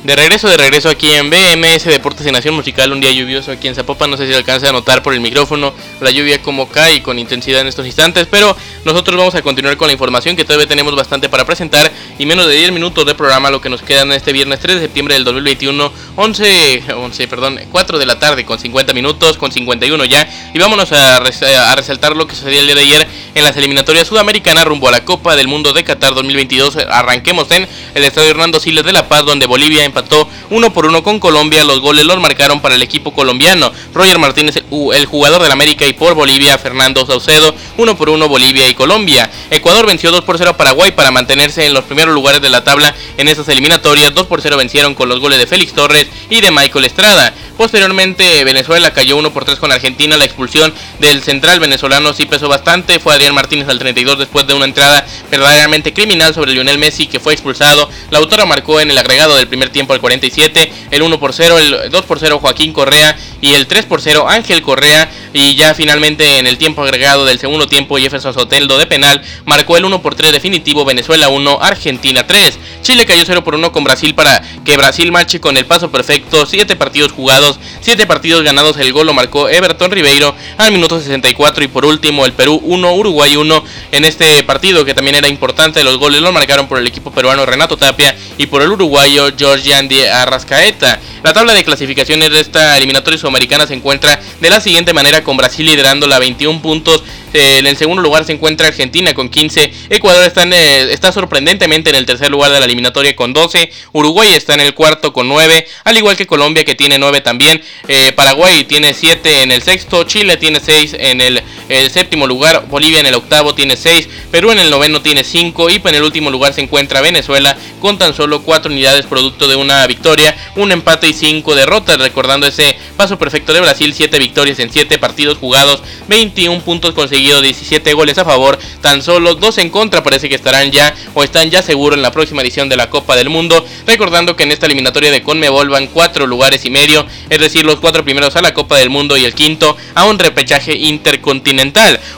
De 0.08 0.16
regreso, 0.16 0.48
de 0.48 0.56
regreso 0.56 0.88
aquí 0.88 1.10
en 1.10 1.30
BMS 1.30 1.84
Deportes 1.84 2.26
y 2.26 2.32
Nación 2.32 2.56
Musical, 2.56 2.94
un 2.94 3.02
día 3.02 3.12
lluvioso 3.12 3.52
aquí 3.52 3.68
en 3.68 3.76
Zapopan, 3.76 4.10
no 4.10 4.16
sé 4.16 4.26
si 4.26 4.34
alcanza 4.34 4.70
a 4.70 4.72
notar 4.72 5.04
por 5.04 5.14
el 5.14 5.20
micrófono 5.20 5.74
la 6.00 6.12
lluvia 6.12 6.42
como 6.42 6.70
cae 6.70 7.04
con 7.04 7.20
intensidad 7.20 7.60
en 7.60 7.68
estos 7.68 7.86
instantes, 7.86 8.26
pero 8.32 8.56
nosotros 8.86 9.18
vamos 9.18 9.36
a 9.36 9.42
continuar 9.42 9.76
con 9.76 9.88
la 9.88 9.92
información 9.92 10.38
que 10.38 10.46
todavía 10.46 10.66
tenemos 10.66 10.96
bastante 10.96 11.28
para 11.28 11.44
presentar 11.46 11.92
y 12.18 12.26
menos 12.26 12.48
de 12.48 12.56
10 12.56 12.72
minutos 12.72 13.06
de 13.06 13.16
programa 13.16 13.52
lo 13.52 13.60
que 13.60 13.68
nos 13.68 13.82
quedan 13.82 14.14
este 14.14 14.32
viernes 14.32 14.62
3 14.62 14.76
de 14.76 14.82
septiembre 14.84 15.14
del 15.14 15.26
2021, 15.26 15.92
11, 16.16 16.84
11, 16.96 17.28
perdón, 17.28 17.60
4 17.70 18.00
de 18.00 18.06
la 18.06 18.18
tarde 18.18 18.46
con 18.46 18.60
50 18.60 18.94
minutos, 18.94 19.38
con 19.38 19.52
51 19.52 20.06
ya, 20.06 20.26
y 20.54 20.58
vámonos 20.58 20.90
a, 20.94 21.18
a 21.18 21.76
resaltar 21.76 22.16
lo 22.16 22.28
que 22.28 22.36
sucedió 22.38 22.62
el 22.62 22.68
día 22.68 22.76
de 22.76 22.82
ayer 22.82 23.08
en 23.36 23.44
las 23.44 23.58
eliminatorias 23.58 24.08
sudamericanas 24.08 24.64
rumbo 24.64 24.88
a 24.88 24.92
la 24.92 25.04
Copa 25.04 25.36
del 25.36 25.50
Mundo 25.50 25.74
de 25.74 25.84
Qatar 25.84 26.16
2022, 26.16 26.78
arranquemos 26.78 27.52
en 27.52 27.68
el 27.94 28.06
Estadio 28.06 28.30
Hernando 28.30 28.62
Siles 28.62 28.86
de 28.86 28.94
La 28.94 29.10
Paz, 29.10 29.26
donde 29.26 29.48
Bolivia 29.48 29.84
en 29.84 29.97
empató 29.98 30.28
uno 30.50 30.72
por 30.72 30.86
uno 30.86 31.04
con 31.04 31.20
Colombia. 31.20 31.64
Los 31.64 31.80
goles 31.80 32.06
los 32.06 32.20
marcaron 32.20 32.62
para 32.62 32.76
el 32.76 32.82
equipo 32.82 33.14
colombiano. 33.14 33.72
Roger 33.94 34.20
Martínez, 34.20 34.64
el 34.94 35.06
jugador 35.06 35.42
del 35.42 35.52
América, 35.52 35.86
y 35.86 35.94
por 35.94 36.14
Bolivia, 36.14 36.58
Fernando 36.58 37.06
Saucedo, 37.06 37.54
uno 37.78 37.98
por 37.98 38.10
uno 38.10 38.28
Bolivia 38.28 38.70
y 38.70 38.74
Colombia. 38.74 39.30
Ecuador 39.50 39.88
venció 39.88 40.12
2 40.12 40.24
por 40.24 40.38
0 40.38 40.52
a 40.52 40.58
Paraguay 40.58 40.92
para 40.92 41.12
mantenerse 41.12 41.66
en 41.66 41.74
los 41.74 41.86
primeros 41.86 42.14
lugares 42.14 42.42
de 42.42 42.50
la 42.50 42.64
tabla 42.64 42.94
en 43.18 43.28
esas 43.28 43.48
eliminatorias. 43.50 44.14
2 44.14 44.28
por 44.28 44.42
0 44.42 44.58
vencieron 44.58 44.94
con 44.94 45.10
los 45.10 45.20
goles 45.20 45.40
de 45.40 45.48
Félix 45.48 45.74
Torres 45.74 46.08
y 46.30 46.42
de 46.42 46.52
Michael 46.52 46.86
Estrada. 46.86 47.34
Posteriormente, 47.58 48.44
Venezuela 48.44 48.94
cayó 48.94 49.18
1 49.18 49.34
por 49.34 49.44
3 49.44 49.58
con 49.58 49.72
Argentina. 49.72 50.16
La 50.16 50.26
expulsión 50.26 50.72
del 51.00 51.24
central 51.24 51.60
venezolano 51.60 52.14
sí 52.14 52.26
pesó 52.26 52.48
bastante. 52.48 53.00
Fue 53.00 53.16
Adrián 53.16 53.34
Martínez 53.34 53.68
al 53.68 53.80
32 53.80 54.20
después 54.20 54.46
de 54.46 54.54
una 54.54 54.66
entrada 54.66 55.04
verdaderamente 55.32 55.92
criminal 55.92 56.36
sobre 56.36 56.52
Lionel 56.52 56.78
Messi, 56.78 57.08
que 57.08 57.20
fue 57.20 57.34
expulsado. 57.34 57.90
La 58.12 58.20
autora 58.20 58.46
marcó 58.46 58.80
en 58.80 58.92
el 58.92 58.98
agregado 58.98 59.36
del 59.36 59.48
primer 59.48 59.70
tiempo 59.70 59.87
al 59.94 60.00
47, 60.00 60.72
el 60.92 61.02
1 61.02 61.20
por 61.20 61.34
0, 61.34 61.58
el 61.60 61.90
2 61.90 62.06
por 62.06 62.20
0 62.20 62.40
Joaquín 62.40 62.74
Correa 62.74 63.18
y 63.42 63.54
el 63.54 63.68
3 63.68 63.86
por 63.86 64.02
0 64.02 64.26
Ángel 64.28 64.62
Correa. 64.62 65.10
Y 65.34 65.56
ya 65.56 65.74
finalmente 65.74 66.40
en 66.40 66.48
el 66.48 66.58
tiempo 66.58 66.84
agregado 66.84 67.26
del 67.26 67.40
segundo 67.40 67.68
tiempo, 67.68 67.98
Jefferson 67.98 68.34
Soteldo 68.34 68.78
de 68.78 68.88
penal 68.88 69.22
marcó 69.46 69.78
el 69.78 69.86
1 69.86 70.02
por 70.02 70.16
3 70.16 70.32
definitivo. 70.32 70.86
Venezuela 70.86 71.30
1, 71.30 71.60
Argentina 71.62 72.26
3. 72.26 72.60
Chile 72.82 73.06
cayó 73.06 73.24
0 73.26 73.44
por 73.44 73.56
1 73.56 73.72
con 73.72 73.84
Brasil 73.84 74.16
para 74.16 74.42
que 74.66 74.78
Brasil 74.78 75.12
marche 75.12 75.40
con 75.40 75.58
el 75.58 75.66
paso 75.66 75.92
perfecto. 75.92 76.46
7 76.46 76.76
partidos 76.76 77.12
jugados 77.12 77.60
7 77.82 78.06
partidos 78.06 78.44
ganados, 78.44 78.78
el 78.78 78.92
gol 78.94 79.08
lo 79.08 79.14
marcó 79.14 79.50
Everton 79.50 79.92
Ribeiro 79.92 80.36
al 80.58 80.72
minuto 80.72 81.00
64 81.00 81.64
y 81.64 81.68
por 81.68 81.86
último 81.86 82.26
el 82.26 82.34
Perú 82.34 82.60
1, 82.64 82.94
Uruguay 82.94 83.36
1 83.36 83.64
en 83.92 84.06
este 84.06 84.44
partido 84.44 84.86
que 84.86 84.94
también 84.94 85.16
era 85.16 85.28
importante, 85.28 85.84
los 85.84 85.98
goles 85.98 86.22
lo 86.22 86.32
marcaron 86.32 86.68
por 86.68 86.80
el 86.80 86.88
equipo 86.88 87.12
peruano 87.12 87.46
Renato 87.46 87.78
Tapia 87.78 88.16
y 88.38 88.48
por 88.48 88.62
el 88.62 88.72
uruguayo 88.72 89.32
George 89.38 89.74
Andy 89.78 90.04
Arrascaeta. 90.04 91.00
La 91.24 91.34
tabla 91.34 91.54
de 91.54 91.64
clasificaciones 91.64 92.30
de 92.32 92.40
esta 92.40 92.78
eliminatoria 92.78 93.20
sudamericana 93.20 93.68
se 93.68 93.74
encuentra 93.74 94.20
de 94.40 94.50
la 94.50 94.62
siguiente 94.62 94.94
manera 94.94 95.24
con 95.24 95.38
Brasil 95.38 95.66
liderando 95.66 96.08
la 96.08 96.20
21 96.20 96.62
puntos, 96.62 97.04
eh, 97.34 97.58
en 97.60 97.68
el 97.68 97.78
segundo 97.78 98.02
lugar 98.02 98.26
se 98.26 98.32
encuentra 98.32 98.68
Argentina 98.68 99.14
con 99.14 99.30
15, 99.30 99.72
Ecuador 99.90 100.26
está, 100.26 100.44
está 100.44 101.12
sorprendentemente 101.12 101.90
en 101.90 101.96
el 101.96 102.06
tercer 102.06 102.32
lugar 102.32 102.52
de 102.52 102.60
la 102.60 102.66
eliminatoria 102.66 103.16
con 103.16 103.34
12, 103.34 103.70
Uruguay 103.92 104.34
está 104.34 104.54
en 104.54 104.62
el 104.62 104.74
cuarto 104.74 105.14
con 105.14 105.28
9, 105.28 105.68
al 105.84 105.98
igual 105.98 106.16
que 106.16 106.26
Colombia 106.26 106.64
que 106.64 106.76
tiene 106.76 106.98
9 106.98 107.22
también, 107.22 107.62
eh, 107.88 108.12
Paraguay 108.14 108.64
tiene 108.64 108.94
7 108.94 109.44
en 109.44 109.52
el 109.52 109.62
sexto, 109.62 110.04
Chile 110.04 110.38
tiene 110.38 110.60
6 110.60 110.96
en 111.00 111.22
el 111.22 111.44
el 111.70 111.90
séptimo 111.92 112.28
lugar, 112.28 112.66
Bolivia 112.70 113.00
en 113.00 113.06
el 113.06 113.16
octavo 113.16 113.54
tiene 113.54 113.76
6, 113.76 114.08
Perú 114.32 114.52
en 114.52 114.60
el 114.60 114.70
noveno 114.70 115.02
tiene 115.02 115.24
5 115.24 115.70
y 115.70 115.82
en 115.84 115.96
el 115.96 116.04
último 116.04 116.30
lugar 116.30 116.54
se 116.54 116.62
encuentra 116.62 117.02
Venezuela 117.02 117.58
con 117.82 117.98
tan 117.98 118.14
solo 118.14 118.42
4 118.44 118.72
unidades 118.72 119.06
producto 119.06 119.48
de 119.48 119.56
una 119.56 119.86
victoria, 119.88 120.36
un 120.56 120.72
empate 120.72 121.08
y 121.08 121.14
5 121.14 121.56
derrotas, 121.56 121.98
recordando 121.98 122.48
ese 122.48 122.78
paso 122.96 123.18
perfecto 123.18 123.54
de 123.54 123.62
Brasil, 123.62 123.94
7 123.94 124.18
victorias 124.20 124.60
en 124.60 124.72
7 124.72 124.98
partidos 124.98 125.38
jugados, 125.38 125.82
21 126.08 126.62
puntos 126.62 126.94
conseguidos, 126.94 127.42
17 127.42 127.94
goles 127.94 128.18
a 128.18 128.26
favor, 128.26 128.58
tan 128.82 129.02
solo 129.02 129.36
2 129.36 129.58
en 129.58 129.70
contra, 129.70 130.04
parece 130.04 130.30
que 130.30 130.36
estarán 130.36 130.72
ya 130.72 130.96
o 131.14 131.24
están 131.24 131.50
ya 131.50 131.62
seguros 131.62 131.98
en 131.98 132.04
la 132.04 132.12
próxima 132.12 132.42
edición 132.42 132.70
de 132.70 132.78
la 132.78 132.90
Copa 132.90 133.16
del 133.16 133.30
Mundo, 133.30 133.66
recordando 133.86 134.36
que 134.36 134.44
en 134.44 134.52
esta 134.52 134.66
eliminatoria 134.68 135.12
de 135.12 135.24
Conmebol 135.24 135.70
van 135.70 135.88
4 135.88 136.28
lugares 136.28 136.66
y 136.66 136.70
medio, 136.70 137.06
es 137.30 137.40
decir, 137.40 137.66
los 137.66 137.78
4 137.78 138.04
primeros 138.04 138.36
a 138.36 138.42
la 138.42 138.54
Copa 138.54 138.78
del 138.78 138.90
Mundo 138.90 139.18
y 139.18 139.26
el 139.26 139.34
quinto 139.34 139.76
a 139.94 140.06
un 140.06 140.20
repechaje 140.20 140.76
intercontinental. 140.76 141.57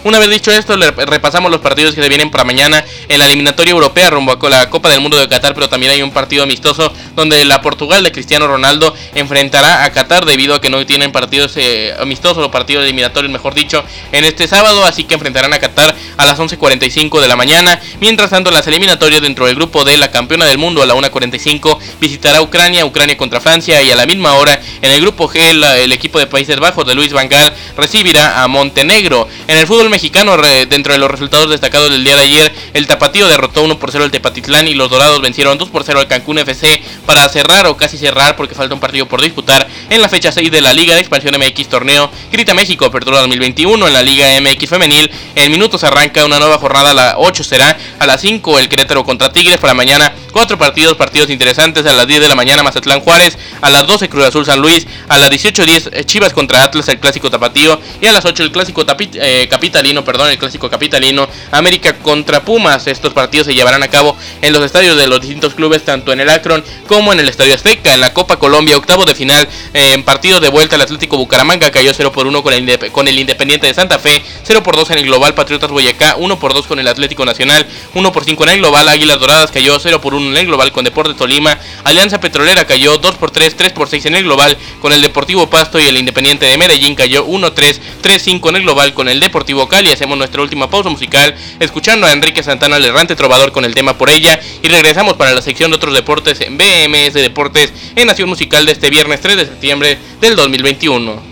Una 0.03 0.19
vez 0.19 0.29
dicho 0.29 0.51
esto, 0.51 0.75
repasamos 0.77 1.51
los 1.51 1.61
partidos 1.61 1.95
que 1.95 2.01
se 2.01 2.09
vienen 2.09 2.31
para 2.31 2.43
mañana 2.43 2.83
en 3.07 3.19
la 3.19 3.25
eliminatoria 3.25 3.71
europea 3.71 4.09
rumbo 4.09 4.37
a 4.39 4.49
la 4.49 4.69
Copa 4.69 4.89
del 4.89 5.01
Mundo 5.01 5.17
de 5.17 5.27
Qatar, 5.27 5.53
pero 5.53 5.69
también 5.69 5.91
hay 5.91 6.01
un 6.01 6.11
partido 6.11 6.43
amistoso 6.43 6.91
donde 7.15 7.43
la 7.45 7.61
Portugal 7.61 8.03
de 8.03 8.11
Cristiano 8.11 8.47
Ronaldo 8.47 8.93
enfrentará 9.15 9.83
a 9.83 9.91
Qatar 9.91 10.25
debido 10.25 10.55
a 10.55 10.61
que 10.61 10.69
no 10.69 10.85
tienen 10.85 11.11
partidos 11.11 11.53
eh, 11.57 11.93
amistosos 11.99 12.45
o 12.45 12.51
partidos 12.51 12.83
eliminatorios, 12.83 13.31
mejor 13.31 13.53
dicho, 13.53 13.83
en 14.11 14.25
este 14.25 14.47
sábado, 14.47 14.83
así 14.85 15.03
que 15.03 15.13
enfrentarán 15.13 15.53
a 15.53 15.59
Qatar 15.59 15.95
a 16.17 16.25
las 16.25 16.37
11.45 16.37 17.21
de 17.21 17.27
la 17.27 17.35
mañana. 17.35 17.79
Mientras 17.99 18.29
tanto, 18.29 18.51
las 18.51 18.67
eliminatorias 18.67 19.21
dentro 19.21 19.45
del 19.45 19.55
grupo 19.55 19.83
de 19.83 19.97
la 19.97 20.11
campeona 20.11 20.45
del 20.45 20.57
mundo 20.57 20.81
a 20.81 20.85
la 20.85 20.95
1.45 20.95 21.77
visitará 22.01 22.41
Ucrania, 22.41 22.85
Ucrania 22.85 23.17
contra 23.17 23.39
Francia 23.39 23.81
y 23.81 23.91
a 23.91 23.95
la 23.95 24.05
misma 24.05 24.33
hora 24.33 24.59
en 24.81 24.91
el 24.91 25.01
grupo 25.01 25.29
G 25.29 25.39
el, 25.39 25.91
equipo 25.91 26.19
de 26.19 26.27
Países 26.27 26.59
Bajos 26.59 26.85
de 26.85 26.95
Luis 26.95 27.13
Van 27.13 27.29
Gaal 27.29 27.53
recibirá 27.77 28.43
a 28.43 28.47
Montenegro. 28.47 29.27
En 29.47 29.57
el 29.57 29.67
fútbol 29.67 29.89
mexicano, 29.89 30.37
dentro 30.69 30.93
de 30.93 30.99
los 30.99 31.09
resultados 31.09 31.49
destacados 31.49 31.91
del 31.91 32.03
día 32.03 32.15
de 32.15 32.23
ayer, 32.23 32.53
el 32.73 32.87
Tapatío 32.87 33.27
derrotó 33.27 33.63
1 33.63 33.79
por 33.79 33.91
0 33.91 34.03
al 34.03 34.11
Tepatitlán 34.11 34.67
y 34.67 34.73
los 34.73 34.89
Dorados 34.89 35.21
vencieron 35.21 35.57
2 35.57 35.69
por 35.69 35.83
0 35.83 35.99
al 35.99 36.07
Cancún 36.07 36.39
FC 36.39 36.81
para 37.05 37.27
cerrar 37.29 37.67
o 37.67 37.77
casi 37.77 37.97
cerrar 37.97 38.35
porque 38.35 38.55
falta 38.55 38.73
un 38.73 38.79
partido 38.79 39.07
por 39.07 39.21
disputar 39.21 39.67
en 39.89 40.01
la 40.01 40.09
fecha 40.09 40.31
6 40.31 40.51
de 40.51 40.61
la 40.61 40.73
Liga 40.73 40.93
de 40.93 41.01
Expansión 41.01 41.35
MX 41.37 41.67
Torneo 41.67 42.11
Grita 42.31 42.53
México 42.53 42.85
Apertura 42.85 43.19
2021 43.19 43.87
en 43.87 43.93
la 43.93 44.01
Liga 44.01 44.27
MX 44.39 44.69
Femenil. 44.69 45.11
En 45.35 45.51
minutos 45.51 45.83
arranca 45.83 46.25
una 46.25 46.39
nueva 46.39 46.57
jornada, 46.57 46.91
a 46.91 46.93
la 46.93 47.15
8 47.17 47.43
será 47.43 47.77
a 47.99 48.05
las 48.05 48.21
5 48.21 48.59
el 48.59 48.69
Querétaro 48.69 49.03
contra 49.03 49.31
Tigres 49.31 49.57
para 49.57 49.73
mañana. 49.73 50.13
Cuatro 50.31 50.57
partidos, 50.57 50.95
partidos 50.95 51.29
interesantes 51.29 51.85
a 51.85 51.93
las 51.93 52.07
10 52.07 52.21
de 52.21 52.27
la 52.27 52.35
mañana 52.35 52.61
Mazatlán 52.61 53.01
Juárez, 53.01 53.37
a 53.61 53.69
las 53.69 53.87
12 53.87 54.09
Cruz 54.09 54.25
Azul 54.25 54.45
San 54.45 54.59
Luis, 54.59 54.85
a 55.07 55.17
las 55.17 55.31
18.10 55.31 55.89
eh, 55.91 56.05
Chivas 56.05 56.33
contra 56.33 56.63
Atlas 56.63 56.87
el 56.87 56.99
clásico 56.99 57.29
tapatío 57.29 57.79
y 57.99 58.05
a 58.05 58.11
las 58.11 58.25
8 58.25 58.43
el 58.43 58.51
clásico 58.51 58.85
eh, 59.21 59.47
capitalino, 59.49 60.03
perdón, 60.03 60.29
el 60.29 60.37
clásico 60.37 60.69
capitalino 60.69 61.27
América 61.51 61.97
contra 61.97 62.43
Pumas. 62.43 62.87
Estos 62.87 63.13
partidos 63.13 63.47
se 63.47 63.53
llevarán 63.53 63.83
a 63.83 63.87
cabo 63.87 64.15
en 64.41 64.53
los 64.53 64.63
estadios 64.63 64.97
de 64.97 65.07
los 65.07 65.21
distintos 65.21 65.53
clubes, 65.53 65.83
tanto 65.83 66.11
en 66.13 66.19
el 66.19 66.29
Akron 66.29 66.63
como 66.87 67.13
en 67.13 67.19
el 67.19 67.29
Estadio 67.29 67.53
Azteca. 67.53 67.93
En 67.93 68.01
la 68.01 68.13
Copa 68.13 68.37
Colombia, 68.37 68.77
octavo 68.77 69.05
de 69.05 69.15
final, 69.15 69.47
eh, 69.73 69.93
en 69.93 70.03
partido 70.03 70.39
de 70.39 70.49
vuelta, 70.49 70.75
el 70.75 70.81
Atlético 70.81 71.17
Bucaramanga 71.17 71.71
cayó 71.71 71.93
0 71.93 72.11
por 72.11 72.27
1 72.27 72.43
con 72.43 72.53
el, 72.53 72.91
con 72.91 73.07
el 73.07 73.19
Independiente 73.19 73.67
de 73.67 73.73
Santa 73.73 73.99
Fe, 73.99 74.21
0 74.43 74.63
por 74.63 74.75
2 74.75 74.91
en 74.91 74.97
el 74.99 75.05
Global 75.05 75.33
Patriotas 75.33 75.69
Boyacá, 75.69 76.15
1 76.17 76.39
por 76.39 76.53
2 76.53 76.67
con 76.67 76.79
el 76.79 76.87
Atlético 76.87 77.25
Nacional, 77.25 77.65
1 77.93 78.11
por 78.11 78.23
5 78.23 78.43
en 78.43 78.49
el 78.49 78.59
Global 78.59 78.87
Águilas 78.87 79.19
Doradas 79.19 79.51
cayó 79.51 79.79
0 79.79 80.01
por 80.01 80.13
1 80.13 80.31
en 80.31 80.37
el 80.37 80.45
Global 80.47 80.71
con 80.71 80.83
Deportes 80.83 81.17
Tolima, 81.17 81.57
Alianza 81.83 82.19
Petrolera 82.19 82.65
cayó 82.65 82.97
2 82.97 83.15
por 83.15 83.31
3, 83.31 83.55
3 83.55 83.73
por 83.73 83.89
6 83.89 84.05
en 84.05 84.15
el 84.15 84.23
Global 84.23 84.57
con 84.81 84.93
el 84.93 85.01
Deportivo 85.01 85.49
Pasto 85.49 85.79
y 85.79 85.83
el 85.83 85.97
Independiente 85.97 86.45
de 86.45 86.57
Medellín 86.57 86.95
cayó 86.95 87.25
1-3, 87.25 87.79
3-5 88.03 88.49
en 88.49 88.55
el 88.57 88.63
Global 88.63 88.93
con 88.93 89.08
el 89.08 89.08
Deportivo 89.17 89.67
Cali. 89.67 89.89
Hacemos 89.89 90.17
nuestra 90.17 90.43
última 90.43 90.69
pausa 90.69 90.89
musical 90.89 91.33
escuchando 91.59 92.05
a 92.05 92.11
Enrique 92.11 92.43
Santana, 92.43 92.77
el 92.77 92.85
errante 92.85 93.15
trovador 93.15 93.51
con 93.51 93.65
el 93.65 93.73
tema 93.73 93.97
por 93.97 94.11
ella 94.11 94.39
y 94.61 94.67
regresamos 94.67 95.15
para 95.15 95.33
la 95.33 95.41
sección 95.41 95.71
de 95.71 95.77
otros 95.77 95.95
deportes 95.95 96.39
en 96.41 96.57
BMS 96.57 97.13
Deportes 97.15 97.73
en 97.95 98.05
Nación 98.05 98.29
Musical 98.29 98.67
de 98.67 98.73
este 98.73 98.91
viernes 98.91 99.21
3 99.21 99.37
de 99.37 99.45
septiembre 99.45 99.97
del 100.21 100.35
2021. 100.35 101.28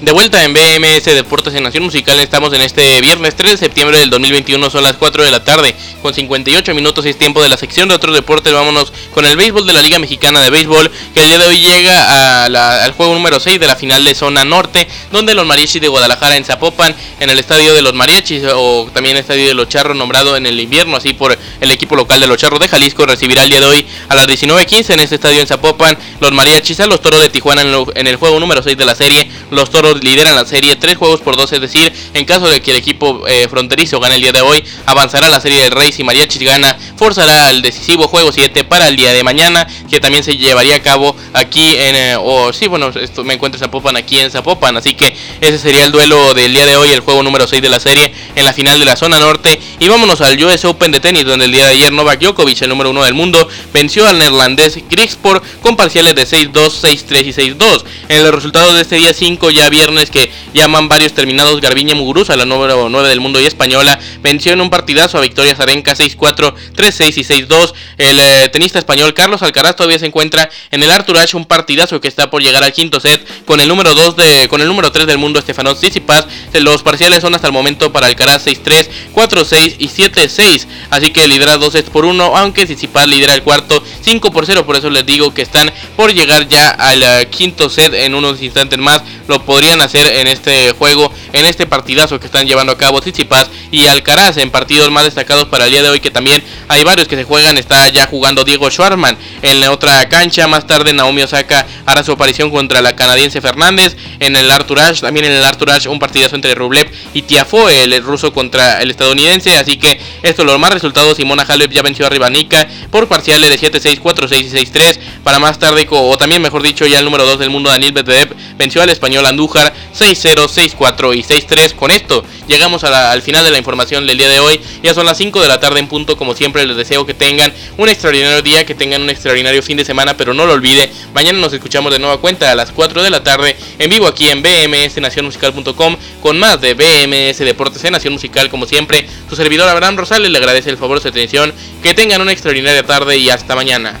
De 0.00 0.12
vuelta 0.12 0.44
en 0.44 0.52
BMS 0.52 1.06
Deportes 1.06 1.54
en 1.54 1.62
Nación 1.62 1.84
Musical, 1.84 2.20
estamos 2.20 2.52
en 2.52 2.60
este 2.60 3.00
viernes 3.00 3.34
3 3.34 3.52
de 3.52 3.56
septiembre 3.56 3.98
del 3.98 4.10
2021, 4.10 4.68
son 4.68 4.82
las 4.82 4.96
4 4.96 5.24
de 5.24 5.30
la 5.30 5.42
tarde, 5.42 5.74
con 6.02 6.12
58 6.12 6.74
minutos 6.74 7.06
es 7.06 7.16
tiempo 7.18 7.42
de 7.42 7.48
la 7.48 7.56
sección 7.56 7.88
de 7.88 7.94
otros 7.94 8.14
deportes, 8.14 8.52
vámonos 8.52 8.92
con 9.14 9.24
el 9.24 9.38
béisbol 9.38 9.66
de 9.66 9.72
la 9.72 9.80
Liga 9.80 9.98
Mexicana 9.98 10.42
de 10.42 10.50
Béisbol, 10.50 10.90
que 11.14 11.22
el 11.22 11.28
día 11.28 11.38
de 11.38 11.46
hoy 11.46 11.60
llega 11.60 12.44
al 12.44 12.92
juego 12.92 13.14
número 13.14 13.40
6 13.40 13.58
de 13.58 13.66
la 13.66 13.74
final 13.74 14.04
de 14.04 14.14
Zona 14.14 14.44
Norte, 14.44 14.86
donde 15.12 15.32
los 15.32 15.46
Mariachis 15.46 15.80
de 15.80 15.88
Guadalajara 15.88 16.36
en 16.36 16.44
Zapopan, 16.44 16.94
en 17.18 17.30
el 17.30 17.38
estadio 17.38 17.72
de 17.72 17.80
los 17.80 17.94
Mariachis, 17.94 18.42
o 18.54 18.90
también 18.92 19.16
estadio 19.16 19.46
de 19.46 19.54
los 19.54 19.70
Charros, 19.70 19.96
nombrado 19.96 20.36
en 20.36 20.44
el 20.44 20.60
invierno, 20.60 20.98
así 20.98 21.14
por 21.14 21.38
el 21.58 21.70
equipo 21.70 21.96
local 21.96 22.20
de 22.20 22.26
los 22.26 22.36
Charros 22.36 22.60
de 22.60 22.68
Jalisco, 22.68 23.06
recibirá 23.06 23.44
el 23.44 23.48
día 23.48 23.60
de 23.60 23.66
hoy 23.66 23.86
a 24.10 24.14
las 24.14 24.28
19.15 24.28 24.92
en 24.92 25.00
este 25.00 25.14
estadio 25.14 25.40
en 25.40 25.46
Zapopan, 25.46 25.96
los 26.20 26.32
Mariachis 26.32 26.80
a 26.80 26.86
los 26.86 27.00
Toros 27.00 27.22
de 27.22 27.30
Tijuana 27.30 27.62
en, 27.62 28.06
el 28.06 28.16
juego 28.16 28.38
número 28.38 28.62
6 28.62 28.76
de 28.76 28.84
la 28.84 28.94
serie, 28.94 29.30
los 29.50 29.70
Toros 29.70 29.85
lideran 29.94 30.34
la 30.34 30.44
serie 30.44 30.76
3 30.76 30.96
juegos 30.96 31.20
por 31.20 31.36
2, 31.36 31.52
es 31.52 31.60
decir, 31.60 31.92
en 32.14 32.24
caso 32.24 32.48
de 32.48 32.60
que 32.60 32.70
el 32.70 32.76
equipo 32.76 33.26
eh, 33.26 33.46
fronterizo 33.48 34.00
gane 34.00 34.16
el 34.16 34.20
día 34.20 34.32
de 34.32 34.40
hoy, 34.40 34.64
avanzará 34.86 35.28
la 35.28 35.40
serie 35.40 35.62
del 35.62 35.70
Rey 35.70 35.92
si 35.92 36.04
Mariachi 36.04 36.44
gana, 36.44 36.76
forzará 36.96 37.48
al 37.48 37.62
decisivo 37.62 38.08
juego 38.08 38.32
7 38.32 38.64
para 38.64 38.88
el 38.88 38.96
día 38.96 39.12
de 39.12 39.22
mañana, 39.22 39.66
que 39.90 40.00
también 40.00 40.24
se 40.24 40.36
llevaría 40.36 40.76
a 40.76 40.82
cabo 40.82 41.16
aquí 41.32 41.74
en, 41.76 41.96
eh, 41.96 42.16
o 42.18 42.52
sí, 42.52 42.66
bueno, 42.66 42.88
esto 42.88 43.24
me 43.24 43.34
encuentro 43.34 43.58
en 43.58 43.64
Zapopan, 43.64 43.96
aquí 43.96 44.18
en 44.18 44.30
Zapopan, 44.30 44.76
así 44.76 44.94
que 44.94 45.16
ese 45.40 45.58
sería 45.58 45.84
el 45.84 45.92
duelo 45.92 46.34
del 46.34 46.52
día 46.52 46.66
de 46.66 46.76
hoy, 46.76 46.90
el 46.90 47.00
juego 47.00 47.22
número 47.22 47.46
6 47.46 47.62
de 47.62 47.68
la 47.68 47.80
serie 47.80 48.12
en 48.34 48.44
la 48.44 48.52
final 48.52 48.78
de 48.78 48.84
la 48.84 48.96
zona 48.96 49.18
norte, 49.18 49.60
y 49.78 49.88
vámonos 49.88 50.20
al 50.20 50.42
US 50.44 50.64
Open 50.64 50.90
de 50.92 51.00
tenis, 51.00 51.24
donde 51.24 51.44
el 51.44 51.52
día 51.52 51.66
de 51.66 51.72
ayer 51.72 51.92
Novak 51.92 52.20
Djokovic, 52.20 52.62
el 52.62 52.68
número 52.68 52.90
1 52.90 53.04
del 53.04 53.14
mundo, 53.14 53.48
venció 53.72 54.06
al 54.06 54.18
neerlandés 54.18 54.78
Grigspor 54.88 55.42
con 55.62 55.76
parciales 55.76 56.14
de 56.14 56.26
6-2, 56.26 56.52
6-3 56.52 57.26
y 57.26 57.32
6-2. 57.32 57.84
En 58.08 58.22
los 58.22 58.34
resultados 58.34 58.74
de 58.74 58.82
este 58.82 58.96
día 58.96 59.12
5, 59.12 59.50
ya 59.50 59.68
viernes 59.76 60.10
que 60.10 60.32
llaman 60.54 60.88
varios 60.88 61.12
terminados 61.12 61.60
Garbiña 61.60 61.94
Muguruza, 61.94 62.34
la 62.34 62.46
número 62.46 62.88
9 62.88 63.08
del 63.10 63.20
mundo 63.20 63.38
y 63.42 63.44
española, 63.44 63.98
venció 64.22 64.54
en 64.54 64.62
un 64.62 64.70
partidazo 64.70 65.18
a 65.18 65.20
Victoria 65.20 65.54
Zarenka 65.54 65.94
6-4, 65.94 66.54
3-6 66.74 67.18
y 67.18 67.24
6-2. 67.24 67.74
El 67.98 68.18
eh, 68.18 68.48
tenista 68.50 68.78
español 68.78 69.12
Carlos 69.12 69.42
Alcaraz 69.42 69.76
todavía 69.76 69.98
se 69.98 70.06
encuentra 70.06 70.48
en 70.70 70.82
el 70.82 70.90
Arthur 70.90 71.18
Ashe, 71.18 71.36
un 71.36 71.44
partidazo 71.44 72.00
que 72.00 72.08
está 72.08 72.30
por 72.30 72.42
llegar 72.42 72.64
al 72.64 72.72
quinto 72.72 73.00
set 73.00 73.22
con 73.44 73.60
el 73.60 73.68
número 73.68 73.94
2 73.94 74.16
de 74.16 74.48
con 74.48 74.62
el 74.62 74.68
número 74.68 74.90
3 74.90 75.06
del 75.06 75.18
mundo 75.18 75.38
Estefanos 75.38 75.78
Tsitsipas. 75.78 76.26
Los 76.54 76.82
parciales 76.82 77.20
son 77.20 77.34
hasta 77.34 77.48
el 77.48 77.52
momento 77.52 77.92
para 77.92 78.06
Alcaraz 78.06 78.46
6-3, 78.46 78.88
4-6 79.14 79.76
y 79.78 79.88
7-6. 79.88 80.66
Así 80.88 81.10
que 81.10 81.28
lidera 81.28 81.58
2 81.58 81.72
sets 81.72 81.90
por 81.90 82.06
1, 82.06 82.34
aunque 82.34 82.64
Tsitsipas 82.64 83.06
lidera 83.06 83.34
el 83.34 83.42
cuarto 83.42 83.82
5 84.00 84.30
por 84.30 84.46
0, 84.46 84.64
por 84.64 84.76
eso 84.76 84.88
les 84.88 85.04
digo 85.04 85.34
que 85.34 85.42
están 85.42 85.70
por 85.96 86.14
llegar 86.14 86.48
ya 86.48 86.70
al 86.70 87.02
eh, 87.02 87.28
quinto 87.30 87.68
set 87.68 87.92
en 87.92 88.14
unos 88.14 88.40
instantes 88.40 88.78
más. 88.78 89.02
Lo 89.28 89.44
podrían 89.66 89.82
hacer 89.82 90.14
en 90.18 90.28
este 90.28 90.70
juego, 90.78 91.12
en 91.32 91.44
este 91.44 91.66
partidazo 91.66 92.20
que 92.20 92.26
están 92.26 92.46
llevando 92.46 92.70
a 92.70 92.78
cabo 92.78 93.00
Tsitsipas 93.00 93.50
y 93.72 93.86
Alcaraz 93.86 94.36
en 94.36 94.52
partidos 94.52 94.92
más 94.92 95.02
destacados 95.02 95.46
para 95.46 95.64
el 95.64 95.72
día 95.72 95.82
de 95.82 95.88
hoy 95.88 95.98
que 95.98 96.12
también 96.12 96.40
hay 96.68 96.84
varios 96.84 97.08
que 97.08 97.16
se 97.16 97.24
juegan. 97.24 97.58
Está 97.58 97.88
ya 97.88 98.06
jugando 98.06 98.44
Diego 98.44 98.70
Schwarman 98.70 99.18
en 99.42 99.58
la 99.58 99.72
otra 99.72 100.08
cancha. 100.08 100.46
Más 100.46 100.68
tarde 100.68 100.92
Naomi 100.92 101.22
Osaka 101.22 101.66
hará 101.84 102.04
su 102.04 102.12
aparición 102.12 102.52
contra 102.52 102.80
la 102.80 102.94
canadiense 102.94 103.40
Fernández 103.40 103.96
en 104.20 104.36
el 104.36 104.48
Arthur 104.52 104.78
Ashe. 104.78 105.00
También 105.00 105.26
en 105.26 105.32
el 105.32 105.44
Arthur 105.44 105.72
Ashe 105.72 105.88
un 105.88 105.98
partidazo 105.98 106.36
entre 106.36 106.54
Rublev 106.54 106.88
y 107.12 107.22
Tiafoe, 107.22 107.82
el 107.82 108.02
ruso 108.04 108.32
contra 108.32 108.80
el 108.82 108.90
estadounidense. 108.92 109.58
Así 109.58 109.78
que 109.78 110.00
esto 110.22 110.44
los 110.44 110.60
más 110.60 110.72
resultados. 110.72 111.16
Simona 111.16 111.42
Halep 111.42 111.72
ya 111.72 111.82
venció 111.82 112.06
a 112.06 112.08
Rivanica 112.08 112.68
por 112.92 113.08
parciales 113.08 113.50
de 113.50 113.58
7-6, 113.58 114.00
4-6 114.00 114.44
y 114.44 114.64
6-3. 114.64 114.98
Para 115.24 115.40
más 115.40 115.58
tarde, 115.58 115.88
o 115.90 116.16
también 116.16 116.40
mejor 116.40 116.62
dicho, 116.62 116.86
ya 116.86 117.00
el 117.00 117.04
número 117.04 117.24
2 117.24 117.40
del 117.40 117.50
mundo, 117.50 117.68
Daniel 117.68 117.92
Medvedev, 117.92 118.32
venció 118.56 118.80
al 118.80 118.90
español 118.90 119.26
Andújar 119.26 119.55
6-0, 119.56 120.48
6-4 120.48 121.16
y 121.16 121.22
6-3. 121.22 121.74
Con 121.74 121.90
esto 121.90 122.24
llegamos 122.48 122.84
al 122.84 123.22
final 123.22 123.44
de 123.44 123.50
la 123.50 123.58
información 123.58 124.06
del 124.06 124.18
día 124.18 124.28
de 124.28 124.40
hoy. 124.40 124.60
Ya 124.82 124.94
son 124.94 125.06
las 125.06 125.18
5 125.18 125.40
de 125.40 125.48
la 125.48 125.60
tarde 125.60 125.80
en 125.80 125.88
punto. 125.88 126.16
Como 126.16 126.34
siempre, 126.34 126.66
les 126.66 126.76
deseo 126.76 127.06
que 127.06 127.14
tengan 127.14 127.52
un 127.76 127.88
extraordinario 127.88 128.42
día, 128.42 128.66
que 128.66 128.74
tengan 128.74 129.02
un 129.02 129.10
extraordinario 129.10 129.62
fin 129.62 129.76
de 129.76 129.84
semana. 129.84 130.16
Pero 130.16 130.34
no 130.34 130.46
lo 130.46 130.52
olvide, 130.52 130.90
mañana 131.14 131.38
nos 131.38 131.52
escuchamos 131.52 131.92
de 131.92 131.98
nueva 131.98 132.18
cuenta 132.18 132.50
a 132.50 132.54
las 132.54 132.72
4 132.72 133.02
de 133.02 133.10
la 133.10 133.22
tarde 133.22 133.56
en 133.78 133.90
vivo 133.90 134.06
aquí 134.06 134.28
en 134.28 134.42
bmsnacionmusical.com 134.42 135.96
con 136.22 136.38
más 136.38 136.60
de 136.60 136.74
BMS 136.74 137.38
Deportes 137.38 137.84
en 137.84 137.92
Nación 137.92 138.12
Musical. 138.12 138.50
Como 138.50 138.66
siempre, 138.66 139.06
su 139.28 139.36
servidor 139.36 139.68
Abraham 139.68 139.96
Rosales 139.96 140.30
le 140.30 140.38
agradece 140.38 140.70
el 140.70 140.78
favor 140.78 140.98
de 140.98 141.02
su 141.02 141.08
atención. 141.08 141.52
Que 141.82 141.94
tengan 141.94 142.20
una 142.20 142.32
extraordinaria 142.32 142.84
tarde 142.84 143.16
y 143.16 143.30
hasta 143.30 143.54
mañana. 143.54 144.00